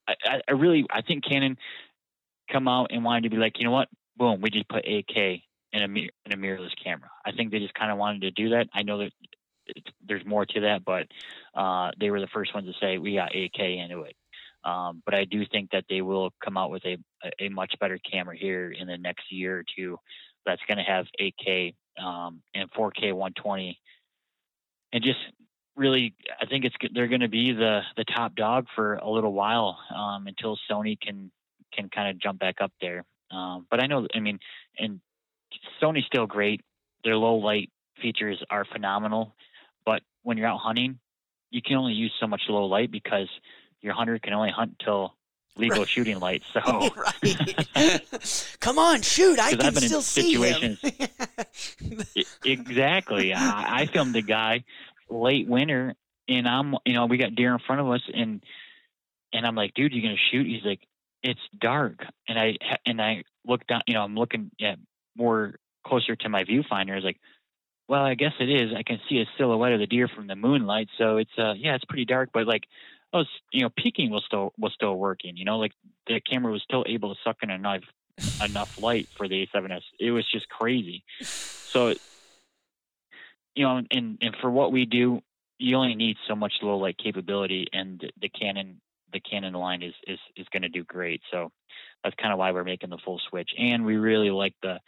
I, 0.07 0.41
I 0.49 0.53
really 0.53 0.85
I 0.91 1.03
think 1.03 1.25
Canon 1.25 1.57
come 2.51 2.69
out 2.69 2.89
and 2.91 3.05
wanted 3.05 3.25
to 3.25 3.31
be 3.31 3.37
like, 3.37 3.59
you 3.59 3.65
know 3.65 3.73
what? 3.73 3.89
Boom, 4.17 4.41
we 4.41 4.51
just 4.51 4.69
put 4.69 4.85
8K 4.85 5.43
in 5.73 5.83
a 5.83 5.87
in 5.87 6.33
a 6.33 6.37
mirrorless 6.37 6.71
camera. 6.83 7.11
I 7.25 7.33
think 7.33 7.51
they 7.51 7.59
just 7.59 7.75
kind 7.75 7.91
of 7.91 7.99
wanted 7.99 8.23
to 8.23 8.31
do 8.31 8.51
that. 8.51 8.69
I 8.73 8.83
know 8.83 8.99
that 8.99 9.11
there's 10.07 10.25
more 10.25 10.47
to 10.47 10.61
that, 10.61 10.85
but 10.85 11.07
uh, 11.55 11.91
they 11.99 12.11
were 12.11 12.21
the 12.21 12.29
first 12.29 12.55
ones 12.55 12.67
to 12.67 12.75
say 12.81 12.99
we 12.99 13.15
got 13.15 13.33
8K 13.33 13.83
into 13.83 14.03
it. 14.03 14.15
Um, 14.65 15.03
but 15.05 15.15
I 15.15 15.25
do 15.25 15.45
think 15.51 15.71
that 15.73 15.85
they 15.89 16.03
will 16.03 16.31
come 16.43 16.57
out 16.57 16.71
with 16.71 16.85
a, 16.85 16.97
a 17.41 17.49
much 17.49 17.75
better 17.81 17.99
camera 17.99 18.37
here 18.37 18.71
in 18.71 18.87
the 18.87 18.97
next 18.97 19.31
year 19.31 19.59
or 19.59 19.65
two 19.77 19.99
that's 20.47 20.63
going 20.69 20.79
to 20.79 20.85
have 20.85 21.07
8K 21.21 21.75
um, 22.03 22.43
and 22.55 22.71
4K 22.73 23.13
120. 23.13 23.79
And 24.93 25.03
just 25.03 25.19
really, 25.77 26.15
I 26.41 26.47
think 26.47 26.65
it's 26.65 26.75
they're 26.95 27.09
going 27.09 27.21
to 27.23 27.29
be 27.29 27.53
the 27.53 27.81
the 27.97 28.05
top 28.05 28.35
dog 28.35 28.67
for 28.75 28.97
a 28.97 29.09
little 29.09 29.33
while 29.33 29.79
um, 29.95 30.27
until 30.27 30.59
Sony 30.71 31.01
can 31.01 31.31
can 31.73 31.89
kind 31.89 32.11
of 32.11 32.21
jump 32.21 32.39
back 32.39 32.57
up 32.61 32.73
there. 32.81 33.05
Um, 33.31 33.67
but 33.71 33.83
I 33.83 33.87
know, 33.87 34.07
I 34.15 34.21
mean, 34.21 34.39
and 34.79 35.01
Sony's 35.83 36.05
still 36.07 36.27
great. 36.27 36.61
Their 37.05 37.17
low 37.17 37.37
light 37.37 37.71
features 38.01 38.43
are 38.51 38.67
phenomenal. 38.71 39.35
But 39.87 40.03
when 40.23 40.37
you're 40.37 40.47
out 40.47 40.61
hunting, 40.63 40.99
you 41.51 41.63
can 41.63 41.77
only 41.77 41.95
use 41.95 42.13
so 42.21 42.27
much 42.27 42.43
low 42.49 42.67
light 42.67 42.91
because 42.91 43.29
your 43.83 43.95
hunter 43.95 44.19
can 44.19 44.33
only 44.33 44.51
hunt 44.51 44.81
till 44.83 45.15
legal 45.57 45.81
right. 45.81 45.89
shooting 45.89 46.19
lights. 46.19 46.47
So, 46.53 46.61
come 48.61 48.79
on, 48.79 49.03
shoot! 49.03 49.39
I 49.39 49.55
can 49.55 49.75
still 49.77 50.03
see 50.03 50.35
him. 50.35 50.79
exactly. 52.45 53.35
I, 53.35 53.81
I 53.81 53.87
filmed 53.87 54.17
a 54.17 54.23
guy 54.23 54.65
late 55.09 55.49
winter, 55.49 55.95
and 56.29 56.49
I'm, 56.49 56.75
you 56.85 56.95
know, 56.95 57.07
we 57.07 57.19
got 57.19 57.35
deer 57.35 57.53
in 57.53 57.59
front 57.67 57.81
of 57.81 57.91
us, 57.91 58.03
and 58.13 58.43
and 59.33 59.47
I'm 59.47 59.55
like, 59.55 59.75
dude, 59.75 59.93
you 59.93 60.03
gonna 60.03 60.17
shoot? 60.31 60.47
He's 60.47 60.65
like, 60.65 60.81
it's 61.23 61.41
dark, 61.59 62.05
and 62.29 62.39
I 62.39 62.57
and 62.87 63.01
I 63.01 63.25
look 63.47 63.67
down, 63.67 63.83
you 63.87 63.95
know, 63.95 64.03
I'm 64.03 64.15
looking 64.15 64.51
at 64.61 64.79
more 65.17 65.57
closer 65.87 66.17
to 66.17 66.29
my 66.29 66.45
viewfinder. 66.45 66.97
Is 66.97 67.05
like, 67.05 67.21
well, 67.89 68.03
I 68.03 68.15
guess 68.15 68.33
it 68.41 68.49
is. 68.49 68.73
I 68.77 68.83
can 68.83 69.01
see 69.09 69.19
a 69.19 69.27
silhouette 69.37 69.73
of 69.73 69.81
the 69.81 69.87
deer 69.87 70.09
from 70.09 70.27
the 70.27 70.37
moonlight, 70.37 70.89
so 70.99 71.19
it's 71.19 71.31
uh, 71.39 71.55
yeah, 71.55 71.75
it's 71.75 71.85
pretty 71.85 72.05
dark, 72.05 72.31
but 72.33 72.47
like 72.47 72.65
was 73.13 73.29
you 73.53 73.63
know 73.63 73.71
peaking 73.77 74.11
was 74.11 74.25
still 74.27 74.53
was 74.59 74.73
still 74.75 74.95
working. 74.97 75.37
You 75.37 75.45
know, 75.45 75.59
like 75.59 75.73
the 76.07 76.21
camera 76.21 76.53
was 76.53 76.63
still 76.63 76.85
able 76.87 77.15
to 77.15 77.21
suck 77.23 77.37
in 77.43 77.51
enough 77.51 77.83
enough 78.45 78.81
light 78.81 79.09
for 79.17 79.29
the 79.29 79.47
A7S. 79.47 79.83
It 79.99 80.11
was 80.11 80.29
just 80.31 80.49
crazy. 80.49 81.03
So, 81.23 81.95
you 83.55 83.65
know, 83.65 83.83
and 83.91 84.19
and 84.21 84.37
for 84.41 84.51
what 84.51 84.73
we 84.73 84.87
do, 84.87 85.21
you 85.59 85.77
only 85.77 85.95
need 85.95 86.17
so 86.29 86.35
much 86.35 86.55
low 86.63 86.79
light 86.79 86.99
capability, 86.99 87.69
and 87.73 88.01
the, 88.01 88.11
the 88.21 88.29
Canon 88.29 88.81
the 89.13 89.21
Canon 89.21 89.55
line 89.55 89.83
is 89.83 89.95
is 90.07 90.19
is 90.37 90.47
going 90.53 90.63
to 90.63 90.69
do 90.69 90.85
great. 90.85 91.23
So 91.31 91.51
that's 92.03 92.17
kind 92.17 92.33
of 92.33 92.39
why 92.39 92.53
we're 92.53 92.65
making 92.65 92.91
the 92.91 92.99
full 93.05 93.21
switch, 93.29 93.51
and 93.59 93.85
we 93.85 93.97
really 93.97 94.31
like 94.31 94.55
the 94.63 94.81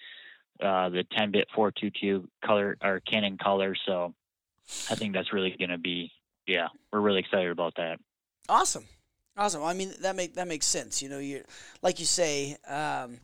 uh, 0.62 0.88
the 0.88 1.04
10 1.16 1.32
bit 1.32 1.48
422 1.54 2.28
color 2.44 2.76
or 2.82 3.00
Canon 3.00 3.38
color. 3.38 3.74
So 3.86 4.14
I 4.90 4.94
think 4.94 5.12
that's 5.12 5.32
really 5.32 5.54
going 5.58 5.70
to 5.70 5.78
be, 5.78 6.12
yeah, 6.46 6.68
we're 6.92 7.00
really 7.00 7.20
excited 7.20 7.50
about 7.50 7.74
that. 7.76 7.98
Awesome. 8.48 8.84
Awesome. 9.36 9.62
I 9.64 9.74
mean, 9.74 9.92
that 10.00 10.14
make 10.14 10.34
that 10.34 10.46
makes 10.46 10.66
sense. 10.66 11.02
You 11.02 11.08
know, 11.08 11.18
you 11.18 11.42
like 11.82 11.98
you 11.98 12.06
say, 12.06 12.56
um, 12.68 13.18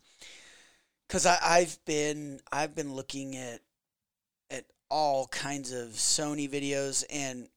because 1.06 1.26
I've 1.26 1.76
been 1.84 2.40
I've 2.52 2.74
been 2.74 2.94
looking 2.94 3.36
at 3.36 3.60
at 4.50 4.64
all 4.88 5.26
kinds 5.26 5.72
of 5.72 5.88
Sony 5.88 6.48
videos 6.48 7.04
and 7.10 7.48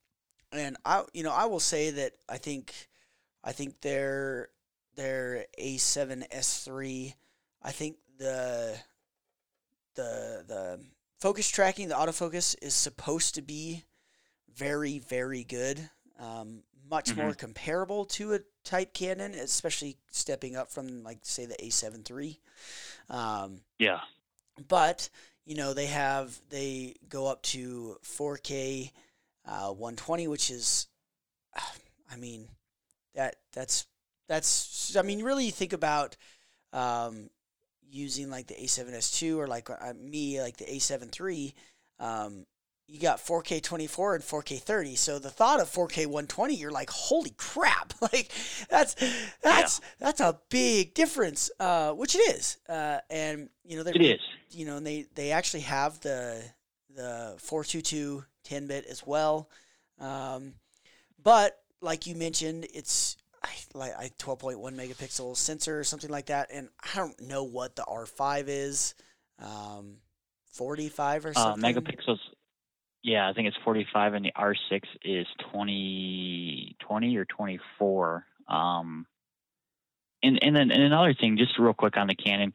and 0.52 0.76
I 0.84 1.04
you 1.14 1.24
know 1.24 1.32
I 1.32 1.46
will 1.46 1.60
say 1.60 1.92
that 1.92 2.14
I 2.28 2.38
think 2.38 2.74
I 3.44 3.52
think 3.52 3.82
their 3.82 4.50
their 4.96 5.46
A7S3 5.60 7.14
I 7.62 7.72
think 7.72 7.98
the 8.18 8.76
the 9.94 10.44
the 10.48 10.80
focus 11.20 11.48
tracking 11.48 11.90
the 11.90 11.96
autofocus 11.96 12.56
is 12.60 12.74
supposed 12.74 13.36
to 13.36 13.44
be 13.44 13.84
very 14.56 14.98
very 14.98 15.44
good 15.44 15.90
um, 16.20 16.64
much 16.90 17.12
mm-hmm. 17.12 17.22
more 17.22 17.34
comparable 17.34 18.06
to 18.06 18.34
a 18.34 18.40
type 18.64 18.94
Canon 18.94 19.34
especially 19.34 19.98
stepping 20.12 20.56
up 20.56 20.72
from 20.72 21.04
like 21.04 21.20
say 21.24 21.46
the 21.46 21.56
A7 21.56 22.10
III 22.10 22.40
um, 23.10 23.62
yeah 23.80 24.02
but 24.68 25.10
you 25.46 25.56
know 25.56 25.74
they 25.74 25.88
have 25.88 26.40
they 26.50 26.96
go 27.10 27.28
up 27.28 27.42
to 27.44 27.98
4K 28.04 28.92
uh, 29.46 29.72
120, 29.72 30.28
which 30.28 30.50
is, 30.50 30.88
I 32.12 32.16
mean, 32.18 32.48
that 33.16 33.36
that's 33.54 33.86
that's 34.28 34.96
I 34.96 35.02
mean, 35.02 35.24
really, 35.24 35.46
you 35.46 35.52
think 35.52 35.74
about 35.74 36.16
um, 36.72 37.30
using 37.90 38.30
like 38.30 38.48
the 38.48 38.56
A7S2 38.56 39.38
or 39.38 39.48
like 39.48 39.70
uh, 39.70 39.94
me, 40.00 40.42
like 40.42 40.58
the 40.58 40.66
A7 40.66 41.20
III. 41.20 41.56
Um, 42.00 42.46
you 42.94 43.00
got 43.00 43.18
4K 43.18 43.64
24 43.64 44.14
and 44.14 44.24
4K 44.24 44.60
30. 44.60 44.96
So 44.96 45.18
the 45.18 45.32
thought 45.32 45.60
of 45.60 45.68
4K 45.68 46.06
120, 46.06 46.54
you're 46.54 46.72
like, 46.72 46.92
holy 46.92 47.34
crap! 47.38 47.92
Like 48.04 48.34
that's 48.70 48.96
that's 49.42 49.80
yeah. 49.80 49.88
that's 49.98 50.20
a 50.20 50.38
big 50.50 50.94
difference, 50.94 51.50
uh, 51.58 51.94
which 51.94 52.16
it 52.16 52.36
is. 52.36 52.58
Uh, 52.68 52.98
and 53.10 53.48
you 53.64 53.78
know, 53.78 53.90
it 53.90 54.02
is. 54.02 54.20
You 54.52 54.66
know, 54.66 54.76
and 54.76 54.86
they 54.86 55.06
they 55.16 55.32
actually 55.32 55.62
have 55.62 56.02
the 56.02 56.44
the 56.94 57.36
422 57.38 58.26
10 58.44 58.68
bit 58.68 58.86
as 58.88 59.08
well. 59.08 59.50
Um, 60.02 60.56
but 61.24 61.58
like 61.80 62.06
you 62.08 62.16
mentioned, 62.16 62.68
it's 62.74 63.16
like 63.74 63.94
a 63.98 64.10
12.1 64.22 64.58
megapixel 64.76 65.38
sensor 65.38 65.80
or 65.80 65.86
something 65.86 66.10
like 66.10 66.26
that. 66.26 66.50
And 66.52 66.68
I 66.82 66.98
don't 66.98 67.20
know 67.22 67.46
what 67.46 67.78
the 67.78 67.84
R5 67.84 68.46
is. 68.48 68.96
Um, 69.40 70.00
45 70.52 71.26
or 71.26 71.30
uh, 71.30 71.34
something? 71.34 71.78
Uh, 71.78 71.80
megapixels. 71.82 72.20
Yeah, 73.04 73.30
I 73.30 73.34
think 73.34 73.50
it's 73.50 73.58
45, 73.66 74.14
and 74.14 74.26
the 74.26 74.32
R6 74.32 74.82
is 75.04 75.28
20, 75.52 76.78
20 76.80 77.18
or 77.18 77.26
24. 77.26 78.26
Um, 78.48 79.06
and 80.24 80.40
and 80.42 80.56
then 80.56 80.72
and 80.72 80.84
another 80.84 81.14
thing, 81.14 81.38
just 81.38 81.60
real 81.60 81.74
quick 81.74 81.98
on 81.98 82.08
the 82.08 82.16
Canon, 82.16 82.54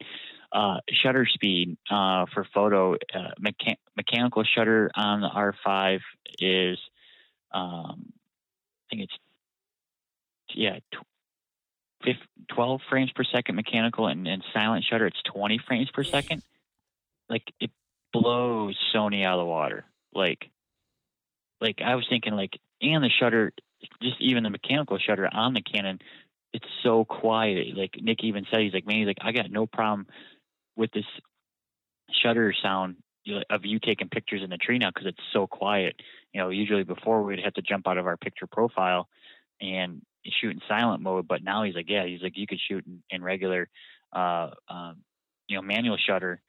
uh, 0.51 0.77
shutter 0.91 1.27
speed 1.27 1.77
uh, 1.91 2.25
for 2.33 2.47
photo, 2.51 2.95
uh, 2.95 3.31
mecha- 3.39 3.77
mechanical 3.95 4.43
shutter 4.43 4.89
on 4.95 5.21
the 5.21 5.29
R5 5.29 5.99
is, 6.39 6.79
um, 7.51 8.11
I 8.11 8.89
think 8.89 9.03
it's, 9.03 9.13
yeah, 10.55 10.79
tw- 10.91 12.15
12 12.55 12.81
frames 12.89 13.11
per 13.11 13.23
second 13.23 13.55
mechanical, 13.55 14.07
and, 14.07 14.27
and 14.27 14.43
silent 14.51 14.83
shutter, 14.89 15.05
it's 15.05 15.21
20 15.31 15.59
frames 15.67 15.89
per 15.93 16.03
second. 16.03 16.41
Like, 17.29 17.43
it 17.59 17.69
blows 18.11 18.75
Sony 18.95 19.23
out 19.23 19.37
of 19.37 19.45
the 19.45 19.49
water. 19.49 19.85
Like, 20.13 20.49
like 21.61 21.79
I 21.83 21.95
was 21.95 22.05
thinking, 22.09 22.33
like, 22.33 22.59
and 22.81 23.03
the 23.03 23.09
shutter, 23.09 23.53
just 24.01 24.21
even 24.21 24.43
the 24.43 24.49
mechanical 24.49 24.97
shutter 24.97 25.27
on 25.31 25.53
the 25.53 25.61
Canon, 25.61 25.99
it's 26.53 26.65
so 26.83 27.05
quiet. 27.05 27.75
Like 27.75 27.95
Nick 28.01 28.23
even 28.23 28.45
said, 28.49 28.61
he's 28.61 28.73
like, 28.73 28.87
man, 28.87 28.97
he's 28.97 29.07
like, 29.07 29.17
I 29.21 29.31
got 29.31 29.51
no 29.51 29.65
problem 29.65 30.07
with 30.75 30.91
this 30.91 31.05
shutter 32.11 32.53
sound 32.63 32.95
of 33.49 33.65
you 33.65 33.79
taking 33.79 34.09
pictures 34.09 34.41
in 34.43 34.49
the 34.49 34.57
tree 34.57 34.79
now 34.79 34.89
because 34.89 35.07
it's 35.07 35.23
so 35.33 35.45
quiet. 35.45 35.95
You 36.33 36.41
know, 36.41 36.49
usually 36.49 36.83
before 36.83 37.21
we'd 37.23 37.43
have 37.43 37.53
to 37.55 37.61
jump 37.61 37.87
out 37.87 37.97
of 37.97 38.07
our 38.07 38.17
picture 38.17 38.47
profile 38.47 39.07
and 39.61 40.01
shoot 40.25 40.51
in 40.51 40.61
silent 40.67 41.01
mode, 41.01 41.27
but 41.27 41.43
now 41.43 41.63
he's 41.63 41.75
like, 41.75 41.89
yeah, 41.89 42.05
he's 42.05 42.21
like, 42.21 42.37
you 42.37 42.47
could 42.47 42.59
shoot 42.59 42.85
in, 42.85 43.03
in 43.09 43.23
regular, 43.23 43.67
uh, 44.13 44.49
um, 44.67 44.97
you 45.47 45.55
know, 45.55 45.61
manual 45.61 45.97
shutter 45.97 46.41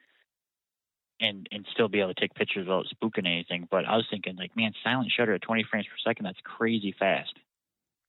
and 1.20 1.48
and 1.52 1.66
still 1.72 1.88
be 1.88 2.00
able 2.00 2.14
to 2.14 2.20
take 2.20 2.34
pictures 2.34 2.66
without 2.66 2.86
spooking 2.86 3.26
anything. 3.26 3.68
But 3.70 3.84
I 3.84 3.96
was 3.96 4.06
thinking, 4.10 4.36
like, 4.36 4.56
man, 4.56 4.72
silent 4.82 5.12
shutter 5.16 5.34
at 5.34 5.42
20 5.42 5.64
frames 5.70 5.86
per 5.86 6.10
second, 6.10 6.24
that's 6.24 6.40
crazy 6.42 6.94
fast. 6.98 7.34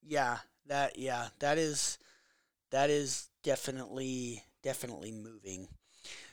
Yeah, 0.03 0.38
that 0.68 0.97
yeah, 0.97 1.28
that 1.39 1.57
is 1.57 1.97
that 2.72 2.89
is 2.89 3.30
definitely 3.43 4.43
definitely 4.64 5.12
moving. 5.12 5.68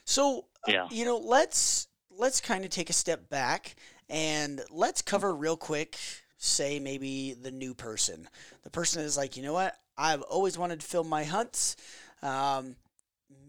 So, 0.05 0.45
uh, 0.67 0.71
yeah. 0.71 0.87
you 0.89 1.05
know, 1.05 1.17
let's 1.17 1.87
let's 2.09 2.41
kind 2.41 2.65
of 2.65 2.71
take 2.71 2.89
a 2.89 2.93
step 2.93 3.29
back 3.29 3.75
and 4.09 4.61
let's 4.71 5.01
cover 5.01 5.33
real 5.33 5.57
quick 5.57 5.97
say 6.37 6.79
maybe 6.79 7.33
the 7.33 7.51
new 7.51 7.73
person. 7.73 8.27
The 8.63 8.69
person 8.69 9.03
is 9.03 9.17
like, 9.17 9.37
you 9.37 9.43
know 9.43 9.53
what? 9.53 9.75
I've 9.97 10.21
always 10.21 10.57
wanted 10.57 10.79
to 10.79 10.87
film 10.87 11.09
my 11.09 11.25
hunts. 11.25 11.75
Um, 12.21 12.75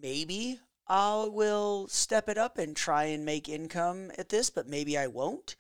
maybe 0.02 0.58
I 0.90 1.28
will 1.30 1.86
step 1.86 2.28
it 2.28 2.36
up 2.36 2.58
and 2.58 2.74
try 2.74 3.04
and 3.04 3.24
make 3.24 3.48
income 3.48 4.10
at 4.18 4.28
this, 4.28 4.50
but 4.50 4.66
maybe 4.66 4.98
I 4.98 5.06
won't. 5.06 5.54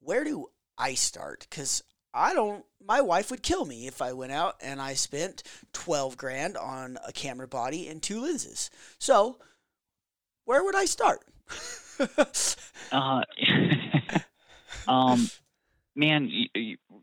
Where 0.00 0.24
do 0.24 0.46
I 0.78 0.94
start? 0.94 1.46
Because 1.50 1.84
I 2.14 2.32
don't, 2.32 2.64
my 2.82 3.02
wife 3.02 3.30
would 3.30 3.42
kill 3.42 3.66
me 3.66 3.86
if 3.86 4.00
I 4.00 4.14
went 4.14 4.32
out 4.32 4.56
and 4.62 4.80
I 4.80 4.94
spent 4.94 5.42
12 5.74 6.16
grand 6.16 6.56
on 6.56 6.96
a 7.06 7.12
camera 7.12 7.46
body 7.46 7.88
and 7.88 8.02
two 8.02 8.22
lenses. 8.22 8.70
So, 8.98 9.36
where 10.46 10.64
would 10.64 10.74
I 10.74 10.86
start? 10.86 11.20
uh, 12.90 13.22
um, 14.88 15.28
man, 15.94 16.30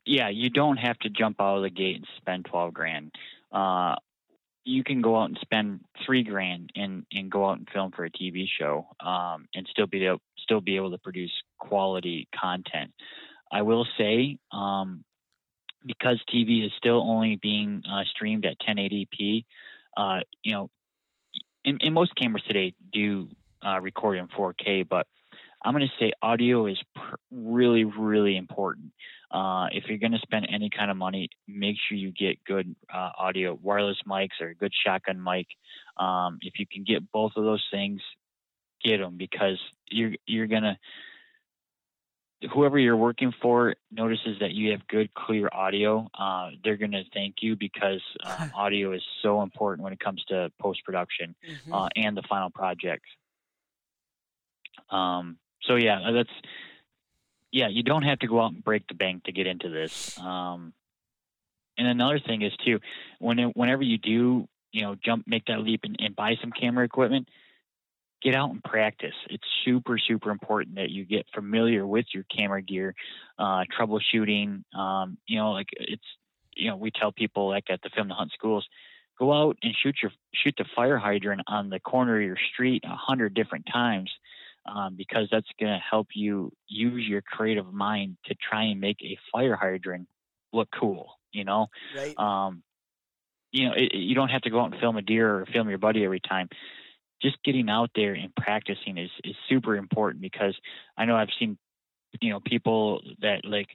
yeah, 0.04 0.30
you 0.30 0.50
don't 0.50 0.78
have 0.78 0.98
to 1.00 1.10
jump 1.10 1.40
out 1.40 1.58
of 1.58 1.62
the 1.62 1.70
gate 1.70 1.98
and 1.98 2.08
spend 2.18 2.46
twelve 2.46 2.74
grand. 2.74 3.12
Uh, 3.52 3.96
you 4.68 4.84
can 4.84 5.01
go 5.01 5.15
out 5.15 5.30
and 5.30 5.39
spend 5.41 5.80
three 6.05 6.24
grand 6.24 6.72
and 6.76 7.05
and 7.11 7.32
go 7.32 7.49
out 7.49 7.57
and 7.57 7.68
film 7.74 7.91
for 7.91 8.03
a 8.03 8.11
TV 8.11 8.45
show, 8.47 8.86
um, 8.99 9.47
and 9.55 9.68
still 9.72 9.88
be 9.88 10.05
able 10.05 10.22
still 10.38 10.61
be 10.61 10.76
able 10.76 10.91
to 10.91 10.97
produce 10.97 11.32
quality 11.57 12.28
content. 12.36 12.91
I 13.51 13.61
will 13.61 13.88
say, 13.97 14.39
um, 14.51 15.05
because 15.86 16.22
TV 16.30 16.65
is 16.65 16.72
still 16.78 17.01
only 17.01 17.38
being 17.38 17.82
uh, 17.89 18.03
streamed 18.03 18.45
at 18.45 18.59
1080p, 18.59 19.45
uh, 19.95 20.20
you 20.43 20.51
know, 20.51 20.70
and, 21.63 21.93
most 21.93 22.13
cameras 22.15 22.43
today 22.45 22.74
do 22.91 23.30
uh, 23.65 23.80
record 23.80 24.15
in 24.15 24.28
4K, 24.28 24.88
but 24.88 25.07
I'm 25.63 25.74
going 25.74 25.88
to 25.88 25.93
say 25.97 26.11
audio 26.22 26.65
is 26.68 26.78
pr- 26.93 27.15
really, 27.32 27.86
really 27.86 28.36
important. 28.36 28.91
Uh, 29.30 29.68
if 29.72 29.86
you're 29.88 29.98
going 29.98 30.14
to 30.14 30.20
spend 30.20 30.48
any 30.50 30.70
kind 30.70 30.90
of 30.90 30.98
money, 30.98 31.30
make 31.48 31.76
sure 31.88 31.98
you 31.98 32.12
get 32.12 32.44
good 32.46 32.76
uh, 32.94 33.10
audio, 33.18 33.58
wireless 33.62 33.98
mics 34.08 34.40
or 34.40 34.50
a 34.50 34.56
good 34.56 34.72
shotgun 34.86 35.22
mic. 35.22 35.48
Um, 35.98 36.38
if 36.42 36.60
you 36.60 36.66
can 36.66 36.84
get 36.84 37.12
both 37.12 37.34
of 37.36 37.44
those 37.44 37.66
things, 37.72 38.02
get 38.84 39.00
them 39.00 39.18
because 39.18 39.60
you're 39.90 40.14
you're 40.26 40.48
gonna 40.48 40.78
whoever 42.54 42.78
you're 42.78 42.98
working 42.98 43.34
for 43.42 43.76
notices 43.92 44.38
that 44.40 44.52
you 44.52 44.72
have 44.72 44.88
good, 44.88 45.14
clear 45.14 45.50
audio, 45.52 46.08
uh, 46.18 46.52
they're 46.64 46.78
going 46.78 46.92
to 46.92 47.04
thank 47.14 47.36
you 47.42 47.56
because 47.56 48.02
uh, 48.24 48.48
audio 48.56 48.94
is 48.94 49.02
so 49.24 49.42
important 49.42 49.84
when 49.84 49.94
it 49.94 50.00
comes 50.00 50.24
to 50.28 50.52
post 50.60 50.84
production 50.86 51.36
mm-hmm. 51.48 51.74
uh, 51.74 51.88
and 51.96 52.16
the 52.16 52.24
final 52.30 52.50
project. 52.50 53.06
Um, 54.90 55.38
so 55.64 55.76
yeah, 55.76 56.12
that's 56.14 56.30
yeah. 57.52 57.68
You 57.68 57.84
don't 57.84 58.04
have 58.04 58.20
to 58.20 58.28
go 58.28 58.41
out 58.41 58.54
and 58.54 58.64
break 58.64 58.88
the 58.88 58.95
bank 58.95 59.24
to 59.26 59.32
get 59.32 59.48
into 59.48 59.70
this. 59.70 60.18
Um, 60.20 60.74
and 61.78 61.88
another 61.88 62.20
thing 62.20 62.41
is 62.41 62.54
too, 62.66 62.80
when 63.20 63.38
whenever 63.56 63.84
you 63.84 63.98
do, 63.98 64.48
you 64.72 64.82
know, 64.82 64.95
jump, 64.95 65.26
make 65.28 65.45
that 65.45 65.60
leap 65.60 65.82
and, 65.84 65.95
and 66.00 66.16
buy 66.16 66.36
some 66.41 66.52
camera 66.52 66.86
equipment 66.86 67.28
get 68.22 68.36
out 68.36 68.52
and 68.52 68.64
practice. 68.64 69.14
It's 69.30 69.43
super, 69.64 69.98
super 69.98 70.32
important 70.32 70.76
that 70.76 70.89
you 70.89 71.06
get 71.06 71.26
familiar 71.34 71.86
with 71.86 72.06
your 72.14 72.24
camera 72.24 72.62
gear, 72.62 72.95
uh, 73.38 73.64
troubleshooting. 73.78 74.64
Um, 74.76 75.18
you 75.28 75.38
know, 75.38 75.52
like 75.52 75.70
it's, 75.72 76.04
you 76.56 76.70
know, 76.70 76.78
we 76.78 76.91
tell 76.91 77.12
people 77.12 77.50
like 77.50 77.66
at 77.70 77.82
the 77.82 77.89
film 77.95 78.08
the 78.08 78.16
hunt 78.16 78.32
schools, 78.32 78.68
go 79.20 79.32
out 79.34 79.58
and 79.62 79.76
shoot 79.82 79.95
your 80.02 80.12
shoot 80.34 80.56
the 80.58 80.66
fire 80.76 80.98
hydrant 80.98 81.41
on 81.48 81.70
the 81.70 81.80
corner 81.80 82.20
of 82.20 82.26
your 82.26 82.38
street 82.54 82.84
a 82.86 82.95
hundred 82.95 83.34
different 83.34 83.66
times. 83.72 84.12
Um, 84.68 84.95
because 84.97 85.28
that's 85.32 85.47
going 85.59 85.72
to 85.72 85.80
help 85.80 86.07
you 86.13 86.51
use 86.68 87.07
your 87.07 87.22
creative 87.22 87.72
mind 87.72 88.18
to 88.26 88.36
try 88.36 88.63
and 88.65 88.82
make 88.82 88.97
a 89.01 89.18
fire 89.32 89.55
hydrant 89.55 90.07
look 90.51 90.70
cool. 90.78 91.13
You 91.32 91.45
know, 91.45 91.68
right. 91.95 92.18
um, 92.18 92.63
you 93.51 93.68
know, 93.68 93.74
it, 93.76 93.93
you 93.95 94.15
don't 94.15 94.30
have 94.30 94.41
to 94.41 94.49
go 94.49 94.59
out 94.59 94.72
and 94.72 94.82
film 94.82 94.97
a 94.97 95.01
deer 95.01 95.39
or 95.39 95.45
film 95.45 95.70
your 95.70 95.78
buddy 95.78 96.03
every 96.03 96.20
time 96.20 96.49
just 97.22 97.41
getting 97.43 97.70
out 97.70 97.89
there 97.95 98.13
and 98.13 98.36
practicing 98.36 98.97
is 98.97 99.09
is 99.24 99.36
super 99.49 99.76
important 99.76 100.22
because 100.22 100.55
I 100.97 101.05
know 101.05 101.15
I've 101.15 101.30
seen 101.39 101.57
you 102.22 102.32
know 102.32 102.39
people 102.39 103.01
that 103.22 103.43
like 103.43 103.68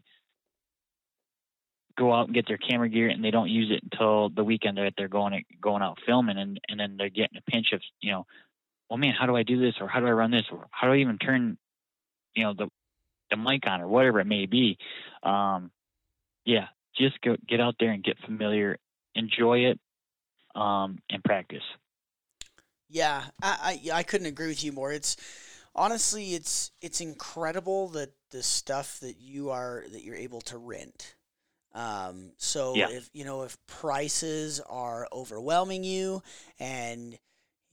go 1.98 2.12
out 2.12 2.26
and 2.26 2.34
get 2.34 2.46
their 2.46 2.58
camera 2.58 2.88
gear 2.88 3.08
and 3.08 3.22
they 3.22 3.30
don't 3.30 3.50
use 3.50 3.70
it 3.70 3.82
until 3.90 4.30
the 4.30 4.44
weekend 4.44 4.78
that 4.78 4.94
they're 4.96 5.08
going 5.08 5.44
going 5.60 5.82
out 5.82 5.98
filming 6.06 6.38
and 6.38 6.60
and 6.68 6.78
then 6.78 6.96
they're 6.96 7.10
getting 7.10 7.38
a 7.38 7.50
pinch 7.50 7.72
of 7.72 7.80
you 8.00 8.12
know 8.12 8.26
well 8.92 8.98
man 8.98 9.14
how 9.18 9.24
do 9.24 9.34
I 9.34 9.42
do 9.42 9.58
this? 9.58 9.76
Or 9.80 9.88
how 9.88 10.00
do 10.00 10.06
I 10.06 10.10
run 10.10 10.30
this? 10.30 10.44
Or 10.52 10.66
how 10.70 10.86
do 10.86 10.92
I 10.92 10.98
even 10.98 11.16
turn 11.16 11.56
you 12.34 12.44
know 12.44 12.52
the 12.52 12.68
the 13.30 13.38
mic 13.38 13.66
on? 13.66 13.80
Or 13.80 13.88
whatever 13.88 14.20
it 14.20 14.26
may 14.26 14.44
be. 14.44 14.76
Um 15.22 15.70
yeah 16.44 16.66
just 16.94 17.18
go 17.22 17.36
get 17.48 17.58
out 17.58 17.76
there 17.80 17.90
and 17.90 18.04
get 18.04 18.18
familiar 18.26 18.76
enjoy 19.14 19.60
it 19.60 19.80
um 20.54 20.98
and 21.08 21.24
practice. 21.24 21.62
Yeah 22.90 23.22
I, 23.42 23.80
I 23.90 23.98
I 24.00 24.02
couldn't 24.02 24.26
agree 24.26 24.48
with 24.48 24.62
you 24.62 24.72
more. 24.72 24.92
It's 24.92 25.16
honestly 25.74 26.34
it's 26.34 26.70
it's 26.82 27.00
incredible 27.00 27.88
that 27.88 28.12
the 28.30 28.42
stuff 28.42 29.00
that 29.00 29.18
you 29.18 29.48
are 29.48 29.84
that 29.90 30.02
you're 30.02 30.16
able 30.16 30.42
to 30.42 30.58
rent. 30.58 31.14
Um, 31.74 32.32
so 32.36 32.76
Yeah. 32.76 32.88
if 32.90 33.08
you 33.14 33.24
know 33.24 33.44
if 33.44 33.56
prices 33.66 34.60
are 34.60 35.08
overwhelming 35.10 35.82
you 35.82 36.22
and 36.60 37.18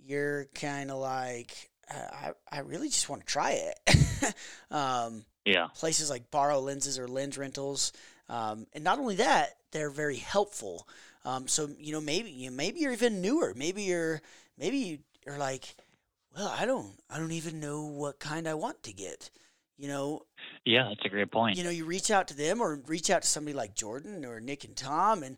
you're 0.06 0.45
kind 0.56 0.91
of 0.91 0.97
like 0.97 1.70
I, 1.89 2.32
I 2.52 2.60
really 2.60 2.89
just 2.89 3.10
want 3.10 3.22
to 3.22 3.28
try 3.28 3.52
it. 3.52 3.95
Um, 4.72 5.26
yeah. 5.45 5.70
places 5.74 6.12
like 6.12 6.30
borrow 6.30 6.60
lenses 6.60 7.00
or 7.00 7.08
lens 7.08 7.38
rentals 7.39 7.91
um, 8.30 8.68
and 8.74 8.84
not 8.84 9.00
only 9.00 9.16
that 9.16 9.56
they're 9.72 9.89
very 9.89 10.18
helpful. 10.18 10.88
Um, 11.26 11.47
so 11.47 11.70
you 11.80 11.91
know 11.91 12.02
maybe 12.02 12.30
you 12.30 12.52
maybe 12.52 12.80
you're 12.80 12.93
even 12.93 13.22
newer. 13.22 13.54
Maybe 13.56 13.84
you're 13.84 14.22
maybe 14.58 15.00
you're 15.26 15.38
like 15.38 15.76
well 16.36 16.54
i 16.58 16.66
don't 16.66 16.93
i 17.10 17.18
don't 17.18 17.32
even 17.32 17.60
know 17.60 17.86
what 17.86 18.20
kind 18.20 18.47
i 18.47 18.54
want 18.54 18.82
to 18.84 18.93
get 18.93 19.30
you 19.78 19.88
know? 19.88 20.24
Yeah 20.66 20.89
that's 20.89 21.06
a 21.06 21.10
great 21.10 21.32
point. 21.32 21.58
You 21.58 21.64
know 21.64 21.70
you 21.70 21.86
reach 21.86 22.12
out 22.12 22.28
to 22.28 22.36
them 22.36 22.60
or 22.60 22.82
reach 22.88 23.10
out 23.10 23.22
to 23.22 23.28
somebody 23.28 23.56
like 23.56 23.76
jordan 23.76 24.26
or 24.26 24.39
nick 24.39 24.66
and 24.66 24.76
tom 24.76 25.24
and 25.24 25.38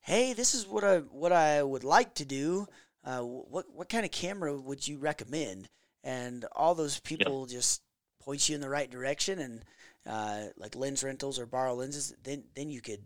hey 0.00 0.32
this 0.32 0.54
is 0.54 0.66
what 0.66 0.84
i 0.84 0.98
what 0.98 1.32
i 1.32 1.62
would 1.62 1.84
like 1.84 2.14
to 2.14 2.24
do 2.24 2.66
uh, 3.06 3.20
what 3.20 3.64
what 3.72 3.88
kind 3.88 4.04
of 4.04 4.10
camera 4.10 4.54
would 4.54 4.86
you 4.86 4.98
recommend 4.98 5.68
and 6.04 6.44
all 6.54 6.74
those 6.74 6.98
people 7.00 7.46
just 7.46 7.80
point 8.20 8.48
you 8.48 8.54
in 8.54 8.60
the 8.60 8.68
right 8.68 8.90
direction 8.90 9.38
and 9.38 9.64
uh, 10.06 10.42
like 10.56 10.74
lens 10.76 11.02
rentals 11.02 11.38
or 11.38 11.46
borrow 11.46 11.74
lenses 11.74 12.14
then 12.24 12.44
then 12.54 12.68
you 12.68 12.80
could 12.80 13.00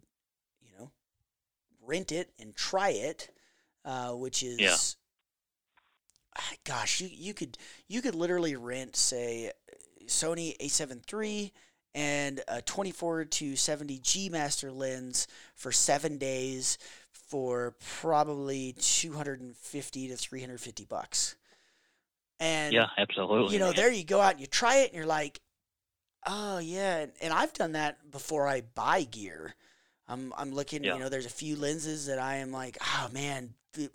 you 0.63 0.69
know 0.79 0.91
rent 1.87 2.11
it 2.13 2.31
and 2.39 2.57
try 2.57 2.91
it 2.91 3.31
uh, 3.85 4.11
which 4.13 4.43
is 4.43 4.59
Yeah. 4.59 4.77
ah, 6.39 6.55
gosh 6.65 7.01
you, 7.01 7.09
you 7.13 7.35
could 7.35 7.57
you 7.89 8.03
could 8.03 8.15
literally 8.15 8.57
rent 8.57 8.97
say 8.97 9.53
sony 10.07 10.57
a7 10.59 11.03
III 11.13 11.53
and 11.95 12.41
a 12.49 12.63
24 12.63 13.25
to 13.25 13.57
70 13.57 13.99
G 13.99 14.29
Master 14.29 14.71
lens 14.71 15.27
for 15.57 15.73
seven 15.73 16.19
days 16.19 16.79
for 17.31 17.75
probably 18.01 18.75
250 18.79 20.09
to 20.09 20.17
350 20.17 20.85
bucks. 20.85 21.37
And 22.41 22.73
yeah 22.73 22.89
absolutely 22.99 23.55
you 23.55 23.61
know, 23.61 23.73
there 23.73 23.93
you 23.93 24.05
go 24.05 24.21
out 24.21 24.33
and 24.33 24.41
you 24.41 24.47
try 24.47 24.79
it 24.79 24.89
and 24.89 24.97
you're 24.97 25.07
like, 25.07 25.41
oh 26.27 26.59
yeah. 26.59 26.99
And, 26.99 27.13
and 27.23 27.33
I've 27.33 27.53
done 27.53 27.73
that 27.73 28.11
before 28.11 28.47
I 28.49 28.63
buy 28.75 29.05
gear. 29.05 29.55
I'm, 30.09 30.33
I'm 30.37 30.51
looking, 30.53 30.83
Yeah. 30.83 30.95
you 30.95 31.01
know, 31.01 31.09
there's 31.09 31.27
a 31.27 31.31
few 31.31 31.55
lenses 31.57 32.07
that 32.07 32.19
I 32.19 32.37
am 32.37 32.51
like, 32.51 32.77
oh 32.83 33.09
man, 33.13 33.55
th- 33.75 33.91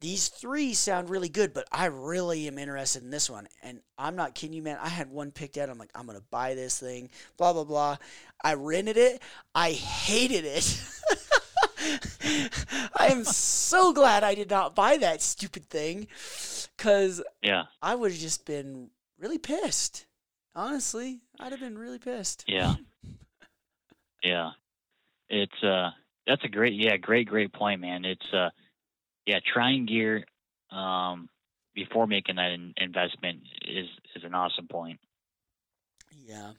these 0.00 0.28
three 0.28 0.72
sound 0.72 1.10
really 1.10 1.28
good, 1.28 1.52
but 1.52 1.66
I 1.70 1.86
really 1.86 2.46
am 2.46 2.56
interested 2.56 3.02
in 3.02 3.10
this 3.10 3.28
one. 3.28 3.48
And 3.62 3.80
I'm 3.98 4.16
not 4.16 4.34
kidding 4.34 4.54
you, 4.54 4.62
man. 4.62 4.78
I 4.80 4.88
had 4.88 5.10
one 5.10 5.30
picked 5.30 5.58
out. 5.58 5.68
I'm 5.68 5.76
like, 5.76 5.90
I'm 5.94 6.06
going 6.06 6.16
to 6.16 6.24
buy 6.30 6.54
this 6.54 6.78
thing, 6.78 7.10
blah, 7.36 7.52
blah, 7.52 7.64
blah. 7.64 7.96
I 8.42 8.54
rented 8.54 8.96
it. 8.96 9.20
I 9.54 9.72
hated 9.72 10.44
it. 10.46 10.82
I 12.98 13.08
am 13.08 13.24
so 13.24 13.92
glad 13.92 14.24
I 14.24 14.34
did 14.34 14.50
not 14.50 14.74
buy 14.74 14.96
that 14.98 15.22
stupid 15.22 15.66
thing 15.66 16.06
because 16.76 17.22
yeah 17.42 17.64
I 17.82 17.94
would 17.94 18.12
have 18.12 18.20
just 18.20 18.44
been 18.44 18.90
really 19.18 19.38
pissed. 19.38 20.06
Honestly, 20.54 21.20
I'd 21.38 21.52
have 21.52 21.60
been 21.60 21.78
really 21.78 21.98
pissed. 21.98 22.44
Yeah. 22.46 22.74
Yeah. 24.22 24.50
It's 25.28 25.62
uh 25.62 25.90
that's 26.26 26.44
a 26.44 26.48
great 26.48 26.74
yeah, 26.74 26.96
great, 26.96 27.28
great 27.28 27.52
point, 27.52 27.80
man. 27.80 28.04
It's 28.04 28.26
uh 28.32 28.50
yeah, 29.26 29.38
trying 29.52 29.86
gear 29.86 30.24
um 30.70 31.28
before 31.74 32.06
making 32.06 32.36
that 32.36 32.50
in- 32.50 32.74
investment 32.76 33.40
is 33.66 33.86
is 34.16 34.24
an 34.24 34.34
awesome 34.34 34.66
point. 34.66 35.00
Yeah. 36.26 36.52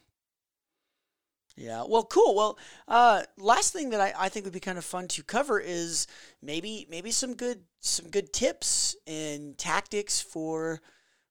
Yeah. 1.61 1.83
Well, 1.87 2.03
cool. 2.05 2.33
Well, 2.33 2.57
uh, 2.87 3.21
last 3.37 3.71
thing 3.71 3.91
that 3.91 4.01
I, 4.01 4.13
I 4.17 4.29
think 4.29 4.45
would 4.45 4.53
be 4.53 4.59
kind 4.59 4.79
of 4.79 4.83
fun 4.85 5.07
to 5.09 5.23
cover 5.23 5.59
is 5.59 6.07
maybe 6.41 6.87
maybe 6.89 7.11
some 7.11 7.35
good 7.35 7.61
some 7.79 8.09
good 8.09 8.33
tips 8.33 8.95
and 9.05 9.55
tactics 9.59 10.19
for 10.19 10.81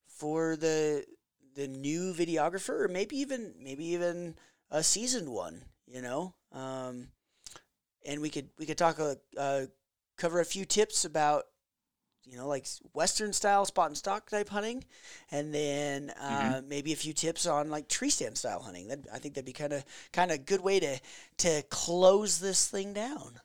for 0.07 0.55
the 0.55 1.05
the 1.57 1.67
new 1.67 2.15
videographer, 2.15 2.85
or 2.85 2.89
maybe 2.89 3.17
even 3.17 3.55
maybe 3.61 3.85
even 3.87 4.37
a 4.71 4.85
seasoned 4.85 5.29
one. 5.29 5.65
You 5.89 6.01
know, 6.01 6.35
um, 6.53 7.09
and 8.07 8.21
we 8.21 8.31
could 8.31 8.51
we 8.57 8.67
could 8.67 8.79
talk 8.79 9.01
a, 9.01 9.17
uh, 9.37 9.63
cover 10.17 10.39
a 10.39 10.45
few 10.45 10.65
tips 10.65 11.05
about 11.05 11.45
you 12.25 12.37
know 12.37 12.47
like 12.47 12.67
western 12.93 13.33
style 13.33 13.65
spot 13.65 13.89
and 13.89 13.97
stalk 13.97 14.29
type 14.29 14.49
hunting 14.49 14.85
and 15.31 15.55
then 15.55 16.11
uh, 16.21 16.61
maybe 16.67 16.93
a 16.93 16.97
few 16.97 17.13
tips 17.13 17.47
on 17.47 17.71
like 17.71 17.89
tree 17.89 18.11
stand 18.11 18.37
style 18.37 18.61
hunting 18.61 18.89
that 18.89 19.01
i 19.13 19.19
think 19.19 19.35
that'd 19.35 19.45
be 19.45 19.53
kind 19.53 19.73
of 19.73 19.85
kind 20.13 20.31
of 20.31 20.45
good 20.47 20.61
way 20.61 20.79
to 20.79 20.99
to 21.37 21.63
close 21.71 22.39
this 22.39 22.69
thing 22.69 22.93
down 22.93 23.41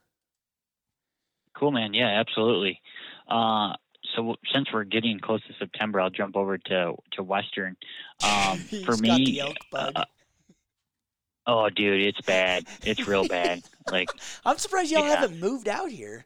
Cool, 1.56 1.72
man. 1.72 1.94
Yeah, 1.94 2.10
absolutely. 2.20 2.82
Uh 3.28 3.74
so 4.16 4.36
since 4.54 4.68
we're 4.72 4.84
getting 4.84 5.20
close 5.20 5.42
to 5.48 5.54
September, 5.58 6.00
I'll 6.00 6.10
jump 6.10 6.36
over 6.36 6.58
to 6.58 6.96
to 7.14 7.24
Western. 7.24 7.76
Um, 8.24 8.58
for 8.86 8.96
me, 8.98 9.26
the 9.26 9.40
elk 9.40 9.58
bug. 9.72 9.94
uh, 9.96 10.06
oh, 11.48 11.70
dude, 11.70 12.02
it's 12.02 12.22
bad. 12.22 12.66
It's 12.84 13.08
real 13.08 13.28
bad. 13.28 13.64
Like, 13.92 14.10
i'm 14.44 14.58
surprised 14.58 14.90
y'all 14.92 15.04
yeah. 15.04 15.16
haven't 15.16 15.40
moved 15.40 15.68
out 15.68 15.92
here 15.92 16.26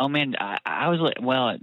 oh 0.00 0.08
man, 0.08 0.34
I, 0.38 0.58
I 0.64 0.88
was 0.88 1.00
like, 1.00 1.16
well, 1.20 1.56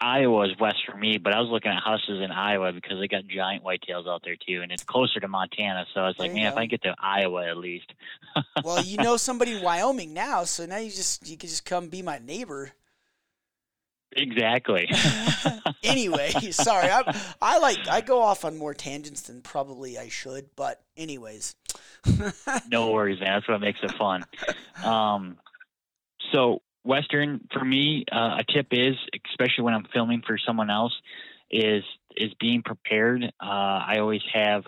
Iowa 0.00 0.48
is 0.48 0.58
west 0.58 0.78
for 0.90 0.96
me, 0.96 1.18
but 1.18 1.32
I 1.32 1.40
was 1.40 1.50
looking 1.50 1.70
at 1.70 1.82
houses 1.82 2.20
in 2.22 2.30
Iowa 2.30 2.72
because 2.72 2.98
they 2.98 3.08
got 3.08 3.26
giant 3.26 3.64
whitetails 3.64 4.08
out 4.08 4.22
there 4.24 4.36
too, 4.36 4.62
and 4.62 4.72
it's 4.72 4.84
closer 4.84 5.20
to 5.20 5.28
Montana. 5.28 5.86
So 5.94 6.00
I 6.00 6.06
was 6.08 6.16
like, 6.18 6.30
There 6.30 6.38
you 6.38 6.44
man, 6.44 6.52
if. 6.52 6.58
I 6.58 6.66
get 6.66 6.82
to 6.82 6.94
Iowa 6.98 7.48
at 7.48 7.56
least. 7.56 7.92
well 8.64 8.82
you 8.82 8.96
know 8.96 9.16
somebody 9.16 9.56
in 9.56 9.62
wyoming 9.62 10.14
now 10.14 10.42
so 10.44 10.64
now 10.64 10.78
you 10.78 10.90
just 10.90 11.28
you 11.28 11.36
can 11.36 11.48
just 11.48 11.66
come 11.66 11.88
be 11.88 12.00
my 12.00 12.18
neighbor 12.18 12.70
exactly. 14.12 14.88
anyway 15.82 16.30
sorry 16.50 16.88
I, 16.88 17.14
I 17.42 17.58
like 17.58 17.76
i 17.88 18.00
go 18.00 18.22
off 18.22 18.46
on 18.46 18.56
more 18.56 18.72
tangents 18.72 19.22
than 19.22 19.42
probably 19.42 19.98
i 19.98 20.08
should 20.08 20.48
but 20.56 20.80
anyways 20.96 21.56
no 22.68 22.90
worries, 22.90 23.20
man. 23.20 23.34
That's 23.34 23.48
what 23.48 23.60
makes 23.60 23.78
it 23.82 23.92
fun. 23.92 24.24
Um, 24.84 25.36
so 26.32 26.62
Western 26.84 27.46
for 27.52 27.64
me, 27.64 28.04
uh, 28.10 28.38
a 28.40 28.44
tip 28.52 28.68
is, 28.72 28.96
especially 29.30 29.64
when 29.64 29.74
I'm 29.74 29.86
filming 29.92 30.22
for 30.26 30.38
someone 30.38 30.70
else, 30.70 30.94
is 31.50 31.84
is 32.16 32.32
being 32.40 32.62
prepared. 32.62 33.24
Uh, 33.24 33.28
I 33.46 33.96
always 34.00 34.22
have, 34.32 34.64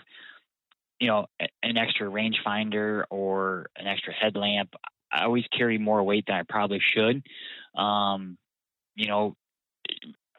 you 1.01 1.09
know, 1.09 1.27
an 1.63 1.77
extra 1.77 2.09
rangefinder 2.09 3.05
or 3.11 3.67
an 3.77 3.87
extra 3.87 4.13
headlamp. 4.13 4.75
I 5.13 5.25
always 5.25 5.45
carry 5.57 5.79
more 5.79 6.03
weight 6.03 6.25
than 6.27 6.37
I 6.37 6.43
probably 6.49 6.81
should. 6.95 7.23
Um, 7.79 8.39
you 8.95 9.09
know, 9.09 9.37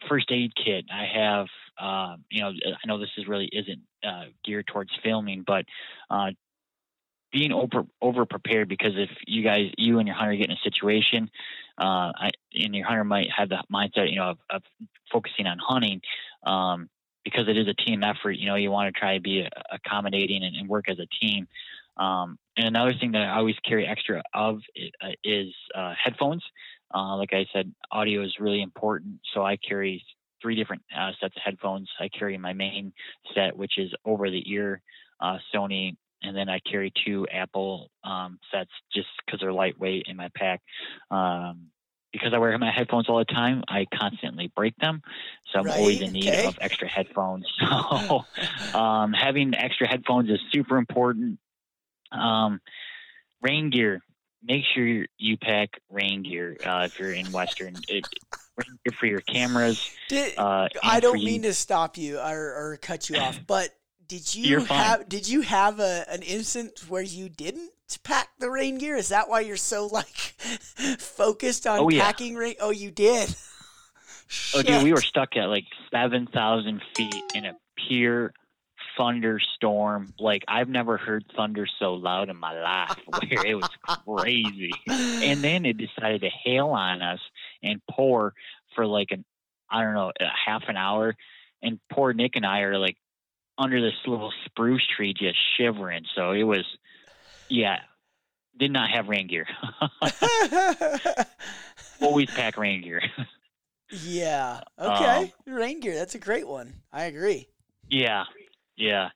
first 0.10 0.32
aid 0.32 0.52
kit. 0.56 0.86
I 0.92 1.06
have, 1.14 1.48
uh, 1.80 2.16
you 2.30 2.42
know, 2.42 2.50
I 2.50 2.88
know 2.88 3.00
this 3.00 3.10
is 3.18 3.28
really 3.28 3.50
isn't 3.52 3.82
uh, 4.04 4.26
geared 4.44 4.68
towards 4.68 4.92
filming, 5.04 5.44
but 5.46 5.66
uh, 6.10 6.32
being 7.36 7.52
over 7.52 7.86
over 8.02 8.26
prepared 8.26 8.70
because 8.70 8.94
if 8.96 9.10
you 9.28 9.44
guys 9.44 9.70
you 9.78 10.00
and 10.00 10.08
your 10.08 10.16
hunter 10.16 10.36
get 10.38 10.50
in 10.50 10.56
a 10.56 10.60
situation 10.64 11.30
uh 11.78 12.10
I, 12.16 12.30
and 12.54 12.74
your 12.74 12.88
hunter 12.88 13.04
might 13.04 13.28
have 13.36 13.50
the 13.50 13.62
mindset 13.72 14.10
you 14.10 14.16
know 14.16 14.30
of, 14.30 14.38
of 14.50 14.64
focusing 15.12 15.46
on 15.46 15.58
hunting 15.60 16.00
um 16.48 16.90
because 17.26 17.50
it 17.50 17.58
is 17.58 17.68
a 17.68 17.74
team 17.74 18.04
effort 18.06 18.32
you 18.32 18.48
know 18.48 18.56
you 18.56 18.72
want 18.72 18.94
to 18.94 18.98
try 18.98 19.16
to 19.16 19.22
be 19.22 19.46
accommodating 19.70 20.44
and, 20.46 20.56
and 20.56 20.70
work 20.70 20.86
as 20.88 20.98
a 20.98 21.08
team. 21.22 21.46
Um 21.98 22.40
and 22.56 22.68
another 22.68 22.94
thing 22.98 23.12
that 23.12 23.24
i 23.24 23.36
always 23.38 23.58
carry 23.68 23.86
extra 23.86 24.24
of 24.34 24.62
uh, 25.04 25.10
is 25.26 25.54
uh 25.76 25.94
headphones. 26.02 26.44
Uh 26.94 27.18
like 27.18 27.34
i 27.34 27.46
said 27.52 27.70
audio 27.92 28.24
is 28.24 28.34
really 28.40 28.62
important 28.62 29.20
so 29.34 29.44
i 29.44 29.58
carry 29.58 30.02
three 30.42 30.56
different 30.56 30.84
uh, 30.96 31.12
sets 31.20 31.36
of 31.36 31.42
headphones. 31.44 31.90
I 32.00 32.08
carry 32.08 32.38
my 32.38 32.54
main 32.54 32.94
set 33.34 33.58
which 33.58 33.78
is 33.78 33.92
over 34.06 34.30
the 34.32 34.44
ear 34.50 34.82
uh 35.20 35.38
sony 35.54 35.98
and 36.26 36.36
then 36.36 36.50
I 36.50 36.60
carry 36.60 36.92
two 37.06 37.28
Apple 37.32 37.90
um, 38.04 38.40
sets 38.52 38.72
just 38.94 39.08
because 39.26 39.40
they're 39.40 39.54
lightweight 39.54 40.06
in 40.08 40.18
my 40.18 40.30
pack. 40.36 40.62
Um, 41.12 41.68
because 42.12 42.34
I 42.34 42.38
wear 42.38 42.58
my 42.58 42.72
headphones 42.72 43.10
all 43.10 43.18
the 43.18 43.26
time, 43.26 43.62
I 43.68 43.86
constantly 43.94 44.50
break 44.56 44.74
them. 44.78 45.02
So 45.52 45.60
I'm 45.60 45.66
right? 45.66 45.78
always 45.78 46.00
in 46.00 46.14
need 46.14 46.30
okay. 46.30 46.46
of 46.46 46.58
extra 46.62 46.88
headphones. 46.88 47.46
So 47.62 48.24
um, 48.78 49.12
having 49.12 49.54
extra 49.54 49.88
headphones 49.88 50.30
is 50.30 50.40
super 50.52 50.78
important. 50.78 51.40
Um, 52.12 52.62
rain 53.42 53.70
gear. 53.70 54.02
Make 54.44 54.64
sure 54.74 55.06
you 55.18 55.38
pack 55.38 55.70
rain 55.92 56.24
gear 56.24 56.56
uh, 56.64 56.84
if 56.86 57.00
you're 57.00 57.12
in 57.12 57.32
Western. 57.32 57.76
It, 57.90 58.08
rain 58.58 58.80
gear 58.86 58.98
for 58.98 59.06
your 59.08 59.22
cameras. 59.22 59.90
Did, 60.08 60.38
uh, 60.38 60.70
I 60.84 61.02
don't 61.02 61.24
mean 61.24 61.42
to 61.42 61.54
stop 61.54 61.98
you 61.98 62.18
or, 62.20 62.24
or 62.72 62.80
cut 62.82 63.10
you 63.10 63.18
off, 63.18 63.40
but 63.46 63.72
did 64.08 64.36
you 64.36 64.62
have 64.66 65.08
did 65.10 65.28
you 65.28 65.42
have 65.42 65.80
a, 65.80 66.06
an 66.10 66.22
instance 66.22 66.90
where 66.90 67.02
you 67.02 67.30
didn't 67.30 67.72
pack 68.04 68.30
the 68.40 68.50
rain 68.50 68.78
gear? 68.78 68.96
Is 68.96 69.10
that 69.10 69.30
why 69.30 69.42
you're 69.42 69.58
so 69.58 69.88
like 69.88 70.08
focused 71.00 71.68
on 71.68 71.80
oh, 71.80 71.90
yeah. 71.90 72.04
packing 72.04 72.36
rain? 72.36 72.56
Oh, 72.60 72.72
you 72.72 72.92
did. 72.92 73.36
oh, 74.56 74.62
dude, 74.62 74.84
we 74.84 74.92
were 74.92 75.02
stuck 75.02 75.36
at 75.38 75.46
like 75.46 75.66
seven 75.92 76.28
thousand 76.28 76.82
feet 76.96 77.24
in 77.34 77.46
a 77.46 77.56
pure 77.88 78.34
thunderstorm. 78.98 80.14
Like 80.20 80.44
I've 80.48 80.70
never 80.70 80.98
heard 80.98 81.26
thunder 81.36 81.68
so 81.80 81.94
loud 81.94 82.30
in 82.30 82.38
my 82.38 82.60
life. 82.60 82.98
Where 83.30 83.46
it 83.46 83.56
was 83.56 83.70
crazy, 83.86 84.72
and 84.88 85.44
then 85.44 85.66
it 85.66 85.78
decided 85.78 86.22
to 86.22 86.30
hail 86.30 86.68
on 86.70 87.02
us 87.02 87.20
and 87.64 87.82
pour 87.90 88.34
for 88.76 88.86
like 88.86 89.10
an 89.12 89.26
I 89.70 89.84
don't 89.84 89.94
know 89.94 90.12
a 90.20 90.26
half 90.46 90.64
an 90.68 90.78
hour. 90.78 91.16
And 91.62 91.80
poor 91.92 92.14
Nick 92.14 92.36
and 92.36 92.46
I 92.46 92.62
are 92.62 92.78
like 92.78 92.98
under 93.58 93.82
this 93.82 93.96
little 94.06 94.34
spruce 94.46 94.86
tree 94.96 95.14
just 95.14 95.38
shivering. 95.58 96.06
So 96.16 96.32
it 96.32 96.44
was, 96.44 96.66
yeah, 97.50 97.80
did 98.58 98.72
not 98.72 98.90
have 98.92 99.08
rain 99.08 99.28
gear. 99.28 99.48
Always 102.02 102.30
pack 102.32 102.58
rain 102.58 102.82
gear. 102.82 103.02
yeah. 103.90 104.62
Okay. 104.80 105.34
Um, 105.48 105.54
rain 105.54 105.80
gear. 105.80 105.96
That's 105.96 106.16
a 106.16 106.20
great 106.20 106.48
one. 106.48 106.74
I 106.92 107.04
agree. 107.04 107.48
Yeah. 107.90 108.26
Yeah. 108.76 109.10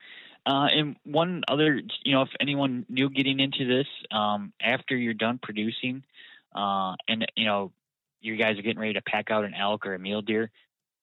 Uh, 0.46 0.68
and 0.72 0.96
one 1.04 1.44
other, 1.48 1.82
you 2.04 2.14
know, 2.14 2.22
if 2.22 2.30
anyone 2.40 2.86
new 2.90 3.10
getting 3.10 3.40
into 3.40 3.68
this, 3.68 3.88
um, 4.12 4.54
after 4.62 4.96
you're 4.96 5.14
done 5.14 5.40
producing, 5.42 6.04
uh, 6.56 6.96
and 7.08 7.26
you 7.36 7.46
know, 7.46 7.72
you 8.22 8.36
guys 8.36 8.58
are 8.58 8.62
getting 8.62 8.80
ready 8.80 8.94
to 8.94 9.02
pack 9.02 9.32
out 9.32 9.46
an 9.46 9.54
elk 9.54 9.86
or 9.86 9.94
a 9.94 10.00
mule 10.00 10.22
deer, 10.22 10.50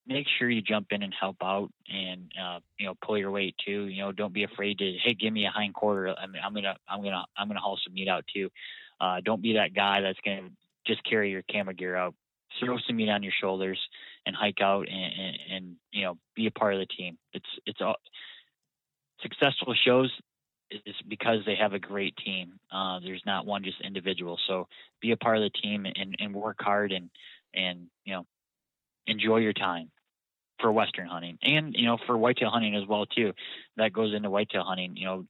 make 0.07 0.27
sure 0.39 0.49
you 0.49 0.63
jump 0.63 0.89
in 0.91 1.03
and 1.03 1.13
help 1.19 1.37
out 1.43 1.71
and 1.89 2.31
uh, 2.41 2.61
you 2.79 2.87
know 2.87 2.95
pull 3.05 3.19
your 3.19 3.31
weight 3.31 3.55
too. 3.65 3.87
You 3.87 4.03
know, 4.03 4.13
don't 4.13 4.33
be 4.33 4.45
afraid 4.45 4.79
to 4.79 4.97
hey, 5.03 5.15
give 5.15 5.33
me 5.33 5.47
a 5.47 5.51
hind 5.51 5.75
quarter. 5.75 6.15
I 6.17 6.27
mean, 6.27 6.43
I'm 6.45 6.55
gonna 6.55 6.77
I'm 6.89 7.03
gonna 7.03 7.25
I'm 7.37 7.49
gonna 7.49 7.61
haul 7.61 7.79
some 7.85 7.95
meat 7.95 8.09
out 8.09 8.25
too. 8.33 8.51
Uh, 9.01 9.21
don't 9.25 9.43
be 9.43 9.55
that 9.55 9.75
guy 9.75 10.01
that's 10.01 10.19
gonna 10.25 10.51
just 10.87 11.05
carry 11.05 11.31
your 11.31 11.43
camera 11.43 11.75
gear 11.75 11.97
out. 11.97 12.15
Throw 12.61 12.79
some 12.87 12.97
meat 12.97 13.11
on 13.11 13.23
your 13.23 13.33
shoulders 13.39 13.79
and 14.25 14.35
hike 14.35 14.61
out 14.63 14.89
and, 14.89 15.13
and, 15.13 15.37
and 15.51 15.77
you 15.93 16.05
know 16.05 16.19
be 16.35 16.47
a 16.47 16.51
part 16.51 16.75
of 16.75 16.81
the 16.81 16.87
team. 16.87 17.19
It's 17.33 17.49
it's 17.67 17.81
all 17.81 17.97
successful 19.21 19.75
shows 19.75 20.13
is 20.71 20.95
because 21.07 21.41
they 21.47 21.55
have 21.55 21.75
a 21.75 21.79
great 21.79 22.17
team. 22.17 22.59
Uh, 22.73 22.99
there's 23.01 23.23
not 23.25 23.47
one 23.47 23.63
just 23.63 23.81
individual. 23.83 24.39
So 24.49 24.67
be 25.01 25.13
a 25.13 25.17
part 25.17 25.37
of 25.37 25.43
the 25.45 25.51
team 25.51 25.87
and, 25.87 26.17
and 26.19 26.35
work 26.35 26.59
hard 26.61 26.93
and 26.93 27.11
and 27.55 27.87
you 28.05 28.15
know 28.15 28.27
enjoy 29.07 29.39
your 29.39 29.53
time 29.53 29.91
for 30.61 30.73
western 30.73 31.07
hunting 31.07 31.39
and 31.43 31.75
you 31.77 31.87
know 31.87 31.99
for 32.07 32.17
whitetail 32.17 32.51
hunting 32.51 32.75
as 32.75 32.87
well 32.89 33.07
too. 33.07 33.33
That 33.77 33.93
goes 33.93 34.15
into 34.15 34.31
whitetail 34.31 34.65
hunting 34.65 34.97
you 34.97 35.07
know 35.07 35.27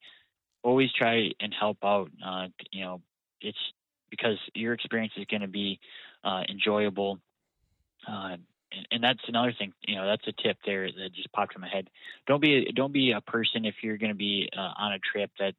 always 0.63 0.91
try 0.93 1.31
and 1.41 1.55
help 1.59 1.79
out 1.85 2.11
uh, 2.25 2.47
you 2.71 2.85
know 2.85 3.01
it's 3.41 3.59
because 4.11 4.39
your 4.55 4.73
experience 4.73 5.13
is 5.17 5.27
going 5.27 5.43
to 5.43 5.49
be 5.49 5.81
uh, 6.25 6.43
enjoyable. 6.49 7.19
Uh, 8.07 8.37
and, 8.73 8.87
and, 8.91 9.05
that's 9.05 9.21
another 9.29 9.53
thing 9.59 9.73
you 9.87 9.97
know 9.97 10.07
that's 10.07 10.27
a 10.27 10.43
tip 10.43 10.59
there 10.65 10.87
that 10.87 11.11
just 11.15 11.33
popped 11.33 11.55
in 11.55 11.61
my 11.61 11.69
head. 11.69 11.89
Don't 12.27 12.41
be 12.41 12.71
don't 12.75 12.93
be 12.93 13.13
a 13.13 13.21
person 13.21 13.65
if 13.65 13.75
you're 13.83 13.97
going 13.97 14.13
to 14.13 14.17
be 14.17 14.49
uh, 14.57 14.73
on 14.79 14.93
a 14.93 14.99
trip 14.99 15.31
that 15.39 15.55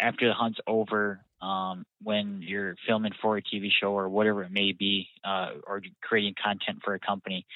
after 0.00 0.28
the 0.28 0.34
hunt's 0.34 0.58
over 0.66 1.20
um, 1.40 1.84
when 2.02 2.42
you're 2.42 2.74
filming 2.86 3.12
for 3.20 3.36
a 3.36 3.42
tv 3.42 3.68
show 3.70 3.92
or 3.92 4.08
whatever 4.08 4.42
it 4.42 4.50
may 4.50 4.72
be 4.72 5.08
uh, 5.24 5.50
or 5.66 5.82
creating 6.02 6.34
content 6.42 6.80
for 6.84 6.94
a 6.94 7.00
company 7.00 7.46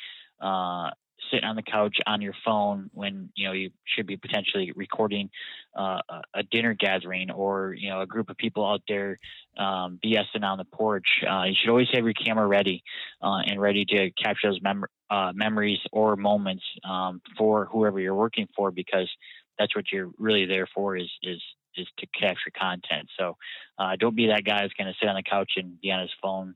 uh, 0.40 0.90
sitting 1.30 1.44
on 1.44 1.56
the 1.56 1.62
couch 1.62 1.96
on 2.06 2.20
your 2.20 2.34
phone 2.44 2.90
when 2.92 3.30
you 3.34 3.46
know 3.46 3.52
you 3.52 3.70
should 3.84 4.06
be 4.06 4.16
potentially 4.16 4.72
recording 4.74 5.30
uh, 5.76 5.98
a 6.34 6.42
dinner 6.50 6.74
gathering 6.74 7.30
or 7.30 7.74
you 7.74 7.88
know 7.88 8.00
a 8.00 8.06
group 8.06 8.30
of 8.30 8.36
people 8.36 8.66
out 8.66 8.82
there 8.88 9.18
um, 9.58 9.98
BSing 10.04 10.42
on 10.42 10.58
the 10.58 10.64
porch. 10.64 11.06
Uh, 11.28 11.44
you 11.44 11.54
should 11.60 11.70
always 11.70 11.88
have 11.92 12.04
your 12.04 12.14
camera 12.14 12.46
ready 12.46 12.82
uh, 13.22 13.40
and 13.46 13.60
ready 13.60 13.84
to 13.84 14.10
capture 14.22 14.50
those 14.50 14.60
mem- 14.62 14.84
uh, 15.10 15.32
memories 15.34 15.80
or 15.92 16.16
moments 16.16 16.64
um, 16.88 17.20
for 17.36 17.66
whoever 17.66 18.00
you're 18.00 18.14
working 18.14 18.48
for 18.56 18.70
because 18.70 19.10
that's 19.58 19.74
what 19.76 19.84
you're 19.92 20.10
really 20.18 20.46
there 20.46 20.68
for 20.74 20.96
is 20.96 21.10
is 21.22 21.40
is 21.76 21.86
to 21.98 22.06
capture 22.06 22.50
content. 22.58 23.08
So 23.18 23.36
uh, 23.78 23.96
don't 23.98 24.16
be 24.16 24.28
that 24.28 24.44
guy 24.44 24.60
that's 24.60 24.74
going 24.74 24.92
to 24.92 24.98
sit 25.00 25.08
on 25.08 25.16
the 25.16 25.22
couch 25.22 25.52
and 25.56 25.80
be 25.80 25.90
on 25.90 26.00
his 26.00 26.10
phone. 26.20 26.54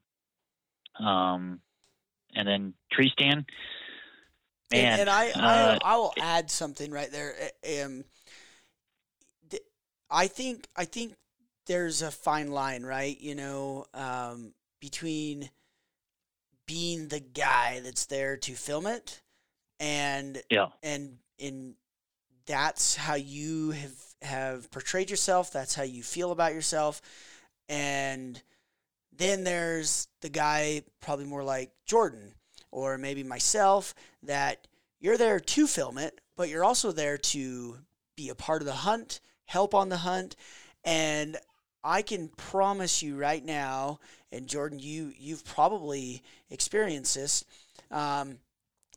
Um, 0.98 1.60
and 2.34 2.46
then 2.46 2.74
tree 2.92 3.10
stand. 3.12 3.46
Man, 4.72 4.92
and, 4.92 5.00
and 5.02 5.10
I, 5.10 5.30
uh, 5.30 5.78
I, 5.82 5.94
I 5.94 5.96
will 5.96 6.12
add 6.20 6.50
something 6.50 6.90
right 6.90 7.10
there. 7.10 7.34
Um, 7.82 8.04
I 10.10 10.26
think 10.26 10.66
I 10.76 10.84
think 10.84 11.14
there's 11.66 12.02
a 12.02 12.10
fine 12.10 12.50
line, 12.50 12.84
right? 12.84 13.20
You 13.20 13.34
know, 13.34 13.86
um, 13.94 14.54
between 14.80 15.50
being 16.66 17.08
the 17.08 17.20
guy 17.20 17.80
that's 17.82 18.06
there 18.06 18.36
to 18.36 18.52
film 18.54 18.86
it, 18.86 19.20
and 19.78 20.40
yeah, 20.50 20.68
and 20.82 21.18
in 21.38 21.74
that's 22.46 22.96
how 22.96 23.14
you 23.14 23.70
have 23.70 23.94
have 24.22 24.70
portrayed 24.70 25.10
yourself. 25.10 25.52
That's 25.52 25.74
how 25.74 25.82
you 25.82 26.02
feel 26.02 26.30
about 26.32 26.54
yourself, 26.54 27.02
and 27.68 28.40
then 29.16 29.44
there's 29.44 30.08
the 30.20 30.28
guy, 30.28 30.82
probably 31.00 31.24
more 31.24 31.44
like 31.44 31.72
Jordan, 31.84 32.34
or 32.76 32.98
maybe 32.98 33.22
myself 33.22 33.94
that 34.22 34.66
you're 35.00 35.16
there 35.16 35.40
to 35.40 35.66
film 35.66 35.96
it, 35.96 36.20
but 36.36 36.50
you're 36.50 36.64
also 36.64 36.92
there 36.92 37.16
to 37.16 37.78
be 38.18 38.28
a 38.28 38.34
part 38.34 38.60
of 38.60 38.66
the 38.66 38.74
hunt, 38.74 39.20
help 39.46 39.74
on 39.74 39.88
the 39.88 39.96
hunt, 39.96 40.36
and 40.84 41.38
I 41.82 42.02
can 42.02 42.28
promise 42.28 43.02
you 43.02 43.16
right 43.16 43.42
now, 43.42 43.98
and 44.30 44.46
Jordan, 44.46 44.78
you 44.78 45.10
you've 45.16 45.42
probably 45.42 46.22
experienced 46.50 47.14
this. 47.14 47.46
Um, 47.90 48.40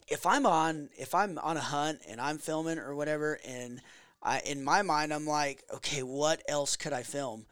if 0.10 0.26
I'm 0.26 0.46
on 0.46 0.90
if 0.98 1.16
I'm 1.16 1.38
on 1.38 1.56
a 1.56 1.62
hunt 1.62 2.02
and 2.06 2.20
I'm 2.20 2.38
filming 2.38 2.80
or 2.80 2.94
whatever, 2.94 3.40
and 3.48 3.82
I 4.22 4.42
in 4.42 4.62
my 4.62 4.82
mind 4.82 5.14
I'm 5.14 5.26
like, 5.26 5.64
okay, 5.74 6.04
what 6.04 6.44
else 6.50 6.76
could 6.76 6.92
I 6.92 7.04
film? 7.04 7.46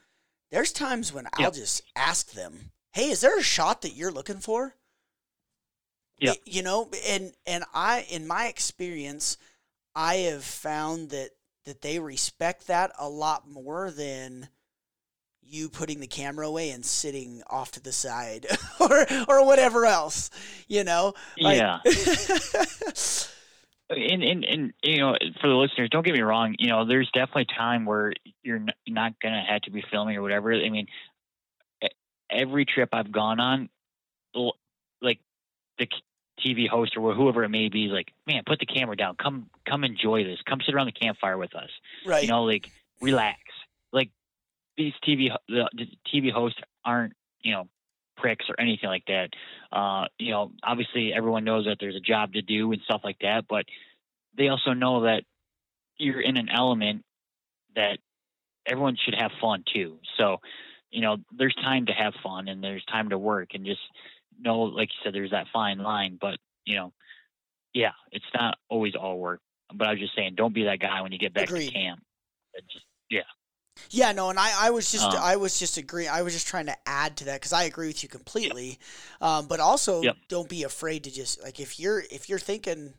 There's 0.52 0.74
times 0.74 1.14
when 1.14 1.24
yep. 1.24 1.48
I'll 1.48 1.52
just 1.52 1.84
ask 1.96 2.32
them, 2.34 2.72
hey, 2.92 3.12
is 3.12 3.22
there 3.22 3.40
a 3.40 3.44
shot 3.44 3.82
that 3.84 3.96
you're 3.96 4.12
looking 4.12 4.40
for? 4.40 4.76
Yeah. 6.20 6.34
You 6.46 6.64
know, 6.64 6.90
and 7.08 7.34
and 7.46 7.64
I 7.74 8.06
in 8.10 8.28
my 8.28 8.48
experience, 8.48 9.38
I 9.96 10.16
have 10.16 10.44
found 10.44 11.12
that 11.12 11.32
that 11.66 11.82
they 11.82 12.00
respect 12.00 12.68
that 12.68 12.92
a 12.98 13.10
lot 13.10 13.50
more 13.50 13.92
than 13.92 14.50
you 15.42 15.70
putting 15.70 16.00
the 16.00 16.08
camera 16.08 16.48
away 16.48 16.72
and 16.72 16.86
sitting 16.86 17.42
off 17.50 17.72
to 17.72 17.82
the 17.82 17.92
side 17.92 18.48
or 18.80 19.06
or 19.28 19.46
whatever 19.46 19.86
else, 19.86 20.30
you 20.68 20.84
know? 20.84 21.14
Like, 21.40 21.58
yeah. 21.58 21.80
and, 23.90 24.24
and 24.24 24.44
and 24.44 24.74
you 24.84 24.98
know 24.98 25.16
for 25.40 25.48
the 25.48 25.56
listeners 25.56 25.90
don't 25.90 26.06
get 26.06 26.14
me 26.14 26.22
wrong 26.22 26.56
you 26.60 26.68
know 26.68 26.86
there's 26.86 27.10
definitely 27.14 27.46
time 27.46 27.86
where 27.86 28.12
you're 28.44 28.66
not 28.88 29.14
gonna 29.22 29.44
have 29.48 29.62
to 29.62 29.72
be 29.72 29.82
filming 29.90 30.18
or 30.18 30.22
whatever 30.22 30.54
i 30.54 30.70
mean 30.70 30.88
every 32.30 32.66
trip 32.66 32.90
i've 32.92 33.12
gone 33.12 33.40
on 33.40 33.70
like 35.02 35.20
the 35.80 35.88
TV 36.46 36.68
host 36.68 36.96
or 36.98 37.14
whoever 37.14 37.44
it 37.44 37.50
may 37.50 37.70
be 37.70 37.86
is 37.86 37.92
like, 37.92 38.12
man, 38.26 38.44
put 38.46 38.60
the 38.60 38.66
camera 38.66 38.96
down. 38.96 39.16
Come, 39.16 39.50
come 39.68 39.84
enjoy 39.84 40.24
this. 40.24 40.40
Come 40.48 40.60
sit 40.66 40.74
around 40.74 40.88
the 40.88 40.92
campfire 40.92 41.38
with 41.38 41.56
us. 41.56 41.70
Right. 42.06 42.24
You 42.24 42.30
know, 42.30 42.44
like 42.44 42.70
relax. 43.02 43.40
Like 43.92 44.12
these 44.78 44.94
TV 45.08 45.30
the, 45.48 45.70
the 45.74 45.86
TV 46.14 46.32
hosts 46.32 46.60
aren't, 46.86 47.14
you 47.42 47.54
know, 47.54 47.68
pricks 48.18 48.46
or 48.50 48.60
anything 48.60 48.90
like 48.90 49.06
that. 49.08 49.30
Uh, 49.72 50.06
you 50.18 50.32
know, 50.32 50.52
obviously 50.64 51.14
everyone 51.14 51.44
knows 51.44 51.66
that 51.66 51.78
there's 51.80 51.96
a 51.96 52.02
job 52.02 52.34
to 52.34 52.42
do 52.42 52.72
and 52.72 52.82
stuff 52.84 53.02
like 53.04 53.20
that, 53.22 53.46
but 53.48 53.66
they 54.38 54.50
also 54.50 54.74
know 54.74 55.04
that 55.04 55.24
you're 55.98 56.22
in 56.22 56.38
an 56.38 56.50
element 56.50 57.04
that 57.76 57.98
everyone 58.66 58.98
should 59.04 59.16
have 59.16 59.32
fun 59.40 59.64
too. 59.74 59.98
So, 60.18 60.38
you 60.92 61.02
know, 61.02 61.18
there's 61.36 61.56
time 61.56 61.88
to 61.88 61.94
have 61.94 62.14
fun 62.24 62.48
and 62.48 62.64
there's 62.64 62.84
time 62.86 63.10
to 63.10 63.18
work 63.18 63.50
and 63.54 63.66
just 63.66 63.82
know, 64.40 64.62
like 64.62 64.90
you 64.90 64.96
said, 65.04 65.14
there's 65.14 65.32
that 65.32 65.48
fine 65.54 65.80
line, 65.80 66.18
but 66.20 66.38
you 66.66 66.76
know, 66.76 66.94
yeah, 67.74 67.92
it's 68.12 68.26
not 68.34 68.58
always 68.70 68.96
all 68.96 69.20
work. 69.20 69.42
But 69.74 69.88
I 69.88 69.92
was 69.92 70.00
just 70.00 70.16
saying, 70.16 70.36
don't 70.36 70.54
be 70.54 70.64
that 70.64 70.80
guy 70.80 71.02
when 71.02 71.12
you 71.12 71.20
get 71.20 71.34
back 71.34 71.46
Agreed. 71.46 71.68
to 71.68 71.74
camp. 71.74 72.00
Just, 72.72 72.86
yeah. 73.10 73.22
Yeah, 73.92 74.12
no, 74.12 74.30
and 74.30 74.40
I, 74.40 74.68
I 74.68 74.70
was 74.72 74.92
just 74.92 75.06
Um, 75.06 75.20
I 75.22 75.36
was 75.36 75.60
just 75.60 75.78
agreeing. 75.78 76.10
I 76.10 76.24
was 76.24 76.34
just 76.34 76.48
trying 76.48 76.66
to 76.66 76.76
add 76.88 77.18
to 77.18 77.26
that 77.26 77.36
because 77.36 77.54
I 77.54 77.64
agree 77.64 77.88
with 77.88 78.02
you 78.02 78.10
completely. 78.10 78.80
Um, 79.22 79.48
but 79.48 79.60
also, 79.60 80.02
Yep. 80.02 80.16
don't 80.30 80.50
be 80.50 80.64
afraid 80.64 81.04
to 81.04 81.12
just 81.12 81.44
like 81.44 81.60
if 81.60 81.80
you're 81.80 82.04
if 82.12 82.28
you're 82.28 82.40
thinking, 82.40 82.94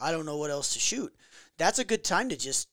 I 0.00 0.12
don't 0.12 0.26
know 0.26 0.36
what 0.36 0.50
else 0.50 0.72
to 0.74 0.78
shoot. 0.78 1.12
That's 1.58 1.78
a 1.78 1.84
good 1.84 2.04
time 2.04 2.28
to 2.28 2.36
just 2.36 2.68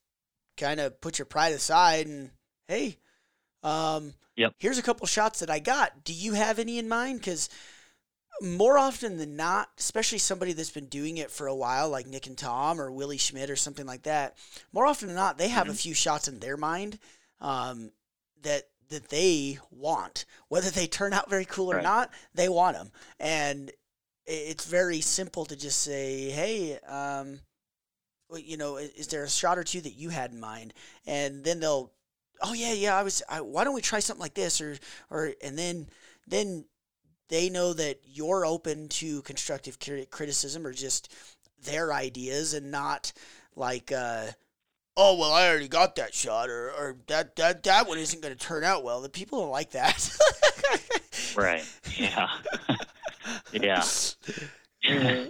kind 0.58 0.80
of 0.80 1.02
put 1.02 1.18
your 1.20 1.26
pride 1.26 1.54
aside 1.54 2.06
and 2.08 2.30
hey, 2.68 2.98
um, 3.64 4.14
Yep. 4.36 4.54
here's 4.60 4.78
a 4.78 4.84
couple 4.84 5.08
shots 5.08 5.40
that 5.40 5.50
I 5.50 5.58
got. 5.60 6.04
Do 6.04 6.14
you 6.14 6.34
have 6.34 6.60
any 6.60 6.78
in 6.78 6.88
mind? 6.88 7.20
Because 7.20 7.50
more 8.42 8.78
often 8.78 9.18
than 9.18 9.36
not, 9.36 9.70
especially 9.78 10.18
somebody 10.20 10.54
that's 10.54 10.70
been 10.72 10.88
doing 10.88 11.18
it 11.18 11.32
for 11.32 11.48
a 11.48 11.56
while, 11.56 11.90
like 11.90 12.08
Nick 12.08 12.28
and 12.28 12.38
Tom 12.38 12.80
or 12.80 12.92
Willie 12.92 13.18
Schmidt 13.18 13.50
or 13.50 13.56
something 13.56 13.86
like 13.86 14.04
that, 14.04 14.38
more 14.72 14.86
often 14.86 15.08
than 15.08 15.16
not, 15.16 15.38
they 15.38 15.48
have 15.50 15.70
a 15.70 15.74
Mhm. 15.74 15.80
few 15.80 15.94
shots 15.94 16.28
in 16.28 16.40
their 16.40 16.58
mind 16.58 17.00
um, 17.42 17.92
that 18.42 18.70
that 18.90 19.10
they 19.10 19.60
want. 19.70 20.26
Whether 20.48 20.70
they 20.70 20.88
turn 20.88 21.14
out 21.14 21.30
very 21.30 21.46
cool 21.46 21.72
or 21.72 21.76
Right. 21.76 21.84
not, 21.84 22.12
they 22.34 22.48
want 22.50 22.78
them, 22.78 22.92
and 23.20 23.72
it's 24.26 24.66
very 24.66 25.02
simple 25.02 25.46
to 25.46 25.56
just 25.56 25.82
say, 25.82 26.30
"Hey, 26.30 26.80
um, 26.80 27.42
you 28.36 28.58
know, 28.58 28.78
is 28.78 29.08
there 29.08 29.24
a 29.24 29.30
shot 29.30 29.58
or 29.58 29.64
two 29.64 29.82
that 29.82 29.94
you 29.94 30.10
had 30.10 30.32
in 30.32 30.40
mind?" 30.40 30.74
And 31.06 31.44
then 31.44 31.60
they'll, 31.60 31.92
"Oh 32.42 32.54
yeah, 32.54 32.74
yeah, 32.74 32.96
I 32.98 33.04
was. 33.04 33.24
I, 33.30 33.42
why 33.42 33.64
don't 33.64 33.74
we 33.74 33.82
try 33.82 34.00
something 34.00 34.22
like 34.22 34.34
this?" 34.36 34.62
Or 34.62 34.78
or 35.10 35.34
and 35.42 35.58
then 35.58 35.88
then 36.28 36.66
they 37.30 37.50
know 37.50 37.74
that 37.74 38.00
you're 38.06 38.46
open 38.46 38.88
to 38.90 39.22
constructive 39.24 39.78
criticism 40.10 40.66
or 40.66 40.74
just 40.74 41.14
their 41.64 41.94
ideas 41.94 42.54
and 42.54 42.72
not 42.72 43.12
like 43.56 43.92
uh, 43.92 44.28
oh 44.96 45.18
well 45.18 45.32
i 45.32 45.48
already 45.48 45.68
got 45.68 45.96
that 45.96 46.14
shot 46.14 46.50
or, 46.50 46.72
or 46.72 46.98
that, 47.08 47.36
that 47.36 47.64
that 47.64 47.88
one 47.88 47.98
isn't 47.98 48.22
going 48.22 48.34
to 48.34 48.40
turn 48.40 48.64
out 48.64 48.84
well 48.84 49.02
the 49.02 49.10
people 49.10 49.42
don't 49.42 49.52
like 49.52 49.72
that 49.72 50.10
Right. 51.38 51.64
Yeah. 51.98 52.28
yeah. 53.54 53.84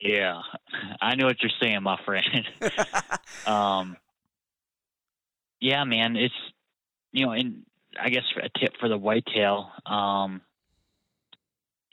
yeah. 0.00 0.40
I 1.00 1.14
know 1.14 1.26
what 1.26 1.42
you're 1.42 1.50
saying, 1.60 1.82
my 1.82 1.98
friend. 2.04 2.46
um. 3.46 3.96
Yeah, 5.60 5.84
man. 5.84 6.16
It's 6.16 6.34
you 7.12 7.26
know, 7.26 7.32
and 7.32 7.64
I 8.00 8.08
guess 8.10 8.24
a 8.36 8.48
tip 8.58 8.76
for 8.80 8.88
the 8.88 8.98
whitetail. 8.98 9.70
Um. 9.86 10.42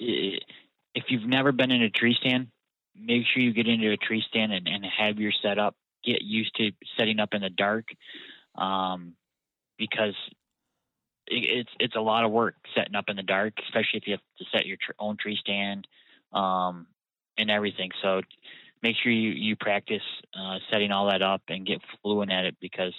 If 0.03 1.05
you've 1.09 1.27
never 1.27 1.51
been 1.51 1.71
in 1.71 1.83
a 1.83 1.89
tree 1.89 2.15
stand, 2.19 2.47
make 2.95 3.23
sure 3.27 3.43
you 3.43 3.53
get 3.53 3.67
into 3.67 3.91
a 3.91 3.97
tree 3.97 4.23
stand 4.27 4.51
and, 4.51 4.67
and 4.67 4.85
have 4.85 5.19
your 5.19 5.31
setup. 5.41 5.75
Get 6.03 6.23
used 6.23 6.55
to 6.55 6.71
setting 6.97 7.19
up 7.19 7.33
in 7.33 7.41
the 7.41 7.49
dark, 7.51 7.85
um, 8.55 9.13
because 9.77 10.15
it, 11.27 11.59
it's 11.59 11.69
it's 11.79 11.95
a 11.95 12.01
lot 12.01 12.25
of 12.25 12.31
work 12.31 12.55
setting 12.75 12.95
up 12.95 13.05
in 13.09 13.15
the 13.15 13.23
dark, 13.23 13.53
especially 13.67 13.99
if 13.99 14.07
you 14.07 14.13
have 14.13 14.21
to 14.39 14.45
set 14.51 14.65
your 14.65 14.77
tr- 14.77 14.93
own 14.97 15.17
tree 15.17 15.37
stand 15.39 15.87
um, 16.33 16.87
and 17.37 17.51
everything. 17.51 17.91
So 18.01 18.21
make 18.81 18.95
sure 19.01 19.11
you 19.11 19.29
you 19.29 19.55
practice 19.55 20.01
uh, 20.35 20.57
setting 20.71 20.91
all 20.91 21.09
that 21.11 21.21
up 21.21 21.43
and 21.47 21.65
get 21.65 21.81
fluent 22.01 22.31
at 22.31 22.45
it 22.45 22.57
because 22.59 22.93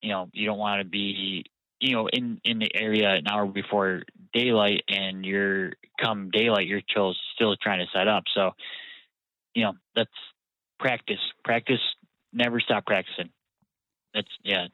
you 0.00 0.08
know 0.08 0.30
you 0.32 0.46
don't 0.46 0.58
want 0.58 0.80
to 0.80 0.88
be 0.88 1.44
you 1.80 1.94
know 1.94 2.08
in 2.12 2.40
in 2.44 2.58
the 2.58 2.70
area 2.74 3.10
an 3.14 3.26
hour 3.28 3.46
before 3.46 4.02
daylight 4.32 4.82
and 4.88 5.24
you're 5.24 5.72
come 6.00 6.30
daylight 6.30 6.66
you're 6.66 6.82
still 6.90 7.14
still 7.34 7.56
trying 7.56 7.80
to 7.80 7.86
set 7.96 8.08
up. 8.08 8.24
So 8.34 8.52
you 9.54 9.64
know 9.64 9.72
that's 9.94 10.10
practice, 10.78 11.20
practice, 11.44 11.80
never 12.32 12.60
stop 12.60 12.86
practicing. 12.86 13.30
That's 14.14 14.28
yeah. 14.44 14.66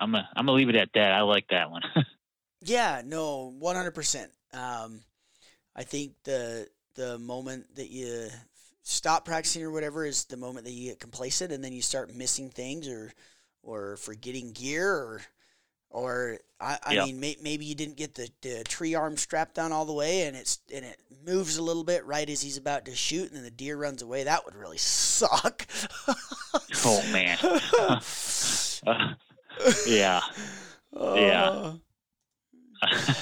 I'm 0.00 0.12
gonna 0.12 0.28
I'm 0.36 0.46
gonna 0.46 0.56
leave 0.56 0.68
it 0.68 0.76
at 0.76 0.90
that. 0.94 1.12
I 1.12 1.22
like 1.22 1.46
that 1.50 1.70
one. 1.70 1.82
yeah 2.62 3.02
no 3.04 3.54
100% 3.60 4.26
um, 4.54 5.00
i 5.76 5.82
think 5.82 6.12
the 6.24 6.66
the 6.94 7.18
moment 7.18 7.66
that 7.76 7.90
you 7.90 8.28
stop 8.82 9.24
practicing 9.24 9.62
or 9.62 9.70
whatever 9.70 10.04
is 10.04 10.24
the 10.24 10.36
moment 10.36 10.64
that 10.64 10.72
you 10.72 10.90
get 10.90 10.98
complacent 10.98 11.52
and 11.52 11.62
then 11.62 11.72
you 11.72 11.82
start 11.82 12.14
missing 12.14 12.50
things 12.50 12.88
or 12.88 13.12
or 13.62 13.96
forgetting 13.96 14.52
gear 14.52 14.90
or 14.90 15.20
or 15.90 16.38
I, 16.60 16.78
I 16.84 16.94
mean 17.06 17.20
may, 17.20 17.36
maybe 17.42 17.64
you 17.64 17.74
didn't 17.74 17.96
get 17.96 18.14
the, 18.14 18.28
the 18.42 18.64
tree 18.64 18.94
arm 18.94 19.16
strapped 19.16 19.54
down 19.54 19.72
all 19.72 19.84
the 19.84 19.92
way 19.92 20.22
and 20.22 20.36
it's 20.36 20.60
and 20.74 20.84
it 20.84 20.98
moves 21.24 21.56
a 21.56 21.62
little 21.62 21.84
bit 21.84 22.04
right 22.04 22.28
as 22.28 22.40
he's 22.40 22.56
about 22.56 22.84
to 22.86 22.94
shoot 22.94 23.28
and 23.28 23.36
then 23.36 23.44
the 23.44 23.50
deer 23.50 23.76
runs 23.76 24.02
away 24.02 24.24
that 24.24 24.44
would 24.44 24.54
really 24.54 24.78
suck 24.78 25.66
oh 26.84 27.02
man. 27.12 27.38
Uh, 27.42 28.00
yeah. 29.86 30.20
Yeah. 30.92 31.50
Oh, 31.50 31.80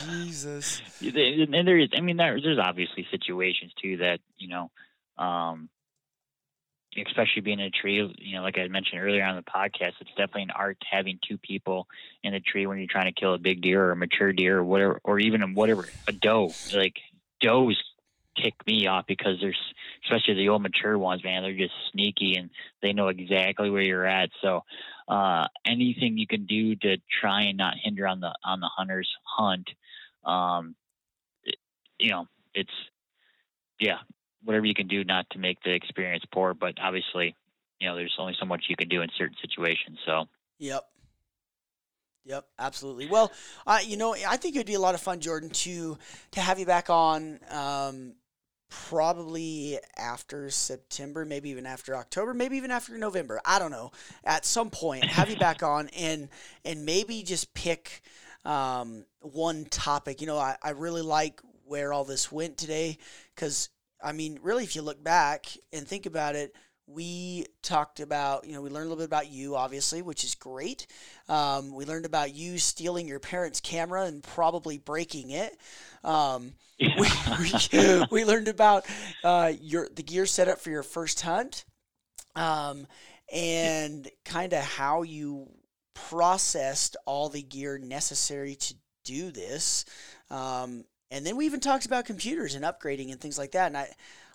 jesus 0.08 0.82
and 1.00 1.66
there 1.66 1.78
is, 1.78 1.88
I 1.96 2.00
mean, 2.00 2.16
there, 2.16 2.38
there's 2.40 2.58
obviously 2.58 3.06
situations 3.10 3.72
too 3.80 3.98
that 3.98 4.20
you 4.38 4.48
know, 4.48 4.70
um, 5.22 5.68
especially 7.06 7.42
being 7.42 7.60
in 7.60 7.66
a 7.66 7.70
tree. 7.70 7.96
You 8.18 8.36
know, 8.36 8.42
like 8.42 8.58
I 8.58 8.68
mentioned 8.68 9.00
earlier 9.00 9.24
on 9.24 9.36
the 9.36 9.42
podcast, 9.42 9.92
it's 10.00 10.10
definitely 10.10 10.42
an 10.44 10.50
art 10.50 10.78
having 10.90 11.18
two 11.26 11.38
people 11.38 11.86
in 12.22 12.34
a 12.34 12.40
tree 12.40 12.66
when 12.66 12.78
you're 12.78 12.86
trying 12.90 13.12
to 13.12 13.18
kill 13.20 13.34
a 13.34 13.38
big 13.38 13.62
deer 13.62 13.84
or 13.84 13.92
a 13.92 13.96
mature 13.96 14.32
deer 14.32 14.58
or 14.58 14.64
whatever, 14.64 15.00
or 15.04 15.18
even 15.18 15.42
a 15.42 15.46
whatever 15.46 15.86
a 16.08 16.12
doe. 16.12 16.52
Like 16.74 16.96
does 17.40 17.76
tick 18.42 18.54
me 18.66 18.86
off 18.86 19.06
because 19.06 19.38
there's 19.40 19.58
especially 20.04 20.34
the 20.34 20.48
old 20.48 20.62
mature 20.62 20.96
ones, 20.98 21.24
man. 21.24 21.42
They're 21.42 21.52
just 21.54 21.74
sneaky 21.92 22.34
and 22.36 22.50
they 22.82 22.92
know 22.92 23.08
exactly 23.08 23.70
where 23.70 23.82
you're 23.82 24.06
at. 24.06 24.30
So 24.42 24.62
uh, 25.08 25.46
anything 25.64 26.18
you 26.18 26.26
can 26.26 26.46
do 26.46 26.76
to 26.76 26.96
try 27.20 27.44
and 27.44 27.56
not 27.56 27.74
hinder 27.82 28.06
on 28.06 28.20
the 28.20 28.34
on 28.44 28.60
the 28.60 28.70
hunter's 28.74 29.10
hunt, 29.24 29.68
um, 30.24 30.74
it- 31.44 31.56
you 31.98 32.10
know, 32.10 32.26
it's 32.54 32.70
yeah, 33.80 33.98
whatever 34.46 34.64
you 34.64 34.74
can 34.74 34.88
do 34.88 35.04
not 35.04 35.28
to 35.30 35.38
make 35.38 35.62
the 35.62 35.74
experience 35.74 36.24
poor. 36.32 36.54
But 36.54 36.74
obviously, 36.82 37.34
you 37.80 37.88
know, 37.88 37.96
there's 37.96 38.16
only 38.18 38.34
so 38.40 38.46
much 38.46 38.64
you 38.68 38.76
can 38.76 38.88
do 38.88 39.02
in 39.02 39.10
certain 39.18 39.36
situations. 39.42 39.98
So 40.06 40.24
Yep. 40.58 40.84
Yep, 42.24 42.44
absolutely. 42.58 43.06
Well, 43.06 43.30
uh, 43.66 43.78
you 43.84 43.96
know, 43.96 44.16
I 44.26 44.36
think 44.36 44.56
it 44.56 44.58
would 44.58 44.66
be 44.66 44.74
a 44.74 44.80
lot 44.80 44.96
of 44.96 45.00
fun, 45.00 45.20
Jordan, 45.20 45.50
to 45.50 45.96
to 46.32 46.40
have 46.40 46.58
you 46.58 46.66
back 46.66 46.90
on. 46.90 47.38
Um, 47.50 48.14
probably 48.68 49.78
after 49.96 50.50
September, 50.50 51.24
maybe 51.24 51.50
even 51.50 51.66
after 51.66 51.94
October, 51.94 52.34
maybe 52.34 52.56
even 52.56 52.72
after 52.72 52.98
November. 52.98 53.40
I 53.44 53.60
don't 53.60 53.70
know. 53.70 53.92
At 54.24 54.44
some 54.44 54.70
point, 54.70 55.04
have 55.04 55.30
you 55.30 55.36
back 55.36 55.62
on 55.62 55.88
and 55.96 56.28
and 56.64 56.84
maybe 56.84 57.22
just 57.22 57.54
pick 57.54 58.02
um, 58.44 59.04
one 59.20 59.64
topic. 59.66 60.20
You 60.20 60.26
know, 60.26 60.38
I, 60.38 60.56
I 60.62 60.70
really 60.70 61.02
like 61.02 61.40
where 61.64 61.92
all 61.92 62.04
this 62.04 62.32
went 62.32 62.56
today 62.56 62.98
because 63.34 63.68
I 64.02 64.12
mean, 64.12 64.38
really, 64.42 64.64
if 64.64 64.76
you 64.76 64.82
look 64.82 65.02
back 65.02 65.46
and 65.72 65.86
think 65.86 66.06
about 66.06 66.34
it, 66.34 66.54
we 66.86 67.46
talked 67.62 67.98
about, 67.98 68.46
you 68.46 68.52
know, 68.52 68.62
we 68.62 68.70
learned 68.70 68.86
a 68.86 68.88
little 68.88 69.02
bit 69.02 69.06
about 69.06 69.28
you, 69.28 69.56
obviously, 69.56 70.02
which 70.02 70.22
is 70.22 70.34
great. 70.36 70.86
Um, 71.28 71.74
we 71.74 71.84
learned 71.84 72.06
about 72.06 72.34
you 72.34 72.58
stealing 72.58 73.08
your 73.08 73.18
parents' 73.18 73.60
camera 73.60 74.04
and 74.04 74.22
probably 74.22 74.78
breaking 74.78 75.30
it. 75.30 75.56
Um, 76.04 76.52
we, 76.80 77.08
we, 77.40 78.04
we 78.10 78.24
learned 78.24 78.48
about 78.48 78.86
uh, 79.24 79.52
your 79.60 79.88
the 79.88 80.02
gear 80.02 80.26
setup 80.26 80.60
for 80.60 80.70
your 80.70 80.84
first 80.84 81.22
hunt, 81.22 81.64
um, 82.36 82.86
and 83.32 84.08
kind 84.24 84.52
of 84.52 84.62
how 84.62 85.02
you 85.02 85.48
processed 85.94 86.96
all 87.06 87.28
the 87.28 87.42
gear 87.42 87.78
necessary 87.78 88.54
to 88.54 88.74
do 89.04 89.30
this. 89.32 89.84
Um, 90.30 90.84
and 91.10 91.24
then 91.24 91.36
we 91.36 91.46
even 91.46 91.60
talked 91.60 91.86
about 91.86 92.04
computers 92.04 92.54
and 92.54 92.64
upgrading 92.64 93.10
and 93.12 93.20
things 93.20 93.38
like 93.38 93.52
that. 93.52 93.68
And 93.68 93.76
I, 93.76 93.88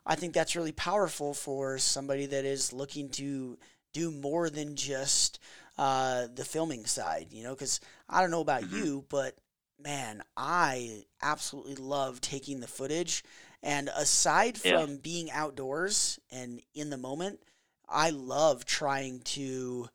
I 0.05 0.15
think 0.15 0.33
that's 0.33 0.55
really 0.55 0.71
powerful 0.71 1.33
for 1.33 1.77
somebody 1.77 2.25
that 2.27 2.45
is 2.45 2.73
looking 2.73 3.09
to 3.09 3.57
do 3.93 4.11
more 4.11 4.49
than 4.49 4.75
just 4.75 5.39
uh, 5.77 6.27
the 6.33 6.45
filming 6.45 6.85
side, 6.85 7.27
you 7.31 7.43
know, 7.43 7.53
because 7.53 7.79
I 8.09 8.21
don't 8.21 8.31
know 8.31 8.41
about 8.41 8.63
Mhm. 8.63 8.71
you, 8.71 9.05
but 9.09 9.35
man, 9.83 10.23
I 10.37 11.05
absolutely 11.21 11.75
love 11.75 12.21
taking 12.21 12.59
the 12.59 12.67
footage. 12.67 13.23
And 13.63 13.89
aside 13.95 14.57
Yeah. 14.63 14.85
from 14.85 14.97
being 14.97 15.29
outdoors 15.31 16.19
and 16.31 16.61
in 16.73 16.89
the 16.89 16.97
moment, 16.97 17.41
I 17.87 18.11
love 18.11 18.65
trying 18.65 19.19
to 19.21 19.89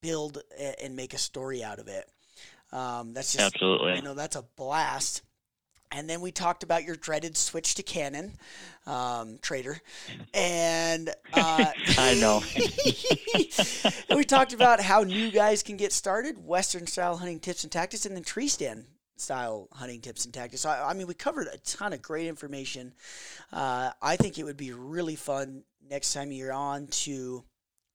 build 0.00 0.42
and 0.80 0.96
make 0.96 1.14
a 1.14 1.18
story 1.18 1.62
out 1.64 1.78
of 1.78 1.88
it. 1.88 2.08
Um, 2.72 3.12
that's 3.12 3.32
just 3.32 3.54
absolutely. 3.54 3.96
you 3.96 4.02
know 4.02 4.14
that's 4.14 4.36
a 4.36 4.42
blast. 4.56 5.22
And 5.92 6.08
then 6.08 6.20
we 6.20 6.32
talked 6.32 6.62
about 6.62 6.84
your 6.84 6.96
dreaded 6.96 7.36
switch 7.36 7.74
to 7.74 7.82
Canon, 7.82 8.32
um, 8.86 9.38
trader, 9.42 9.78
and 10.32 11.10
uh, 11.34 11.66
I 11.98 12.14
know. 12.14 12.42
and 14.08 14.16
we 14.16 14.24
talked 14.24 14.54
about 14.54 14.80
how 14.80 15.02
new 15.02 15.30
guys 15.30 15.62
can 15.62 15.76
get 15.76 15.92
started, 15.92 16.44
Western 16.44 16.86
style 16.86 17.18
hunting 17.18 17.40
tips 17.40 17.62
and 17.62 17.70
tactics, 17.70 18.06
and 18.06 18.16
then 18.16 18.24
tree 18.24 18.48
stand 18.48 18.86
style 19.16 19.68
hunting 19.72 20.00
tips 20.00 20.24
and 20.24 20.32
tactics. 20.34 20.62
So, 20.62 20.70
I, 20.70 20.90
I 20.90 20.94
mean, 20.94 21.06
we 21.06 21.14
covered 21.14 21.48
a 21.48 21.58
ton 21.58 21.92
of 21.92 22.02
great 22.02 22.26
information. 22.26 22.94
Uh, 23.52 23.90
I 24.00 24.16
think 24.16 24.38
it 24.38 24.44
would 24.44 24.56
be 24.56 24.72
really 24.72 25.16
fun 25.16 25.62
next 25.88 26.12
time 26.12 26.32
you're 26.32 26.52
on 26.52 26.86
to 26.88 27.44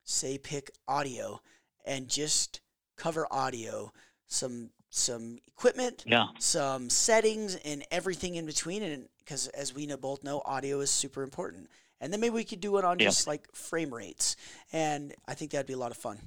say 0.03 0.37
pick 0.37 0.71
audio 0.87 1.41
and 1.85 2.07
just 2.07 2.61
cover 2.95 3.27
audio, 3.31 3.91
some 4.27 4.69
some 4.89 5.39
equipment, 5.47 6.03
Yeah. 6.07 6.27
some 6.39 6.89
settings, 6.89 7.55
and 7.55 7.83
everything 7.91 8.35
in 8.35 8.45
between. 8.45 8.83
And 8.83 9.07
because 9.19 9.47
as 9.49 9.73
we 9.73 9.85
know, 9.85 9.97
both 9.97 10.23
know, 10.23 10.41
audio 10.45 10.79
is 10.79 10.89
super 10.91 11.23
important. 11.23 11.69
And 11.99 12.13
then 12.13 12.19
maybe 12.19 12.33
we 12.35 12.43
could 12.43 12.61
do 12.61 12.77
it 12.77 12.85
on 12.85 12.99
Yeah. 12.99 13.05
just 13.07 13.27
like 13.27 13.51
frame 13.55 13.93
rates, 13.93 14.35
and 14.71 15.13
I 15.27 15.33
think 15.33 15.51
that'd 15.51 15.65
be 15.67 15.73
a 15.73 15.77
lot 15.77 15.91
of 15.91 15.97
fun. 15.97 16.19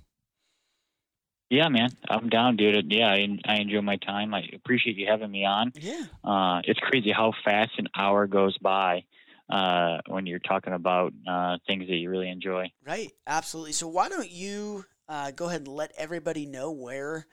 Yeah, 1.49 1.69
man. 1.69 1.91
I'm 2.09 2.29
down, 2.29 2.57
dude. 2.57 2.93
Yeah, 2.93 3.09
I, 3.11 3.27
I 3.45 3.57
enjoy 3.57 3.81
my 3.81 3.97
time. 3.97 4.33
I 4.35 4.43
appreciate 4.55 4.97
you 4.97 5.07
having 5.09 5.31
me 5.33 5.45
on. 5.45 5.73
Yeah. 5.75 6.05
Uh, 6.23 6.61
it's 6.65 6.79
crazy 6.79 7.11
how 7.11 7.33
fast 7.45 7.73
an 7.79 7.89
hour 7.97 8.29
goes 8.29 8.57
by 8.59 9.03
uh, 9.49 9.99
when 10.07 10.27
you're 10.27 10.39
talking 10.39 10.73
about 10.73 11.13
uh, 11.27 11.59
things 11.67 11.89
that 11.89 11.97
you 11.97 12.09
really 12.09 12.29
enjoy. 12.31 12.71
Right, 12.87 13.11
absolutely. 13.27 13.73
So 13.73 13.89
why 13.89 14.09
don't 14.09 14.31
you 14.31 14.85
uh, 15.11 15.33
go 15.33 15.47
ahead 15.49 15.63
and 15.63 15.69
let 15.69 15.93
everybody 15.99 16.47
know 16.47 16.71
where, 16.71 17.27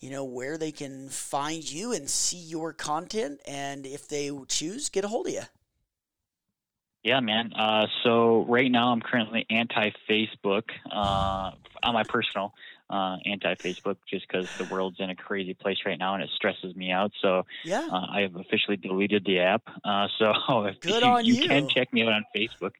you 0.00 0.10
know, 0.10 0.22
where 0.22 0.58
they 0.58 0.70
can 0.70 1.08
find 1.08 1.68
you 1.68 1.92
and 1.92 2.08
see 2.08 2.36
your 2.36 2.74
content, 2.74 3.40
and 3.46 3.86
if 3.86 4.06
they 4.06 4.30
choose, 4.48 4.90
get 4.90 5.04
a 5.04 5.08
hold 5.08 5.26
of 5.26 5.32
you. 5.32 5.42
Yeah, 7.02 7.20
man. 7.20 7.52
Uh, 7.54 7.86
so 8.04 8.44
right 8.48 8.70
now 8.70 8.92
I'm 8.92 9.00
currently 9.00 9.46
anti 9.50 9.90
Facebook 10.08 10.64
uh, 10.92 11.50
on 11.82 11.94
my 11.94 12.04
personal 12.04 12.52
uh, 12.90 13.16
anti 13.24 13.54
Facebook 13.54 13.96
just 14.08 14.26
because 14.28 14.46
the 14.58 14.64
world's 14.64 15.00
in 15.00 15.10
a 15.10 15.16
crazy 15.16 15.54
place 15.54 15.78
right 15.84 15.98
now 15.98 16.14
and 16.14 16.22
it 16.22 16.30
stresses 16.36 16.76
me 16.76 16.92
out. 16.92 17.10
So 17.20 17.44
Yeah, 17.64 17.88
uh, 17.90 18.06
I 18.12 18.20
have 18.20 18.36
officially 18.36 18.76
deleted 18.76 19.24
the 19.24 19.40
app. 19.40 19.62
Uh, 19.84 20.06
so 20.18 20.32
if 20.66 20.78
Good 20.80 21.02
you, 21.02 21.08
on 21.08 21.24
you 21.24 21.34
you. 21.34 21.48
can 21.48 21.68
check 21.68 21.92
me 21.92 22.02
out 22.02 22.12
on 22.12 22.24
Facebook. 22.36 22.72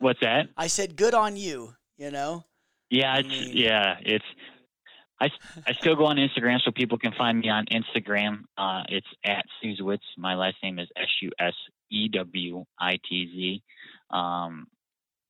What's 0.00 0.20
that? 0.20 0.48
I 0.56 0.66
said 0.66 0.96
good 0.96 1.14
on 1.14 1.36
you. 1.36 1.74
You 1.96 2.10
know. 2.10 2.44
Yeah, 2.90 3.18
it's 3.18 3.28
yeah, 3.48 3.96
it's. 4.00 4.24
I, 5.18 5.30
I 5.66 5.72
still 5.72 5.96
go 5.96 6.04
on 6.06 6.16
Instagram 6.18 6.60
so 6.62 6.70
people 6.72 6.98
can 6.98 7.12
find 7.12 7.38
me 7.40 7.48
on 7.48 7.64
Instagram. 7.66 8.42
Uh, 8.58 8.82
it's 8.90 9.06
at 9.24 9.46
Susewitz. 9.64 10.00
My 10.18 10.34
last 10.34 10.56
name 10.62 10.78
is 10.78 10.88
S 10.94 11.08
U 11.22 11.30
S 11.38 11.54
E 11.90 12.08
W 12.08 12.64
I 12.78 12.98
T 13.08 13.26
Z. 13.34 13.62
Um, 14.10 14.66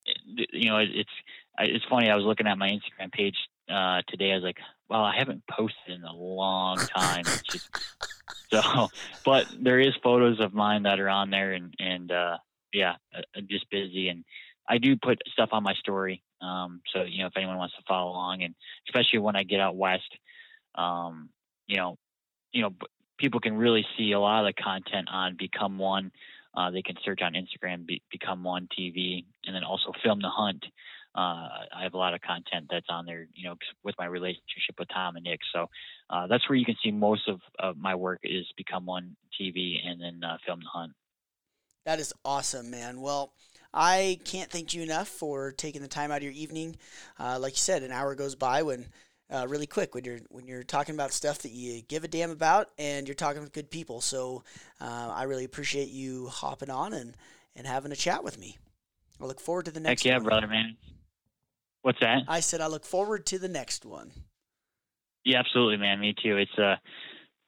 it- 0.05 0.51
you 0.53 0.71
know, 0.71 0.79
it, 0.79 0.89
it's 0.93 1.11
it's 1.59 1.85
funny. 1.89 2.11
I 2.11 2.17
was 2.17 2.25
looking 2.25 2.47
at 2.49 2.59
my 2.59 2.69
Instagram 2.69 3.13
page 3.13 3.37
uh, 3.71 4.03
today. 4.09 4.33
I 4.33 4.35
was 4.35 4.43
like, 4.45 4.59
well, 4.89 5.03
I 5.05 5.17
haven't 5.17 5.43
posted 5.49 5.95
in 5.95 6.03
a 6.05 6.13
long 6.13 6.77
time. 6.79 7.25
Just 7.51 7.71
so, 8.53 8.89
but 9.25 9.47
there 9.59 9.79
is 9.81 9.95
photos 10.03 10.41
of 10.41 10.53
mine 10.53 10.83
that 10.83 10.99
are 11.01 11.09
on 11.09 11.31
there, 11.31 11.53
and 11.53 11.73
and 11.79 12.11
uh, 12.11 12.39
yeah, 12.73 12.95
uh, 13.17 13.23
I'm 13.37 13.47
just 13.49 13.71
busy, 13.71 14.09
and 14.09 14.25
I 14.69 14.79
do 14.79 14.97
put 14.97 15.19
stuff 15.33 15.51
on 15.53 15.63
my 15.63 15.75
story. 15.75 16.23
Um, 16.41 16.83
so 16.93 17.03
you 17.03 17.21
know, 17.21 17.27
if 17.27 17.37
anyone 17.37 17.57
wants 17.57 17.75
to 17.77 17.83
follow 17.89 18.11
along, 18.11 18.43
and 18.43 18.55
especially 18.89 19.21
when 19.21 19.37
I 19.37 19.43
get 19.43 19.61
out 19.61 19.77
west, 19.77 20.11
um, 20.75 21.31
you 21.67 21.77
know, 21.77 21.97
you 22.53 22.63
know, 22.63 22.71
people 23.19 23.41
can 23.41 23.57
really 23.57 23.87
see 23.97 24.13
a 24.13 24.21
lot 24.21 24.47
of 24.47 24.55
the 24.55 24.63
content 24.63 25.09
on 25.11 25.37
Become 25.39 25.79
One. 25.79 26.11
Uh, 26.55 26.71
they 26.71 26.83
can 26.83 26.97
search 27.05 27.21
on 27.23 27.35
Instagram, 27.35 27.87
Be- 27.87 28.03
Become 28.11 28.43
One 28.43 28.69
TV, 28.79 29.25
and 29.45 29.55
then 29.55 29.63
also 29.63 29.93
Film 30.03 30.21
the 30.21 30.31
Hunt. 30.31 30.65
Uh, 31.15 31.49
I 31.75 31.83
have 31.83 31.95
a 31.95 31.99
lot 31.99 32.13
of 32.13 32.21
content 32.21 32.67
that's 32.71 32.87
on 32.91 33.07
there, 33.07 33.27
you 33.35 33.49
know, 33.49 33.55
with 33.83 33.95
my 33.99 34.05
relationship 34.05 34.75
with 34.79 34.89
Tom 34.93 35.17
and 35.17 35.25
Nick. 35.25 35.41
So 35.55 35.67
uh, 36.11 36.27
that's 36.27 36.47
where 36.49 36.57
you 36.57 36.67
can 36.67 36.77
see 36.85 36.91
most 36.91 37.27
of, 37.29 37.41
of 37.59 37.79
my 37.79 37.95
work 37.95 38.21
is 38.23 38.45
Become 38.57 38.85
One 38.85 39.17
TV 39.41 39.77
and 39.87 40.01
then 40.01 40.21
uh, 40.23 40.37
Film 40.45 40.61
the 40.61 40.69
Hunt. 40.71 40.93
That 41.87 42.01
is 42.01 42.13
awesome, 42.25 42.71
man. 42.71 43.01
Well, 43.01 43.33
I 43.77 44.19
can't 44.25 44.51
thank 44.51 44.73
you 44.73 44.83
enough 44.83 45.07
for 45.07 45.53
taking 45.53 45.83
the 45.83 45.89
time 45.89 46.11
out 46.11 46.19
of 46.19 46.23
your 46.23 46.33
evening. 46.33 46.77
Uh, 47.21 47.39
like 47.39 47.53
you 47.53 47.59
said, 47.59 47.83
an 47.83 47.93
hour 47.93 48.15
goes 48.15 48.35
by 48.35 48.63
when 48.63 48.87
uh, 49.31 49.47
really 49.49 49.67
quick 49.67 49.95
when 49.95 50.05
you're 50.05 50.21
when 50.31 50.47
you're 50.47 50.63
talking 50.63 50.95
about 50.95 51.13
stuff 51.13 51.41
that 51.41 51.53
you 51.53 51.83
give 51.83 52.03
a 52.03 52.09
damn 52.09 52.31
about, 52.31 52.71
and 52.79 53.07
you're 53.07 53.15
talking 53.15 53.43
with 53.43 53.53
good 53.53 53.71
people. 53.71 54.01
So 54.01 54.45
uh, 54.81 55.13
I 55.15 55.25
really 55.25 55.45
appreciate 55.45 55.89
you 55.89 56.29
hopping 56.29 56.71
on 56.71 56.95
and 56.95 57.17
and 57.55 57.67
having 57.67 57.93
a 57.93 57.97
chat 57.97 58.25
with 58.25 58.39
me. 58.39 58.57
I 59.21 59.27
look 59.27 59.41
forward 59.41 59.67
to 59.67 59.71
the 59.71 59.81
next. 59.81 60.03
Heck 60.03 60.11
yeah, 60.11 60.17
one. 60.17 60.25
brother, 60.25 60.47
man. 60.47 60.77
What's 61.83 62.01
that? 62.01 62.23
I 62.29 62.41
said 62.41 62.61
I 62.61 62.69
look 62.69 62.85
forward 62.85 63.27
to 63.27 63.39
the 63.39 63.49
next 63.49 63.85
one. 63.85 64.11
Yeah, 65.25 65.41
absolutely, 65.41 65.77
man. 65.77 66.01
Me 66.01 66.15
too. 66.23 66.37
It's 66.37 66.59
uh, 66.59 66.77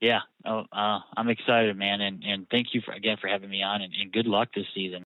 yeah. 0.00 0.20
Oh, 0.44 0.64
uh, 0.72 1.00
I'm 1.16 1.28
excited, 1.28 1.76
man, 1.76 2.00
and 2.00 2.22
and 2.24 2.46
thank 2.50 2.68
you 2.72 2.80
for 2.84 2.92
again 2.92 3.16
for 3.20 3.28
having 3.28 3.50
me 3.50 3.62
on, 3.62 3.82
and, 3.82 3.92
and 3.94 4.12
good 4.12 4.26
luck 4.26 4.48
this 4.54 4.66
season. 4.74 4.96